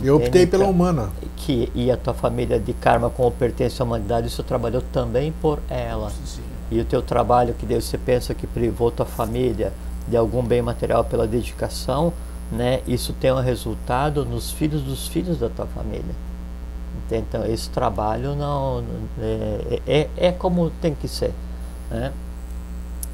[0.00, 1.10] Eu optei pela humana.
[1.36, 5.58] Que, e a tua família de karma, como pertence à humanidade, você trabalhou também por
[5.68, 6.10] ela.
[6.24, 6.42] Sim.
[6.70, 9.72] E o teu trabalho, que você pensa que privou tua família
[10.06, 12.12] de algum bem material pela dedicação,
[12.52, 12.82] né?
[12.86, 16.14] Isso tem um resultado nos filhos dos filhos da tua família.
[17.10, 18.84] Então, esse trabalho não
[19.20, 21.32] é, é, é como tem que ser.
[21.90, 22.12] Né?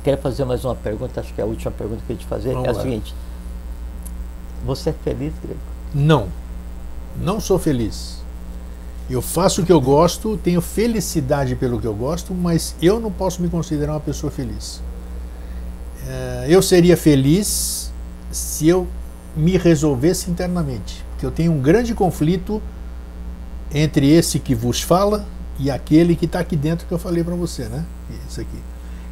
[0.03, 2.53] Quero fazer mais uma pergunta, acho que é a última pergunta que eu te fazer
[2.53, 2.83] Vamos é a lá.
[2.83, 3.15] seguinte.
[4.65, 5.61] Você é feliz, Grego?
[5.95, 6.29] Não.
[7.21, 8.21] Não sou feliz.
[9.11, 13.11] Eu faço o que eu gosto, tenho felicidade pelo que eu gosto, mas eu não
[13.11, 14.81] posso me considerar uma pessoa feliz.
[16.07, 17.93] É, eu seria feliz
[18.31, 18.87] se eu
[19.37, 21.05] me resolvesse internamente.
[21.11, 22.63] Porque eu tenho um grande conflito
[23.75, 25.27] entre esse que vos fala
[25.59, 27.85] e aquele que está aqui dentro que eu falei para você, né?
[28.29, 28.59] Isso aqui.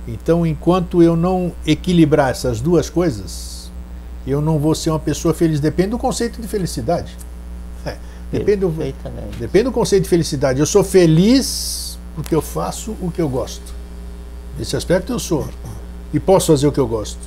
[0.09, 3.71] Então, enquanto eu não equilibrar essas duas coisas,
[4.27, 5.61] eu não vou ser uma pessoa feliz.
[5.61, 7.15] Depende do conceito de felicidade.
[7.85, 7.97] É,
[8.33, 8.75] depende, do,
[9.39, 10.61] depende do conceito de felicidade.
[10.61, 13.75] Eu sou feliz porque eu faço o que eu gosto.
[14.59, 15.47] Nesse aspecto eu sou.
[16.13, 17.21] E posso fazer o que eu gosto.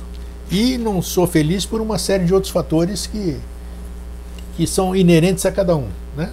[0.50, 3.38] E não sou feliz por uma série de outros fatores que,
[4.56, 5.86] que são inerentes a cada um.
[6.16, 6.30] Né?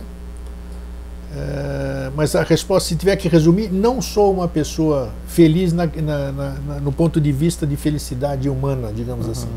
[1.35, 6.31] É, mas a resposta, se tiver que resumir, não sou uma pessoa feliz na, na,
[6.31, 9.31] na, no ponto de vista de felicidade humana, digamos uhum.
[9.31, 9.47] assim.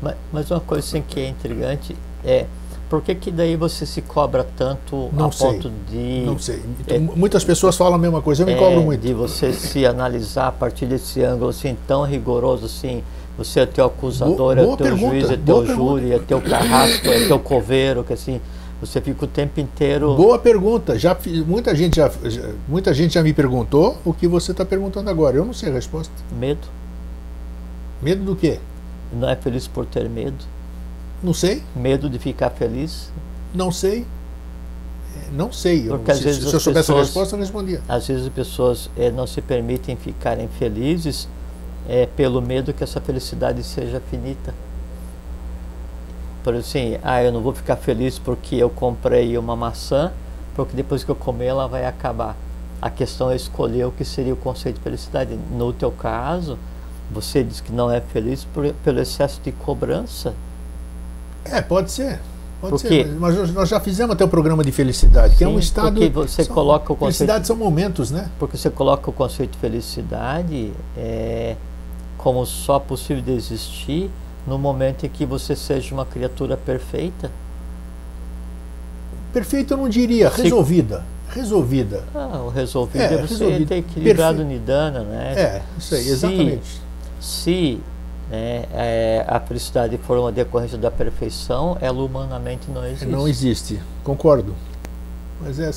[0.00, 1.94] Mas, mas, uma coisa assim, que é intrigante
[2.24, 2.46] é
[2.88, 6.22] por que, que daí você se cobra tanto não a sei, ponto de.
[6.24, 6.62] Não sei.
[6.86, 9.00] É, Muitas pessoas falam a mesma coisa, eu me é, cobro muito.
[9.00, 13.02] De você se analisar a partir desse ângulo assim, tão rigoroso assim.
[13.36, 17.06] Você é teu acusador, boa, é teu pergunta, juiz, é teu júri, é teu carrasco,
[17.06, 18.40] é teu coveiro, que assim
[18.80, 20.14] você fica o tempo inteiro.
[20.14, 20.98] Boa pergunta.
[20.98, 25.10] Já muita gente já, já muita gente já me perguntou o que você está perguntando
[25.10, 25.36] agora.
[25.36, 26.12] Eu não sei a resposta.
[26.32, 26.66] Medo.
[28.00, 28.60] Medo do quê?
[29.12, 30.44] Não é feliz por ter medo.
[31.22, 31.62] Não sei.
[31.74, 33.10] Medo de ficar feliz.
[33.52, 34.06] Não sei.
[35.16, 35.88] É, não sei.
[35.88, 37.82] Porque eu, às se, vezes se eu soubesse pessoas, a resposta, eu respondia.
[37.88, 41.26] Às vezes as pessoas é, não se permitem ficarem felizes
[41.88, 44.54] é, pelo medo que essa felicidade seja finita
[46.54, 50.12] assim, ah, eu não vou ficar feliz porque eu comprei uma maçã,
[50.54, 52.36] porque depois que eu comer ela vai acabar.
[52.80, 55.38] A questão é escolher o que seria o conceito de felicidade.
[55.50, 56.58] No teu caso,
[57.10, 60.34] você diz que não é feliz por, pelo excesso de cobrança.
[61.44, 62.20] É, pode ser.
[62.60, 65.48] Pode porque, ser, mas nós já fizemos até o programa de felicidade, que sim, é
[65.48, 65.92] um estado.
[65.92, 67.18] Porque você são, coloca o conceito.
[67.18, 68.28] Felicidade são momentos, né?
[68.38, 71.56] Porque você coloca o conceito de felicidade é,
[72.16, 74.10] como só possível de existir
[74.48, 77.30] no momento em que você seja uma criatura perfeita?
[79.32, 81.04] Perfeita eu não diria, resolvida.
[81.28, 82.04] Resolvida.
[82.14, 83.68] Ah, o resolvido é, é você resolvido.
[83.68, 84.52] ter equilibrado Perfe...
[84.52, 85.34] Nidana, né?
[85.36, 86.80] É, isso aí, exatamente.
[87.20, 87.80] Se, se
[88.30, 93.06] né, é, a felicidade for uma decorrência da perfeição, ela humanamente não existe.
[93.06, 94.54] Não existe, concordo.
[95.42, 95.70] Mas é,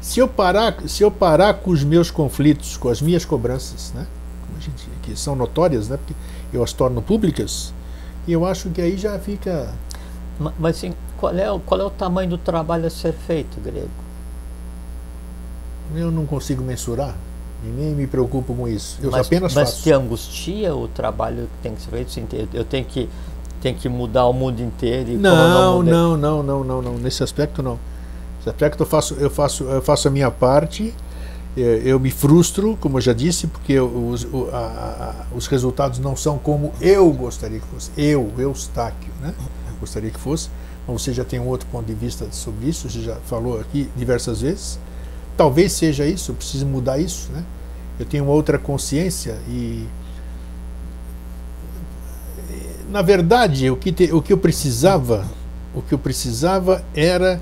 [0.00, 4.06] se eu parar, se eu parar com os meus conflitos, com as minhas cobranças, né,
[4.60, 6.14] gente, que são notórias, né, porque
[6.52, 7.72] eu as torno públicas,
[8.28, 9.72] e eu acho que aí já fica.
[10.58, 13.88] Mas sim, qual é, qual é o tamanho do trabalho a ser feito, Grego?
[15.96, 17.16] Eu não consigo mensurar
[17.64, 18.98] e nem me preocupo com isso.
[19.02, 19.82] Eu mas, apenas mas faço.
[19.82, 22.48] te angustia o trabalho que tem que ser feito?
[22.52, 23.08] Eu tenho que,
[23.62, 25.12] tenho que mudar o mundo inteiro?
[25.12, 26.92] E não, não, não, não, não, não.
[26.98, 27.80] Nesse aspecto não.
[28.36, 30.94] Nesse aspecto eu faço, eu faço, eu faço a minha parte
[31.60, 34.26] eu me frustro, como eu já disse, porque os,
[35.34, 37.90] os resultados não são como eu gostaria que fosse.
[37.96, 39.34] Eu, Eustáquio, né?
[39.80, 40.50] Gostaria que fosse.
[40.86, 43.88] Mas você já tem um outro ponto de vista sobre isso, você já falou aqui
[43.96, 44.78] diversas vezes.
[45.36, 47.44] Talvez seja isso, eu preciso mudar isso, né?
[47.98, 49.86] eu tenho uma outra consciência e
[52.88, 55.26] na verdade o que, te, o que eu precisava
[55.74, 57.40] o que eu precisava era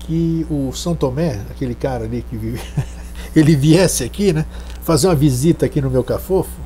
[0.00, 2.60] que o São Tomé aquele cara ali que vive,
[3.34, 4.44] ele viesse aqui né
[4.82, 6.62] fazer uma visita aqui no meu cafofo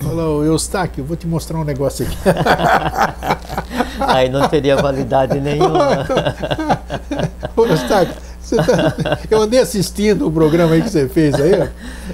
[0.00, 2.16] Falou, Eustáquio, vou te mostrar um negócio aqui.
[4.00, 6.06] Aí não teria validade nenhuma.
[7.56, 8.14] Ô, Eustáquio,
[8.56, 11.66] Tá, eu andei assistindo o programa aí que você fez aí, ó.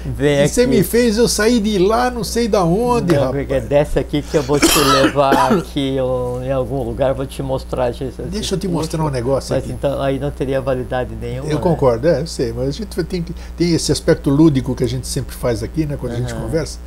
[0.05, 3.49] Vem e você me fez eu sair de lá, não sei da onde, não, rapaz.
[3.49, 7.41] É dessa aqui que eu vou te levar aqui ou, em algum lugar, vou te
[7.41, 7.91] mostrar.
[8.29, 9.73] Deixa eu te mostrar um negócio mas aqui.
[9.73, 11.49] então aí não teria validade nenhuma.
[11.49, 11.61] Eu né?
[11.61, 13.25] concordo, é, eu sei, mas a gente tem,
[13.57, 16.17] tem esse aspecto lúdico que a gente sempre faz aqui, né, quando uhum.
[16.17, 16.79] a gente conversa.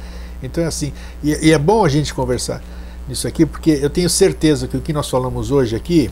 [0.43, 0.93] Então é assim,
[1.23, 2.62] e, e é bom a gente conversar
[3.09, 6.11] nisso aqui, porque eu tenho certeza que o que nós falamos hoje aqui,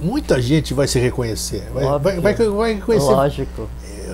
[0.00, 1.68] muita gente vai se reconhecer.
[1.72, 3.12] Vai, vai, vai, vai reconhecer.
[3.12, 3.68] Lógico.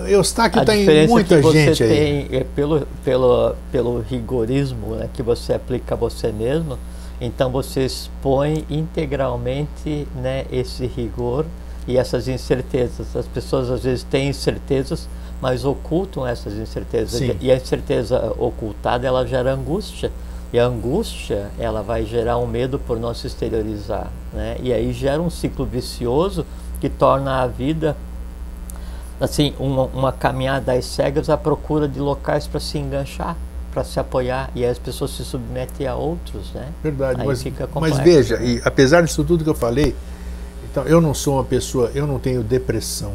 [0.06, 1.90] Eustáquio está em muita que gente você aí.
[2.28, 6.78] Tem, é pelo, pelo, pelo rigorismo né, que você aplica a você mesmo,
[7.20, 11.46] então você expõe integralmente né, esse rigor
[11.86, 13.14] e essas incertezas.
[13.16, 15.08] As pessoas às vezes têm incertezas,
[15.40, 17.18] mas ocultam essas incertezas.
[17.18, 17.36] Sim.
[17.40, 20.10] E a incerteza ocultada ela gera angústia.
[20.52, 24.56] E a angústia, ela vai gerar um medo por não se exteriorizar, né?
[24.62, 26.46] E aí gera um ciclo vicioso
[26.80, 27.96] que torna a vida
[29.20, 33.36] assim, uma, uma caminhada às cegas à procura de locais para se enganchar,
[33.72, 36.68] para se apoiar, e aí as pessoas se submetem a outros, né?
[36.82, 37.44] Verdade, aí mas,
[37.74, 39.94] mas veja, e apesar disso tudo que eu falei,
[40.70, 43.12] então eu não sou uma pessoa, eu não tenho depressão,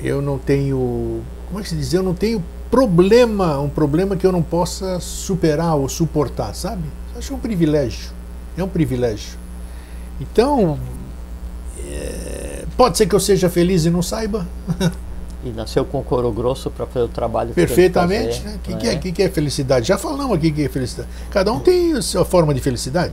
[0.00, 1.92] eu não tenho, como é que se diz?
[1.94, 2.42] Eu não tenho
[2.74, 6.82] problema, um problema que eu não possa superar ou suportar, sabe?
[7.16, 8.10] Acho um privilégio.
[8.58, 9.38] É um privilégio.
[10.20, 10.76] Então,
[11.78, 14.44] é, pode ser que eu seja feliz e não saiba.
[15.44, 18.40] E nasceu com couro grosso para fazer o trabalho Perfeitamente.
[18.40, 18.58] O né?
[18.60, 19.86] que, que, é, que, que é felicidade?
[19.86, 21.08] Já falamos aqui que é felicidade.
[21.30, 23.12] Cada um tem a sua forma de felicidade.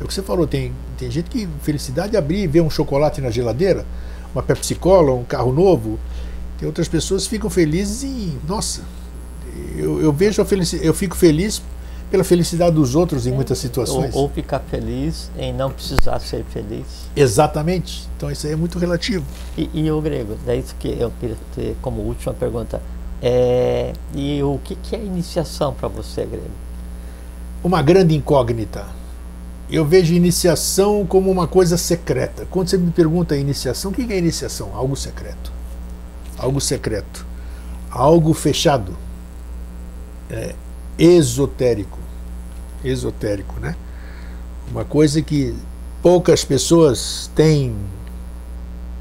[0.00, 2.70] É o que você falou, tem, tem gente que felicidade é abrir e ver um
[2.70, 3.86] chocolate na geladeira,
[4.34, 5.96] uma Pepsi Cola, um carro novo.
[6.58, 8.38] Tem outras pessoas que ficam felizes em.
[8.46, 8.82] Nossa,
[9.76, 11.62] eu, eu vejo a felicidade, eu fico feliz
[12.10, 14.14] pela felicidade dos outros em muitas situações.
[14.14, 16.86] Ou, ou, ficar feliz em não precisar ser feliz.
[17.14, 18.08] Exatamente.
[18.16, 19.24] Então isso aí é muito relativo.
[19.56, 22.80] E, e o grego, daí que eu queria ter como última pergunta.
[23.20, 26.50] É, e o que, que é iniciação para você, grego?
[27.64, 28.84] Uma grande incógnita.
[29.68, 32.46] Eu vejo iniciação como uma coisa secreta.
[32.50, 34.70] Quando você me pergunta iniciação, o que é iniciação?
[34.74, 35.50] Algo secreto.
[36.38, 37.26] Algo secreto.
[37.90, 38.96] Algo fechado
[40.30, 40.54] é,
[40.98, 41.98] esotérico.
[42.84, 43.74] Esotérico, né?
[44.70, 45.54] Uma coisa que
[46.02, 47.74] poucas pessoas têm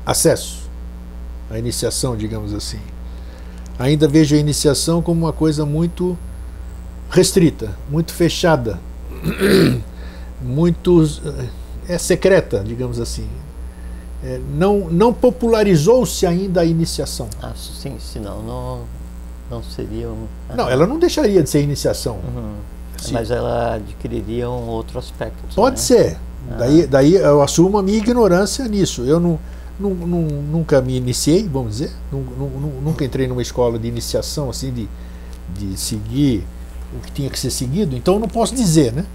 [0.06, 0.70] acesso
[1.50, 2.80] à iniciação, digamos assim.
[3.78, 6.18] Ainda vejo a iniciação como uma coisa muito
[7.10, 8.80] restrita, muito fechada,
[10.42, 11.04] muito
[11.88, 13.28] é secreta, digamos assim.
[14.24, 17.28] É, não não popularizou-se ainda a iniciação.
[17.42, 18.82] Ah, sim, senão não
[19.50, 20.26] não seria um.
[20.56, 22.16] Não, ela não deixaria de ser iniciação.
[22.16, 22.56] Uhum.
[23.12, 25.38] Mas ela adquiriria um outro aspecto.
[25.54, 25.82] Pode né?
[25.82, 26.18] ser.
[26.50, 26.56] Ah.
[26.60, 29.04] Daí, daí eu assumo a minha ignorância nisso.
[29.04, 29.40] Eu não,
[29.80, 31.92] não, não nunca me iniciei, vamos dizer.
[32.12, 34.90] Nunca entrei numa escola de iniciação, assim, de,
[35.54, 36.44] de seguir
[36.96, 37.96] o que tinha que ser seguido.
[37.96, 39.06] Então eu não posso dizer, né?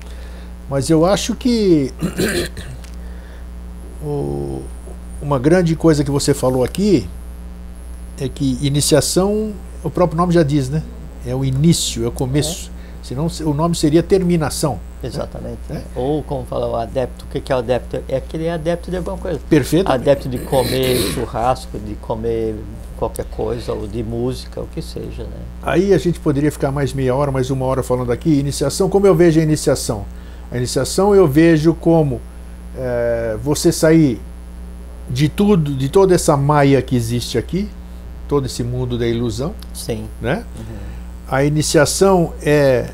[0.69, 1.93] Mas eu acho que
[4.03, 4.63] o,
[5.23, 7.09] uma grande coisa que você falou aqui
[8.19, 9.53] é que iniciação
[9.83, 10.83] o próprio nome já diz, né?
[11.27, 12.71] É o início, é o começo.
[12.77, 12.81] É.
[13.03, 14.79] Senão o nome seria terminação.
[15.03, 15.59] Exatamente.
[15.69, 15.83] Né?
[15.97, 18.03] Ou como fala o adepto, o que é o adepto?
[18.07, 19.41] É aquele adepto de alguma coisa.
[19.49, 19.91] Perfeito.
[19.91, 22.57] Adepto de comer churrasco, de comer
[22.99, 25.23] qualquer coisa, ou de música, o que seja.
[25.23, 25.41] Né?
[25.63, 28.39] Aí a gente poderia ficar mais meia hora, mais uma hora falando aqui.
[28.39, 30.05] Iniciação, como eu vejo a iniciação?
[30.53, 32.21] A iniciação eu vejo como
[32.77, 34.21] é, você sair
[35.11, 37.69] de tudo, de toda essa maia que existe aqui,
[38.29, 39.55] todo esse mundo da ilusão.
[39.75, 40.07] Sim.
[40.21, 40.45] Né?
[40.57, 40.77] Uhum.
[41.29, 42.91] A iniciação é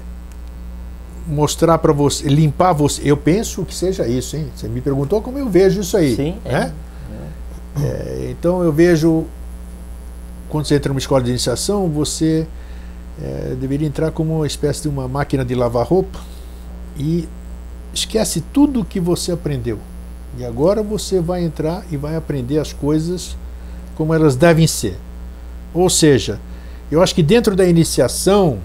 [1.26, 3.02] mostrar para você, limpar você.
[3.04, 4.48] Eu penso que seja isso, hein?
[4.54, 6.16] Você me perguntou como eu vejo isso aí.
[6.16, 6.36] Sim.
[6.44, 6.72] Né?
[7.76, 7.82] É.
[7.82, 9.26] É, então eu vejo
[10.48, 12.46] quando você entra numa escola de iniciação, você
[13.22, 16.18] é, deveria entrar como uma espécie de uma máquina de lavar roupa
[16.96, 17.28] e
[17.92, 19.78] esquece tudo o que você aprendeu.
[20.38, 23.36] E agora você vai entrar e vai aprender as coisas
[23.96, 24.98] como elas devem ser.
[25.72, 26.38] Ou seja,
[26.90, 28.58] eu acho que dentro da iniciação,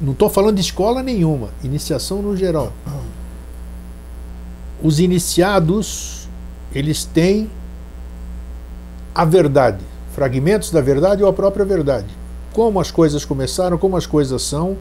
[0.00, 2.72] não estou falando de escola nenhuma, iniciação no geral.
[4.82, 6.28] Os iniciados,
[6.74, 7.50] eles têm
[9.14, 9.82] a verdade,
[10.12, 12.08] fragmentos da verdade ou a própria verdade.
[12.52, 14.76] Como as coisas começaram, como as coisas são,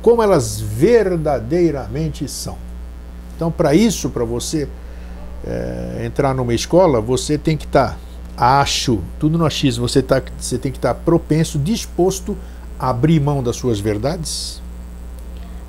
[0.00, 2.56] como elas verdadeiramente são.
[3.36, 4.68] Então, para isso, para você
[5.46, 7.98] é, entrar numa escola, você tem que estar,
[8.36, 12.36] tá, acho, tudo no achismo, você, tá, você tem que estar tá propenso, disposto
[12.78, 14.62] a abrir mão das suas verdades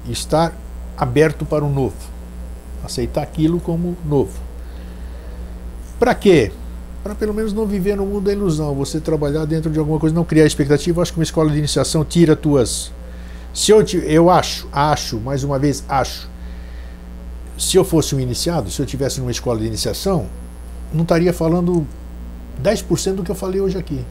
[0.08, 0.54] e estar
[0.98, 1.96] aberto para o novo.
[2.84, 4.40] Aceitar aquilo como novo.
[6.00, 6.52] Para quê?
[7.04, 10.16] Para pelo menos não viver no mundo da ilusão, você trabalhar dentro de alguma coisa,
[10.16, 11.02] não criar expectativa.
[11.02, 12.92] Acho que uma escola de iniciação tira tuas.
[13.54, 16.30] Se eu, te, eu acho, acho, mais uma vez, acho.
[17.58, 20.28] Se eu fosse um iniciado, se eu tivesse numa escola de iniciação,
[20.94, 21.86] não estaria falando
[22.62, 24.04] 10% do que eu falei hoje aqui.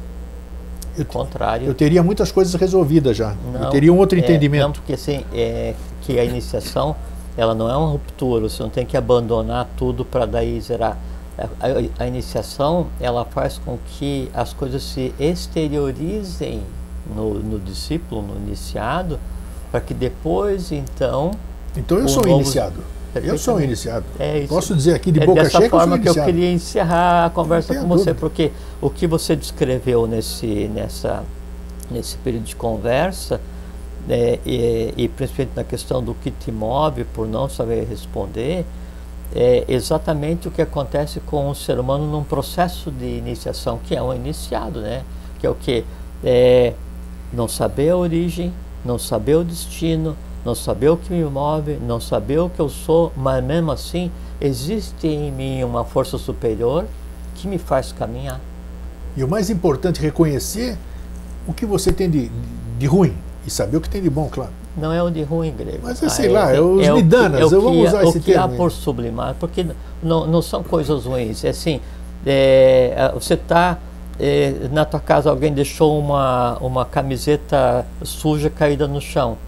[0.97, 1.67] Eu, contrário.
[1.67, 3.35] Eu teria muitas coisas resolvidas já.
[3.53, 4.63] Não, eu teria um outro é, entendimento.
[4.63, 6.95] Não, porque assim, é, que a iniciação,
[7.37, 10.97] ela não é uma ruptura, você não tem que abandonar tudo para daí zerar.
[11.37, 16.63] A, a, a, iniciação, ela faz com que as coisas se exteriorizem
[17.15, 19.19] no, no discípulo, no iniciado,
[19.71, 21.33] para que depois, então...
[21.77, 22.41] Então eu sou novo...
[22.41, 22.94] iniciado.
[23.23, 24.05] Eu sou um iniciado.
[24.19, 24.49] É isso.
[24.49, 27.27] Posso dizer aqui de é boca dessa cheia forma que eu, que eu queria encerrar
[27.27, 28.15] a conversa com você, dúvida.
[28.15, 28.51] porque
[28.81, 31.23] o que você descreveu nesse, nessa,
[31.91, 33.41] nesse período de conversa,
[34.09, 38.65] é, e, e, principalmente na questão do que te move por não saber responder,
[39.35, 44.03] é exatamente o que acontece com um ser humano num processo de iniciação, que é
[44.03, 45.03] um iniciado, né?
[45.39, 45.85] Que é o que?
[46.23, 46.75] É,
[47.33, 48.53] não saber a origem,
[48.85, 52.69] não saber o destino, não saber o que me move, não saber o que eu
[52.69, 54.11] sou, mas mesmo assim
[54.41, 56.85] existe em mim uma força superior
[57.35, 58.41] que me faz caminhar.
[59.17, 60.77] E o mais importante, reconhecer
[61.47, 62.31] o que você tem de,
[62.79, 63.15] de ruim
[63.47, 64.51] e saber o que tem de bom, claro.
[64.77, 65.81] Não é o de ruim grego.
[65.83, 68.19] Mas é, sei ah, lá, é, é os é é eu vou usar esse termo.
[68.19, 69.65] O que há por sublimar, porque
[70.03, 71.45] não, não são coisas ruins.
[71.45, 71.81] É assim,
[72.27, 73.79] é, você está
[74.19, 79.39] é, na tua casa, alguém deixou uma, uma camiseta suja caída no chão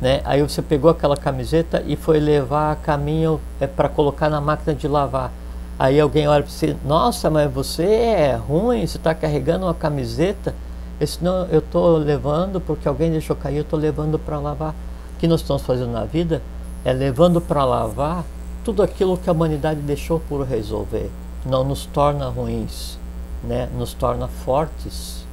[0.00, 0.20] né?
[0.24, 4.74] Aí você pegou aquela camiseta e foi levar a caminho é, para colocar na máquina
[4.74, 5.32] de lavar.
[5.78, 10.54] Aí alguém olha para você, nossa, mas você é ruim, você está carregando uma camiseta.
[10.98, 14.74] Esse não, eu estou levando porque alguém deixou cair, eu estou levando para lavar.
[15.14, 16.42] O que nós estamos fazendo na vida
[16.84, 18.24] é levando para lavar
[18.64, 21.10] tudo aquilo que a humanidade deixou por resolver.
[21.44, 22.98] Não nos torna ruins,
[23.44, 23.68] né?
[23.76, 25.24] nos torna fortes,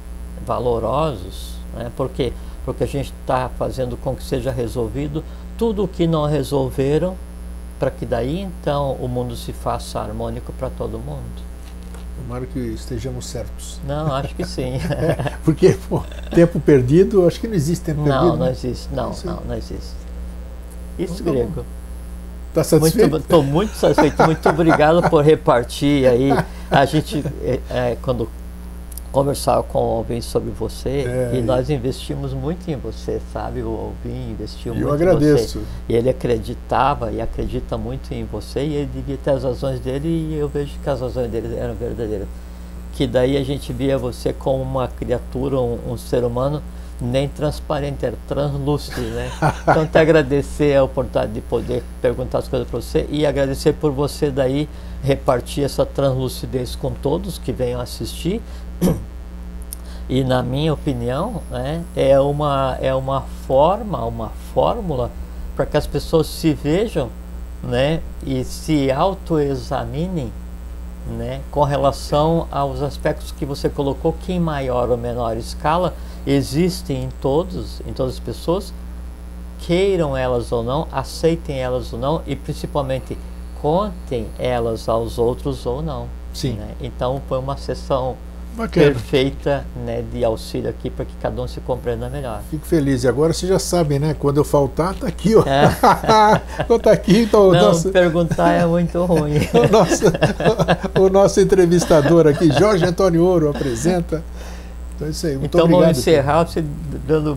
[0.46, 1.54] valorosos.
[1.74, 1.90] Né?
[1.96, 2.32] Porque
[2.64, 5.22] porque a gente está fazendo com que seja resolvido
[5.58, 7.14] tudo o que não resolveram,
[7.78, 11.44] para que daí então o mundo se faça harmônico para todo mundo.
[12.16, 13.80] Tomara que estejamos certos.
[13.86, 14.76] Não, acho que sim.
[14.76, 16.02] é, porque pô,
[16.34, 18.30] tempo perdido, acho que não existe tempo não, perdido.
[18.30, 18.94] Não, não existe.
[18.94, 19.92] Não, não, não existe.
[20.98, 21.64] Isso, então, tá grego.
[22.50, 23.16] Está satisfeito?
[23.16, 24.22] Estou muito, muito satisfeito.
[24.22, 26.30] Muito obrigado por repartir aí.
[26.70, 28.28] A gente, é, é, quando
[29.14, 33.62] conversar com o Alvin sobre você é, e nós investimos muito em você, sabe?
[33.62, 35.58] O Alvin investiu muito agradeço.
[35.58, 35.68] em você.
[35.88, 40.08] E ele acreditava e acredita muito em você e ele devia ter as razões dele
[40.08, 42.26] e eu vejo que as razões dele eram verdadeiras.
[42.94, 46.60] Que daí a gente via você como uma criatura, um, um ser humano
[47.00, 49.30] nem transparente, era translúcido, né?
[49.62, 53.92] Então, te agradecer a oportunidade de poder perguntar as coisas para você e agradecer por
[53.92, 54.68] você daí
[55.02, 58.40] repartir essa translucidez com todos que venham assistir
[60.08, 65.10] e na minha opinião, né, é, uma, é uma forma, uma fórmula
[65.54, 67.10] para que as pessoas se vejam
[67.62, 70.32] né, e se autoexaminem
[71.06, 75.94] né, com relação aos aspectos que você colocou, que em maior ou menor escala
[76.26, 78.72] existem em todos, em todas as pessoas,
[79.58, 83.16] queiram elas ou não, aceitem elas ou não e principalmente
[83.60, 86.08] contem elas aos outros ou não.
[86.32, 86.54] Sim.
[86.54, 86.74] Né?
[86.80, 88.16] Então foi uma sessão
[88.56, 88.86] Bacana.
[88.86, 92.40] perfeita né, de auxílio aqui para que cada um se compreenda melhor.
[92.50, 93.02] Fico feliz.
[93.02, 94.14] E agora vocês já sabem, né?
[94.18, 95.42] Quando eu faltar, tá aqui, ó.
[95.42, 95.70] É.
[96.66, 97.52] Quando tá aqui, então.
[97.52, 97.90] Não, nosso...
[97.90, 99.38] perguntar é muito ruim.
[99.52, 100.04] o, nosso,
[101.00, 104.22] o nosso entrevistador aqui, Jorge Antônio Ouro, apresenta.
[104.94, 105.36] Então é isso aí.
[105.36, 106.64] Muito então obrigado, vamos encerrar você
[107.06, 107.36] dando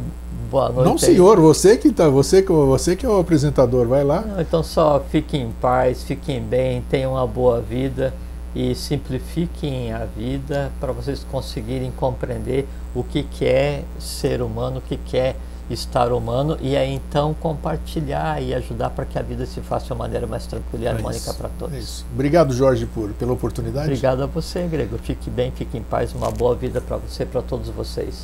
[0.51, 0.87] boa noite.
[0.87, 4.21] Não, senhor, você que tá, você que você que é o apresentador, vai lá.
[4.21, 8.13] Não, então só fiquem em paz, fiquem bem, tenham uma boa vida
[8.57, 14.81] e simplifiquem a vida para vocês conseguirem compreender o que, que é ser humano, o
[14.81, 15.35] que, que é
[15.69, 19.91] estar humano e aí então compartilhar e ajudar para que a vida se faça de
[19.91, 21.75] uma maneira mais tranquila e é harmônica para todos.
[21.75, 22.03] É isso.
[22.11, 23.89] Obrigado, Jorge, por, pela oportunidade.
[23.89, 24.97] Obrigado a você, Grego.
[24.97, 26.15] Fique bem, fique em paz.
[26.15, 28.23] Uma boa vida para você e para todos vocês.